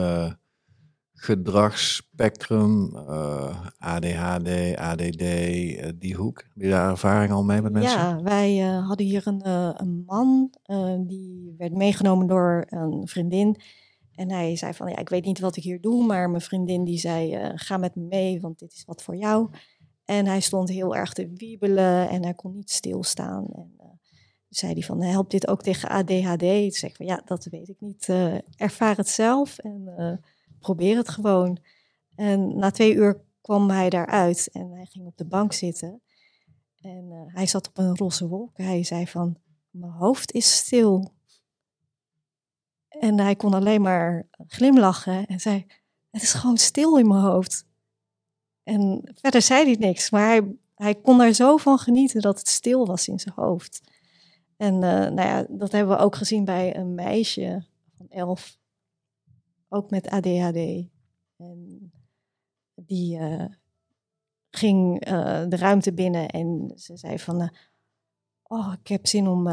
gedragsspectrum, 1.13 2.95
ADHD, 3.77 4.75
ADD, 4.75 5.23
die 5.99 6.15
hoek? 6.15 6.37
Heb 6.37 6.63
je 6.63 6.69
daar 6.69 6.89
ervaring 6.89 7.31
al 7.31 7.43
mee 7.43 7.61
met 7.61 7.71
mensen? 7.71 7.99
Ja, 7.99 8.21
wij 8.21 8.57
hadden 8.57 9.05
hier 9.05 9.27
een, 9.27 9.47
een 9.81 10.03
man, 10.05 10.53
die 11.07 11.55
werd 11.57 11.73
meegenomen 11.73 12.27
door 12.27 12.65
een 12.69 13.07
vriendin. 13.07 13.55
En 14.15 14.31
hij 14.31 14.55
zei 14.55 14.73
van, 14.73 14.89
ja, 14.89 14.97
ik 14.97 15.09
weet 15.09 15.25
niet 15.25 15.39
wat 15.39 15.55
ik 15.55 15.63
hier 15.63 15.81
doe, 15.81 16.05
maar 16.05 16.29
mijn 16.29 16.41
vriendin 16.41 16.83
die 16.83 16.99
zei, 16.99 17.51
ga 17.55 17.77
met 17.77 17.95
me 17.95 18.03
mee, 18.03 18.41
want 18.41 18.59
dit 18.59 18.73
is 18.73 18.83
wat 18.85 19.03
voor 19.03 19.15
jou. 19.15 19.49
En 20.05 20.25
hij 20.25 20.39
stond 20.39 20.69
heel 20.69 20.95
erg 20.95 21.13
te 21.13 21.31
wiebelen 21.35 22.09
en 22.09 22.23
hij 22.23 22.33
kon 22.33 22.55
niet 22.55 22.71
stilstaan. 22.71 23.45
En, 23.53 23.75
zei 24.51 24.73
hij 24.73 24.81
van, 24.81 25.01
helpt 25.01 25.31
dit 25.31 25.47
ook 25.47 25.61
tegen 25.61 25.89
ADHD? 25.89 26.39
Toen 26.39 26.71
zei 26.71 26.93
van, 26.93 27.05
ja, 27.05 27.21
dat 27.25 27.43
weet 27.45 27.69
ik 27.69 27.79
niet. 27.79 28.07
Uh, 28.07 28.35
ervaar 28.55 28.97
het 28.97 29.09
zelf 29.09 29.57
en 29.57 29.93
uh, 29.97 30.13
probeer 30.59 30.97
het 30.97 31.09
gewoon. 31.09 31.57
En 32.15 32.57
na 32.57 32.71
twee 32.71 32.93
uur 32.93 33.21
kwam 33.41 33.69
hij 33.69 33.89
daaruit 33.89 34.49
en 34.51 34.71
hij 34.71 34.85
ging 34.85 35.05
op 35.05 35.17
de 35.17 35.25
bank 35.25 35.53
zitten. 35.53 36.01
En 36.81 37.05
uh, 37.11 37.21
hij 37.35 37.47
zat 37.47 37.67
op 37.67 37.77
een 37.77 37.97
roze 37.97 38.27
wolk. 38.27 38.57
Hij 38.57 38.83
zei 38.83 39.07
van, 39.07 39.37
mijn 39.69 39.91
hoofd 39.91 40.31
is 40.31 40.55
stil. 40.55 41.13
En 42.87 43.19
hij 43.19 43.35
kon 43.35 43.53
alleen 43.53 43.81
maar 43.81 44.27
glimlachen 44.47 45.25
en 45.25 45.39
zei, 45.39 45.65
het 46.09 46.21
is 46.21 46.33
gewoon 46.33 46.57
stil 46.57 46.97
in 46.97 47.07
mijn 47.07 47.21
hoofd. 47.21 47.65
En 48.63 49.01
verder 49.13 49.41
zei 49.41 49.63
hij 49.63 49.75
niks, 49.79 50.09
maar 50.09 50.25
hij, 50.27 50.55
hij 50.75 50.95
kon 50.95 51.21
er 51.21 51.33
zo 51.33 51.57
van 51.57 51.77
genieten 51.77 52.21
dat 52.21 52.39
het 52.39 52.47
stil 52.47 52.85
was 52.85 53.07
in 53.07 53.19
zijn 53.19 53.35
hoofd. 53.35 53.90
En 54.61 54.73
uh, 54.73 54.81
nou 54.81 55.21
ja, 55.21 55.45
dat 55.49 55.71
hebben 55.71 55.97
we 55.97 56.03
ook 56.03 56.15
gezien 56.15 56.45
bij 56.45 56.75
een 56.75 56.95
meisje 56.95 57.63
van 57.97 58.09
elf, 58.09 58.57
ook 59.69 59.89
met 59.89 60.09
ADHD. 60.09 60.89
Die 62.75 63.19
uh, 63.19 63.45
ging 64.49 65.07
uh, 65.07 65.43
de 65.47 65.55
ruimte 65.55 65.93
binnen 65.93 66.27
en 66.27 66.73
ze 66.75 66.97
zei 66.97 67.19
van, 67.19 67.51
oh, 68.43 68.73
ik 68.81 68.87
heb 68.87 69.07
zin 69.07 69.27
om, 69.27 69.47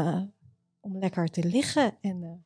om 0.79 0.97
lekker 0.97 1.27
te 1.27 1.43
liggen 1.43 1.97
en 2.01 2.45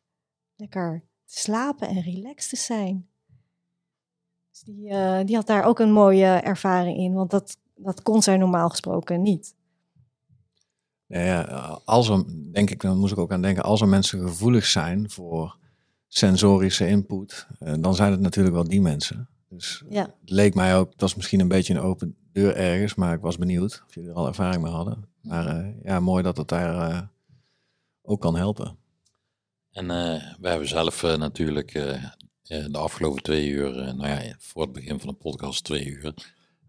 lekker 0.56 1.04
te 1.26 1.40
slapen 1.40 1.88
en 1.88 2.02
relaxed 2.02 2.50
te 2.50 2.56
zijn. 2.56 3.10
Dus 4.50 4.62
die, 4.62 5.24
die 5.24 5.36
had 5.36 5.48
daar 5.48 5.64
ook 5.64 5.80
een 5.80 5.94
mooie 5.94 6.26
ervaring 6.26 6.98
in, 6.98 7.14
want 7.14 7.32
dat, 7.32 7.58
dat 7.76 8.02
kon 8.02 8.22
zij 8.22 8.38
normaal 8.38 8.70
gesproken 8.70 9.22
niet. 9.22 9.56
Ja, 11.20 11.42
als 11.86 12.10
er, 12.10 12.24
denk 12.52 12.70
ik, 12.70 12.82
dan 12.82 12.98
moest 12.98 13.12
ik 13.12 13.18
ook 13.18 13.32
aan 13.32 13.42
denken, 13.42 13.64
als 13.64 13.82
er 13.82 13.88
mensen 13.88 14.20
gevoelig 14.20 14.66
zijn 14.66 15.10
voor 15.10 15.58
sensorische 16.08 16.88
input, 16.88 17.48
eh, 17.60 17.74
dan 17.80 17.96
zijn 17.96 18.12
het 18.12 18.20
natuurlijk 18.20 18.56
wel 18.56 18.68
die 18.68 18.82
mensen. 18.82 19.28
Dus 19.50 19.84
ja. 19.90 20.02
het 20.02 20.30
leek 20.30 20.54
mij 20.54 20.78
ook, 20.78 20.98
dat 20.98 21.10
is 21.10 21.16
misschien 21.16 21.40
een 21.40 21.48
beetje 21.48 21.74
een 21.74 21.80
open 21.80 22.16
deur 22.32 22.56
ergens, 22.56 22.96
maar 22.96 23.14
ik 23.14 23.22
was 23.22 23.38
benieuwd 23.38 23.84
of 23.88 23.96
jullie 23.96 24.10
er 24.10 24.16
al 24.16 24.28
ervaring 24.28 24.64
mee 24.64 24.72
hadden. 24.72 25.08
Maar 25.22 25.58
uh, 25.58 25.68
ja, 25.84 26.00
mooi 26.00 26.24
dat 26.24 26.38
het 26.38 26.48
daar 26.48 26.92
uh, 26.92 27.02
ook 28.02 28.22
kan 28.22 28.36
helpen. 28.36 28.78
En 29.72 29.88
we 30.40 30.48
hebben 30.50 30.68
zelf 30.68 31.02
natuurlijk 31.02 31.72
de 32.44 32.78
afgelopen 32.78 33.24
twee 33.24 33.48
uur, 33.48 33.74
nou 33.74 34.08
ja, 34.08 34.36
voor 34.38 34.62
het 34.62 34.72
begin 34.72 35.00
van 35.00 35.10
de 35.10 35.16
podcast 35.16 35.64
twee 35.64 35.86
uur, 35.86 36.14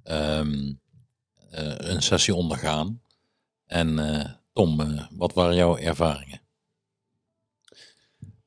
um, 0.04 0.80
een 1.76 2.02
sessie 2.02 2.34
ondergaan. 2.34 3.00
En 3.74 3.98
uh, 3.98 4.24
Tom, 4.52 4.80
uh, 4.80 5.06
wat 5.10 5.32
waren 5.32 5.54
jouw 5.54 5.76
ervaringen? 5.76 6.40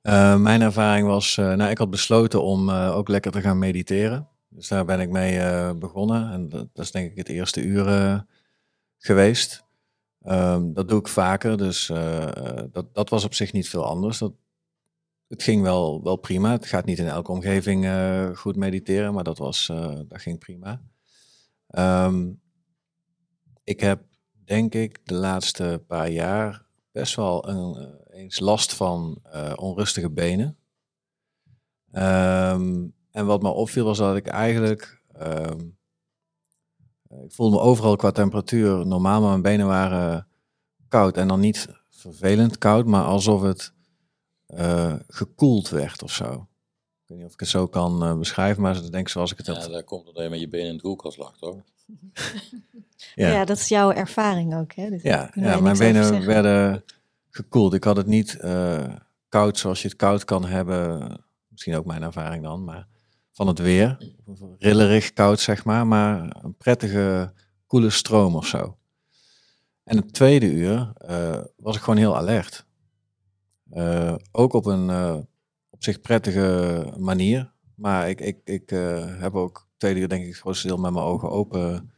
Uh, 0.01 0.37
mijn 0.37 0.61
ervaring 0.61 1.07
was, 1.07 1.35
nou, 1.35 1.63
ik 1.63 1.77
had 1.77 1.89
besloten 1.89 2.43
om 2.43 2.69
ook 2.69 3.07
lekker 3.07 3.31
te 3.31 3.41
gaan 3.41 3.59
mediteren. 3.59 4.27
Dus 4.49 4.67
daar 4.67 4.85
ben 4.85 4.99
ik 4.99 5.09
mee 5.09 5.73
begonnen. 5.75 6.31
En 6.31 6.49
dat, 6.49 6.67
dat, 6.73 6.85
is 6.85 6.91
denk 6.91 7.11
ik 7.11 7.17
het 7.17 7.29
eerste 7.29 7.61
uur 7.61 8.25
geweest. 8.97 9.63
Um, 10.23 10.73
dat 10.73 10.89
doe 10.89 10.99
ik 10.99 11.07
vaker, 11.07 11.57
dus 11.57 11.87
dat, 12.71 12.85
dat 12.93 13.09
was 13.09 13.23
op 13.23 13.33
zich 13.33 13.53
niet 13.53 13.69
veel 13.69 13.85
anders. 13.85 14.17
Dat, 14.17 14.33
het 15.27 15.43
ging 15.43 15.61
wel, 15.61 16.03
wel 16.03 16.15
prima. 16.15 16.51
Het 16.51 16.65
gaat 16.65 16.85
niet 16.85 16.99
in 16.99 17.07
elke 17.07 17.31
omgeving 17.31 17.87
goed 18.37 18.55
mediteren, 18.55 19.13
maar 19.13 19.23
dat, 19.23 19.37
was, 19.37 19.65
dat 20.07 20.21
ging 20.21 20.39
prima. 20.39 20.81
Um, 22.05 22.41
ik 23.63 23.79
heb 23.79 24.01
denk 24.47 24.73
ik, 24.73 24.99
de 25.03 25.13
laatste 25.13 25.83
paar 25.87 26.09
jaar 26.09 26.65
best 26.91 27.15
wel 27.15 27.49
een, 27.49 27.75
eh, 27.75 28.19
eens 28.19 28.39
last 28.39 28.73
van 28.73 29.19
uh, 29.33 29.53
onrustige 29.55 30.09
benen. 30.09 30.57
Um, 31.91 32.93
en 33.11 33.25
wat 33.25 33.41
me 33.41 33.49
opviel 33.49 33.85
was 33.85 33.97
dat 33.97 34.15
ik 34.15 34.27
eigenlijk, 34.27 35.01
um, 35.21 35.77
ik 37.09 37.31
voelde 37.31 37.55
me 37.55 37.61
overal 37.61 37.95
qua 37.95 38.11
temperatuur 38.11 38.85
normaal, 38.85 39.21
maar 39.21 39.29
mijn 39.29 39.41
benen 39.41 39.67
waren 39.67 40.27
koud 40.87 41.17
en 41.17 41.27
dan 41.27 41.39
niet 41.39 41.67
vervelend 41.89 42.57
koud, 42.57 42.85
maar 42.85 43.03
alsof 43.03 43.41
het 43.41 43.73
eh, 44.45 44.95
gekoeld 45.07 45.69
werd 45.69 46.03
of 46.03 46.11
zo. 46.11 46.47
Ik 47.03 47.07
weet 47.07 47.17
niet 47.17 47.27
of 47.27 47.33
ik 47.33 47.39
het 47.39 47.49
zo 47.49 47.67
kan 47.67 48.03
eh, 48.03 48.17
beschrijven, 48.17 48.61
maar 48.61 48.75
ik 48.75 48.91
denk 48.91 49.09
zoals 49.09 49.31
ik 49.31 49.37
het 49.37 49.45
Ja, 49.45 49.53
heb. 49.53 49.71
daar 49.71 49.83
komt 49.83 50.07
omdat 50.07 50.23
je 50.23 50.29
met 50.29 50.39
je 50.39 50.49
benen 50.49 50.67
in 50.67 50.73
het 50.73 50.81
koelkast 50.81 51.17
lag, 51.17 51.37
toch? 51.37 51.57
Ja. 53.15 53.31
Ja, 53.31 53.45
dat 53.45 53.57
is 53.57 53.67
jouw 53.67 53.91
ervaring 53.91 54.55
ook. 54.55 54.73
Hè? 54.73 54.89
Dus 54.89 55.01
ja, 55.01 55.31
ja 55.33 55.59
mijn 55.59 55.77
benen 55.77 56.25
werden 56.25 56.83
gekoeld. 57.29 57.73
Ik 57.73 57.83
had 57.83 57.97
het 57.97 58.07
niet 58.07 58.39
eh, 58.39 58.95
koud 59.29 59.57
zoals 59.57 59.81
je 59.81 59.87
het 59.87 59.97
koud 59.97 60.23
kan 60.25 60.45
hebben. 60.45 61.11
Misschien 61.47 61.75
ook 61.75 61.85
mijn 61.85 62.03
ervaring 62.03 62.43
dan, 62.43 62.63
maar 62.63 62.87
van 63.31 63.47
het 63.47 63.59
weer. 63.59 64.13
Rillerig 64.57 65.13
koud, 65.13 65.39
zeg 65.39 65.65
maar, 65.65 65.87
maar 65.87 66.35
een 66.41 66.55
prettige, 66.55 67.33
koele 67.67 67.89
stroom 67.89 68.35
of 68.35 68.47
zo. 68.47 68.77
En 69.83 69.97
het 69.97 70.13
tweede 70.13 70.51
uur 70.51 70.91
eh, 70.97 71.43
was 71.57 71.75
ik 71.75 71.81
gewoon 71.81 71.99
heel 71.99 72.17
alert. 72.17 72.65
Eh, 73.69 74.15
ook 74.31 74.53
op 74.53 74.65
een 74.65 74.89
op 75.69 75.83
zich 75.83 76.01
prettige 76.01 76.93
manier. 76.97 77.51
Maar 77.75 78.09
ik, 78.09 78.21
ik, 78.21 78.37
ik 78.43 78.69
heb 79.19 79.35
ook 79.35 79.66
tweede 79.77 79.99
uur 79.99 80.09
denk 80.09 80.25
ik 80.25 80.35
grootste 80.35 80.67
deel 80.67 80.77
met 80.77 80.91
mijn 80.91 81.05
ogen 81.05 81.29
open 81.29 81.91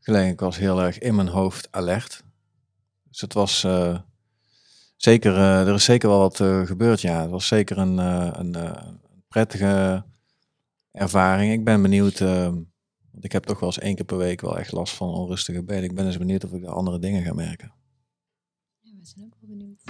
gelegen. 0.00 0.32
Ik 0.32 0.40
was 0.40 0.56
heel 0.56 0.82
erg 0.82 0.98
in 0.98 1.14
mijn 1.14 1.28
hoofd 1.28 1.68
alert. 1.70 2.24
Dus 3.08 3.20
het 3.20 3.32
was 3.32 3.60
zeker 3.60 4.04
zeker, 4.96 5.34
eh, 5.34 5.66
er 5.68 5.74
is 5.74 5.84
zeker 5.84 6.08
wel 6.08 6.18
wat 6.18 6.40
eh, 6.40 6.66
gebeurd, 6.66 7.00
ja. 7.00 7.20
Het 7.20 7.30
was 7.30 7.46
zeker 7.46 7.78
een, 7.78 7.98
eh, 7.98 8.30
een 8.32 8.54
eh, 8.54 8.88
prettige 9.28 10.04
ervaring. 10.92 11.52
Ik 11.52 11.64
ben 11.64 11.82
benieuwd, 11.82 12.20
eh, 12.20 12.44
want 13.10 13.24
ik 13.24 13.32
heb 13.32 13.44
toch 13.44 13.60
wel 13.60 13.68
eens 13.68 13.78
één 13.78 13.94
keer 13.94 14.04
per 14.04 14.16
week 14.16 14.40
wel 14.40 14.58
echt 14.58 14.72
last 14.72 14.94
van 14.94 15.08
onrustige 15.08 15.62
benen. 15.62 15.84
Ik 15.84 15.94
ben 15.94 16.06
eens 16.06 16.18
benieuwd 16.18 16.44
of 16.44 16.52
ik 16.52 16.62
er 16.62 16.70
andere 16.70 16.98
dingen 16.98 17.22
ga 17.22 17.34
merken. 17.34 17.72
Ja, 18.80 18.90
we 18.98 19.04
zijn 19.04 19.24
ook 19.24 19.34
wel 19.40 19.56
benieuwd. 19.56 19.82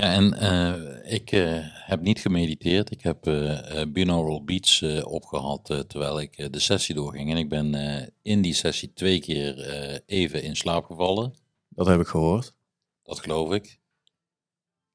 Ja, 0.00 0.12
en 0.12 0.32
eh, 0.34 1.12
ik 1.12 1.32
eh, 1.32 1.58
heb 1.62 2.00
niet 2.00 2.20
gemediteerd. 2.20 2.90
Ik 2.90 3.00
heb 3.02 3.26
eh 3.26 3.80
eh, 3.80 3.88
binaural 3.92 4.44
beats 4.44 4.82
eh, 4.82 5.06
opgehad 5.06 5.70
eh, 5.70 5.78
terwijl 5.78 6.20
ik 6.20 6.52
de 6.52 6.58
sessie 6.58 6.94
doorging. 6.94 7.30
En 7.30 7.36
ik 7.36 7.48
ben 7.48 7.74
eh, 7.74 8.06
in 8.22 8.42
die 8.42 8.54
sessie 8.54 8.92
twee 8.92 9.20
keer 9.20 9.60
eh, 9.60 9.98
even 10.06 10.42
in 10.42 10.56
slaap 10.56 10.84
gevallen. 10.84 11.34
Dat 11.68 11.86
heb 11.86 12.00
ik 12.00 12.06
gehoord. 12.06 12.54
Dat 13.02 13.20
geloof 13.20 13.52
ik. 13.52 13.78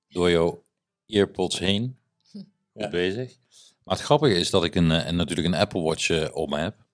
Door 0.07 0.29
jouw 0.29 0.63
earpods 1.07 1.59
heen. 1.59 1.97
Goed 2.31 2.45
Ja. 2.73 2.89
bezig. 2.89 3.37
Maar 3.83 3.95
het 3.95 4.05
grappige 4.05 4.33
is 4.35 4.49
dat 4.49 4.63
ik 4.63 4.75
een, 4.75 4.89
een, 5.07 5.15
natuurlijk 5.15 5.47
een 5.47 5.53
Apple 5.59 5.81
Watch 5.81 6.31
om 6.33 6.53
heb. 6.53 6.84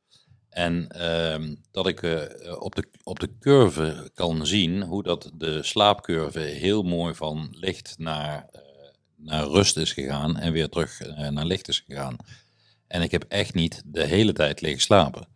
En 0.52 0.88
ehm, 0.90 1.56
dat 1.72 1.88
ik 1.88 2.04
eh, 2.04 2.62
op, 2.62 2.76
de, 2.76 2.88
op 3.04 3.20
de 3.20 3.30
curve 3.40 4.12
kan 4.14 4.46
zien 4.46 4.82
hoe 4.82 5.04
dat 5.04 5.32
de 5.34 5.64
slaapcurve 5.64 6.40
heel 6.40 6.84
mooi 6.84 7.14
van 7.14 7.48
licht 7.52 7.96
naar, 7.98 8.50
eh, 8.52 8.62
naar 9.16 9.48
rust 9.48 9.78
is 9.78 9.94
gegaan 9.94 10.38
en 10.38 10.52
weer 10.52 10.70
terug 10.70 11.02
eh, 11.02 11.28
naar 11.28 11.46
licht 11.46 11.68
is 11.68 11.84
gegaan. 11.88 12.16
En 12.88 13.02
ik 13.02 13.12
heb 13.12 13.24
echt 13.28 13.54
niet 13.54 13.82
de 13.86 14.04
hele 14.04 14.34
tijd 14.34 14.62
liggen 14.62 14.82
slapen. 14.82 15.28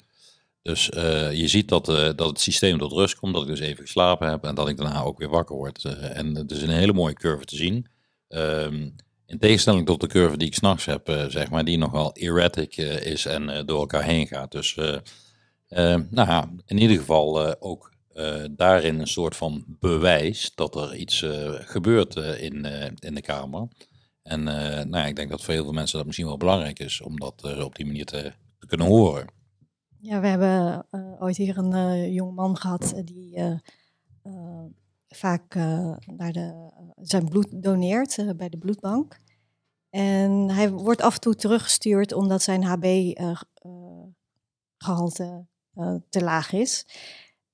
Dus 0.61 0.85
je 1.31 1.47
ziet 1.47 1.69
dat, 1.69 1.85
dat 1.85 2.19
het 2.19 2.39
systeem 2.39 2.77
tot 2.77 2.91
rust 2.91 3.15
komt, 3.15 3.33
dat 3.33 3.43
ik 3.43 3.49
dus 3.49 3.59
even 3.59 3.83
geslapen 3.83 4.29
heb 4.29 4.43
en 4.43 4.55
dat 4.55 4.69
ik 4.69 4.77
daarna 4.77 5.01
ook 5.01 5.17
weer 5.17 5.29
wakker 5.29 5.55
word. 5.55 5.83
En 5.85 6.35
het 6.35 6.51
is 6.51 6.61
een 6.61 6.69
hele 6.69 6.93
mooie 6.93 7.13
curve 7.13 7.45
te 7.45 7.55
zien. 7.55 7.87
In 9.27 9.39
tegenstelling 9.39 9.85
tot 9.85 10.01
de 10.01 10.07
curve 10.07 10.37
die 10.37 10.47
ik 10.47 10.53
s'nachts 10.53 10.85
heb, 10.85 11.09
eh, 11.09 11.25
zeg 11.25 11.49
maar, 11.49 11.65
die 11.65 11.77
nogal 11.77 12.15
erratic 12.15 12.77
eh, 12.77 13.05
is 13.05 13.25
en 13.25 13.49
eh, 13.49 13.65
door 13.65 13.79
elkaar 13.79 14.03
heen 14.03 14.27
gaat. 14.27 14.51
Dus 14.51 14.75
nou 16.09 16.09
ja, 16.09 16.49
in 16.65 16.77
ieder 16.77 16.97
geval 16.97 17.61
ook 17.61 17.93
daarin 18.51 18.99
een 18.99 19.07
soort 19.07 19.35
van 19.35 19.65
bewijs 19.67 20.51
dat 20.55 20.75
er 20.75 20.95
iets 20.95 21.25
gebeurt 21.59 22.15
in, 22.15 22.65
in 22.99 23.15
de 23.15 23.21
kamer. 23.21 23.67
En 24.23 24.43
nou 24.43 24.97
ja, 24.97 25.05
ik 25.05 25.15
denk 25.15 25.29
dat 25.29 25.43
voor 25.43 25.53
heel 25.53 25.63
veel 25.63 25.73
mensen 25.73 25.97
dat 25.97 26.05
misschien 26.05 26.27
wel 26.27 26.37
belangrijk 26.37 26.79
is 26.79 27.01
om 27.01 27.19
dat 27.19 27.63
op 27.63 27.75
die 27.75 27.85
manier 27.85 28.05
te, 28.05 28.33
kunnen 28.67 28.87
horen. 28.87 29.27
Ja, 29.99 30.19
we 30.19 30.27
hebben 30.27 30.85
ooit 31.19 31.37
hier 31.37 31.57
een 31.57 32.11
jong 32.11 32.35
man 32.35 32.57
gehad 32.57 32.93
eh, 32.93 33.03
die 33.03 33.39
vaak 35.07 35.55
naar 36.05 36.31
de, 36.31 36.64
zijn 37.07 37.29
bloed 37.29 37.63
doneert 37.63 38.17
eh, 38.17 38.29
bij 38.35 38.49
de 38.49 38.57
bloedbank. 38.57 39.17
En 39.89 40.49
hij 40.49 40.71
wordt 40.71 41.01
af 41.01 41.13
en 41.13 41.21
toe 41.21 41.35
teruggestuurd 41.35 42.13
omdat 42.13 42.41
zijn 42.41 42.63
HB-gehalte 42.63 43.45
eh, 45.73 45.95
te 46.09 46.23
laag 46.23 46.51
is. 46.51 46.85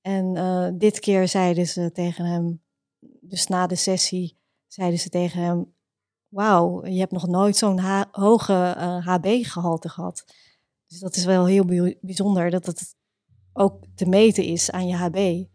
En 0.00 0.36
eh, 0.36 0.68
dit 0.74 1.00
keer 1.00 1.28
zeiden 1.28 1.66
ze 1.66 1.92
tegen 1.92 2.24
hem, 2.24 2.62
dus 3.20 3.46
na 3.46 3.66
de 3.66 3.74
sessie, 3.74 4.38
zeiden 4.66 4.98
ze 4.98 5.08
tegen 5.08 5.42
hem: 5.42 5.74
Wauw, 6.28 6.86
je 6.86 6.98
hebt 6.98 7.12
nog 7.12 7.26
nooit 7.26 7.56
zo'n 7.56 7.80
hoge 8.10 8.74
eh, 8.76 9.06
HB-gehalte 9.06 9.88
gehad. 9.88 10.24
Dus 10.86 10.98
dat 10.98 11.16
is 11.16 11.24
wel 11.24 11.46
heel 11.46 11.64
bij- 11.64 11.98
bijzonder 12.00 12.50
dat 12.50 12.66
het 12.66 12.96
ook 13.52 13.84
te 13.94 14.06
meten 14.06 14.44
is 14.44 14.70
aan 14.70 14.86
je 14.86 14.94
HB. 14.96 15.46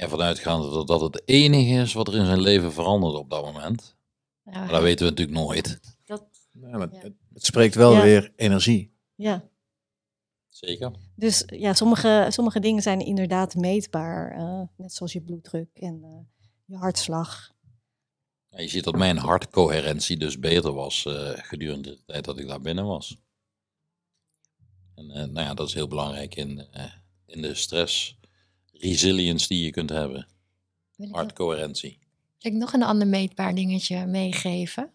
Ja, 0.00 0.08
vanuitgaande 0.08 0.70
dat 0.70 0.86
dat 0.86 1.00
het 1.00 1.22
enige 1.24 1.80
is 1.82 1.92
wat 1.92 2.08
er 2.08 2.16
in 2.16 2.24
zijn 2.26 2.40
leven 2.40 2.72
verandert 2.72 3.14
op 3.14 3.30
dat 3.30 3.44
moment. 3.44 3.96
Nou, 4.44 4.58
Maar 4.58 4.68
dat 4.68 4.82
weten 4.82 5.04
we 5.04 5.10
natuurlijk 5.10 5.38
nooit. 5.38 5.80
dat, 6.04 6.24
Ja, 6.52 6.76
maar 6.76 6.88
Ja. 6.92 6.98
het, 7.00 7.12
spreekt 7.34 7.74
wel 7.74 7.92
Ja. 7.92 8.02
weer 8.02 8.32
energie. 8.36 8.92
Ja, 9.14 9.48
Zeker. 10.48 10.92
dus 11.14 11.42
ja, 11.46 11.74
sommige, 11.74 12.26
sommige 12.28 12.60
dingen 12.60 12.82
zijn 12.82 13.00
inderdaad 13.00 13.54
meetbaar. 13.54 14.32
eh, 14.36 14.62
net 14.76 14.92
zoals 14.92 15.12
je 15.12 15.20
bloeddruk 15.20 15.68
en 15.74 16.00
eh, 16.04 16.18
je 16.64 16.76
hartslag. 16.76 17.52
Ja, 18.48 18.60
je 18.60 18.68
ziet 18.68 18.84
dat 18.84 18.96
mijn 18.96 19.16
hartcoherentie 19.18 20.16
dus 20.16 20.38
beter 20.38 20.72
was 20.72 21.06
eh, 21.06 21.30
gedurende 21.34 21.90
de 21.90 22.04
tijd 22.06 22.24
dat 22.24 22.38
ik 22.38 22.46
daar 22.48 22.60
binnen 22.60 22.84
was. 22.86 23.16
En 24.94 25.10
eh, 25.10 25.16
nou 25.24 25.46
ja, 25.46 25.54
dat 25.54 25.68
is 25.68 25.74
heel 25.74 25.88
belangrijk 25.88 26.34
in, 26.34 26.66
eh, 26.72 26.92
in 27.26 27.42
de 27.42 27.54
stress 27.54 28.18
resilience 28.80 29.48
die 29.48 29.64
je 29.64 29.70
kunt 29.70 29.90
hebben. 29.90 30.26
Hartcoherentie. 31.10 31.98
wil 32.38 32.52
ik 32.52 32.58
nog 32.58 32.72
een 32.72 32.82
ander 32.82 33.06
meetbaar 33.06 33.54
dingetje 33.54 34.06
meegeven. 34.06 34.90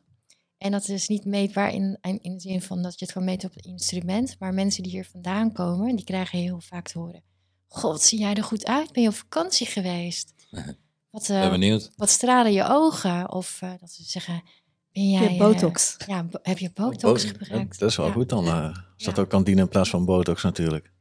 En 0.58 0.72
dat 0.72 0.88
is 0.88 1.08
niet 1.08 1.26
meetbaar 1.26 1.74
in, 1.74 1.98
in, 2.02 2.20
in 2.22 2.34
de 2.34 2.40
zin 2.40 2.62
van 2.62 2.82
dat 2.82 3.00
je 3.00 3.06
het 3.06 3.14
kan 3.14 3.24
meten 3.24 3.50
op 3.50 3.56
het 3.56 3.66
instrument. 3.66 4.36
Maar 4.40 4.54
mensen 4.54 4.84
die 4.84 4.92
hier 4.92 5.06
vandaan 5.06 5.52
komen, 5.52 5.96
die 5.96 6.06
krijgen 6.06 6.40
heel 6.40 6.60
vaak 6.62 6.88
te 6.88 7.00
horen. 7.00 7.24
God, 7.68 8.02
zie 8.02 8.20
jij 8.20 8.34
er 8.34 8.44
goed 8.44 8.66
uit? 8.66 8.92
Ben 8.92 9.02
je 9.04 9.10
op 9.10 9.16
vakantie 9.16 9.68
geweest? 9.68 10.34
Wat, 11.12 11.28
ben 11.28 11.42
eh, 11.44 11.50
benieuwd. 11.50 11.92
wat 11.96 12.10
stralen 12.10 12.54
je 12.54 12.64
ogen? 12.70 13.32
Of 13.32 13.62
eh, 13.62 13.72
dat 13.80 13.92
ze 13.92 14.04
zeggen, 14.04 14.44
ben 14.92 15.10
jij... 15.12 15.22
Je 15.24 15.30
eh, 15.30 15.38
botox. 15.38 15.98
ja, 16.08 16.24
bo- 16.24 16.40
heb 16.42 16.58
je 16.58 16.72
botox 16.74 17.24
Bo- 17.32 17.38
gebruikt? 17.38 17.80
Dat 17.80 17.90
is 17.90 17.96
wel 17.96 18.06
Ja. 18.06 18.12
goed 18.12 18.30
dan. 18.30 18.46
eh 18.46 18.64
als 18.96 19.04
dat 19.04 19.16
Ja. 19.16 19.22
ook 19.22 19.30
kan 19.30 19.44
dienen 19.44 19.64
in 19.64 19.70
plaats 19.70 19.90
van 19.90 20.06
botox 20.06 20.44
natuurlijk. 20.44 20.92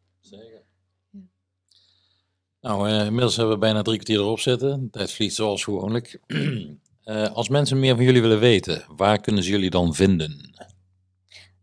Ja. 2.65 2.71
Nou, 2.71 2.89
eh, 2.89 3.05
inmiddels 3.05 3.37
hebben 3.37 3.55
we 3.55 3.61
bijna 3.61 3.83
drie 3.83 3.97
kwartier 3.97 4.19
erop 4.19 4.41
zitten. 4.41 4.83
De 4.83 4.91
tijd 4.91 5.13
vliegt 5.13 5.35
zoals 5.35 5.65
gewoonlijk. 5.65 6.21
Eh, 7.05 7.33
als 7.33 7.49
mensen 7.49 7.81
meer 7.81 7.95
van 7.95 8.05
jullie 8.05 8.21
willen 8.21 8.39
weten, 8.39 8.85
waar 8.97 9.21
kunnen 9.21 9.43
ze 9.43 9.51
jullie 9.51 9.71
dan 9.71 9.95
vinden? 9.95 10.55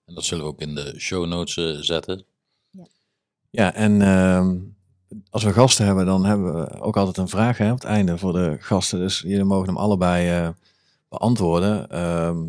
En 0.05 0.15
dat 0.15 0.25
zullen 0.25 0.45
we 0.45 0.51
ook 0.51 0.61
in 0.61 0.75
de 0.75 0.95
show 0.99 1.27
notes 1.27 1.81
zetten. 1.81 2.25
Ja, 3.51 3.75
en 3.75 4.03
ehm, 4.03 4.59
als 5.31 5.45
we 5.45 5.53
gasten 5.53 5.87
hebben, 5.87 6.07
dan 6.07 6.25
hebben 6.25 6.55
we 6.55 6.81
ook 6.81 6.97
altijd 6.97 7.17
een 7.17 7.29
vraag 7.29 7.59
hè, 7.59 7.71
op 7.71 7.79
het 7.79 7.89
einde 7.89 8.19
voor 8.19 8.33
de 8.33 8.57
gasten. 8.59 8.99
Dus 8.99 9.21
jullie 9.21 9.45
mogen 9.45 9.67
hem 9.67 9.77
allebei 9.77 10.29
eh, 10.29 10.49
beantwoorden. 11.13 11.89
Ehm, 11.89 12.45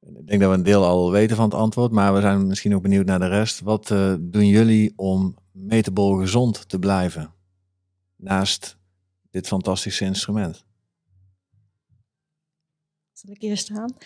ik 0.00 0.26
denk 0.26 0.40
dat 0.40 0.50
we 0.50 0.56
een 0.56 0.62
deel 0.62 0.84
al 0.84 1.10
weten 1.10 1.36
van 1.36 1.44
het 1.44 1.54
antwoord, 1.54 1.92
maar 1.92 2.14
we 2.14 2.20
zijn 2.20 2.46
misschien 2.46 2.74
ook 2.74 2.82
benieuwd 2.82 3.06
naar 3.06 3.18
de 3.18 3.28
rest. 3.28 3.60
Wat 3.60 3.90
eh, 3.90 4.14
doen 4.20 4.46
jullie 4.46 4.92
om 4.96 5.36
metabol 5.52 6.16
gezond 6.16 6.68
te 6.68 6.78
blijven? 6.78 7.34
Naast 8.16 8.78
dit 9.30 9.46
fantastische 9.46 10.04
instrument. 10.04 10.64
Zal 13.12 13.30
ik 13.30 13.42
eerst 13.42 13.68
gaan? 13.72 13.96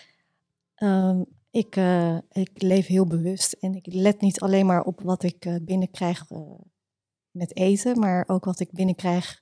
Ehm, 0.74 1.22
ik, 1.51 1.76
eh, 1.76 2.18
ik 2.30 2.62
leef 2.62 2.87
heel 2.87 3.07
bewust 3.07 3.53
en 3.53 3.74
ik 3.74 3.87
let 3.87 4.20
niet 4.20 4.41
alleen 4.41 4.66
maar 4.66 4.83
op 4.83 5.01
wat 5.01 5.22
ik 5.22 5.45
eh, 5.45 5.57
binnenkrijg 5.62 6.26
met 7.30 7.57
eten, 7.57 7.99
maar 7.99 8.24
ook 8.26 8.45
wat 8.45 8.61
ik 8.61 8.72
binnenkrijg 8.72 9.41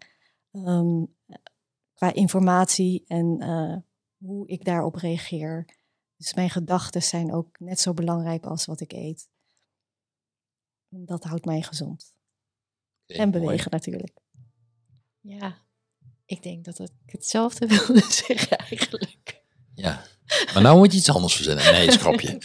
ehm, 0.52 1.04
qua 1.94 2.12
informatie 2.12 3.04
en 3.06 3.38
hoe 4.24 4.48
ik 4.48 4.64
daarop 4.64 4.94
reageer. 4.94 5.78
Dus 6.16 6.34
mijn 6.34 6.50
gedachten 6.50 7.02
zijn 7.02 7.32
ook 7.34 7.58
net 7.60 7.80
zo 7.80 7.94
belangrijk 7.94 8.44
als 8.44 8.64
wat 8.66 8.80
ik 8.80 8.92
eet. 8.92 9.28
Dat 10.88 11.24
houdt 11.24 11.44
mij 11.44 11.62
gezond. 11.62 12.14
En 13.06 13.28
mooi. 13.28 13.30
bewegen 13.44 13.70
natuurlijk. 13.70 14.18
Ja, 15.20 15.58
ik 16.24 16.42
denk 16.42 16.64
dat 16.64 16.78
ik 16.78 16.90
hetzelfde 17.06 17.66
wilde 17.76 18.00
zeggen 18.10 18.58
eigenlijk. 18.58 19.42
Ja, 19.74 20.04
maar 20.54 20.62
nou 20.62 20.78
moet 20.78 20.92
je 20.92 20.98
iets 20.98 21.10
anders 21.10 21.34
verzinnen. 21.34 21.72
Nee, 21.72 21.90
schrapje. 21.92 22.38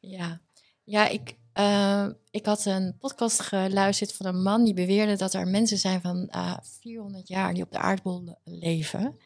Ja, 0.00 0.40
Ja, 0.84 1.08
ik, 1.08 1.36
eh, 1.52 2.08
ik 2.30 2.46
had 2.46 2.64
een 2.64 2.96
podcast 2.98 3.40
geluisterd 3.40 4.12
van 4.14 4.26
een 4.26 4.42
man 4.42 4.64
die 4.64 4.74
beweerde 4.74 5.16
dat 5.16 5.34
er 5.34 5.48
mensen 5.48 5.78
zijn 5.78 6.00
van 6.00 6.28
uh, 6.34 6.56
400 6.62 7.28
jaar 7.28 7.54
die 7.54 7.62
op 7.62 7.70
de 7.72 7.78
aardbol 7.78 8.24
le- 8.24 8.38
leven. 8.44 9.18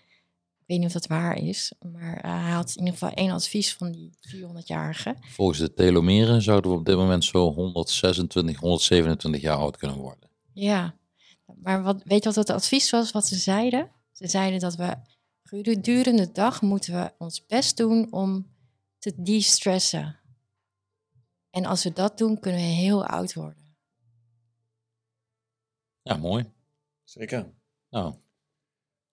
Ik 0.71 0.77
weet 0.77 0.85
niet 0.85 0.95
of 0.95 1.01
dat 1.03 1.18
waar 1.18 1.37
is, 1.37 1.73
maar 1.93 2.21
eh, 2.21 2.43
hij 2.43 2.53
had 2.53 2.71
in 2.71 2.79
ieder 2.79 2.93
geval 2.93 3.14
één 3.14 3.31
advies 3.31 3.75
van 3.75 3.93
die 3.93 4.12
400-jarigen. 4.21 5.16
Volgens 5.21 5.59
de 5.59 5.75
telomeren 5.75 6.43
zouden 6.43 6.71
we 6.71 6.77
op 6.77 6.85
dit 6.85 6.97
moment 6.97 7.25
zo 7.25 7.53
126, 7.53 8.59
127 8.59 9.41
jaar 9.41 9.57
oud 9.57 9.77
kunnen 9.77 9.97
worden. 9.97 10.31
Ja, 10.53 10.95
maar 11.57 11.83
wat, 11.83 12.03
weet 12.05 12.23
je 12.23 12.29
wat 12.29 12.35
het 12.35 12.51
advies 12.51 12.91
was 12.91 13.11
wat 13.11 13.27
ze 13.27 13.35
zeiden? 13.35 13.91
Ze 14.12 14.29
zeiden 14.29 14.61
dat 14.61 14.75
we 14.75 14.97
gedurende 15.43 16.27
de 16.27 16.33
dag 16.33 16.62
moeten 16.62 16.95
we 16.95 17.12
ons 17.18 17.47
best 17.47 17.77
doen 17.77 18.12
om 18.12 18.47
te 18.99 19.12
de-stressen. 19.16 20.18
En 21.51 21.64
als 21.64 21.85
we 21.85 21.93
dat 21.93 22.18
doen, 22.18 22.41
kunnen 22.41 22.61
we 22.61 22.66
heel 22.66 23.07
oud 23.07 23.35
worden. 23.35 23.77
Ja, 26.03 26.16
mooi. 26.16 26.53
Zeker. 27.05 27.53
Nou, 27.89 28.14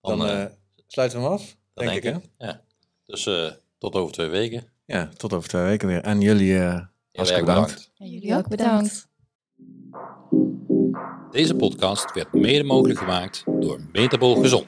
Dan 0.02 0.18
dan, 0.18 0.28
eh, 0.28 0.44
eh, 0.44 0.52
sluiten 0.88 1.20
we 1.20 1.24
hem 1.24 1.34
af, 1.34 1.56
dat 1.74 1.86
denk, 1.86 2.04
ik. 2.04 2.04
Hè? 2.04 2.46
Ja. 2.46 2.62
Dus 3.06 3.26
eh, 3.26 3.52
tot 3.78 3.96
over 3.96 4.14
twee 4.14 4.30
weken. 4.30 4.64
Ja, 4.86 5.10
tot 5.18 5.34
over 5.34 5.50
twee 5.50 5.64
weken 5.64 5.88
weer. 5.88 6.02
En 6.02 6.22
jullie 6.22 6.52
uh, 6.52 6.60
Heel 6.60 6.86
hartstikke 7.12 7.52
erg 7.52 7.56
bedankt. 7.56 7.92
Ja, 7.94 8.06
Jullie 8.06 8.36
ook 8.36 8.48
bedankt. 8.48 9.08
Deze 11.32 11.56
podcast 11.56 12.14
werd 12.14 12.34
mede 12.34 12.64
mogelijk 12.64 13.00
gemaakt 13.00 13.44
door 13.46 13.82
Metabol 13.92 14.36
Gezond. 14.36 14.68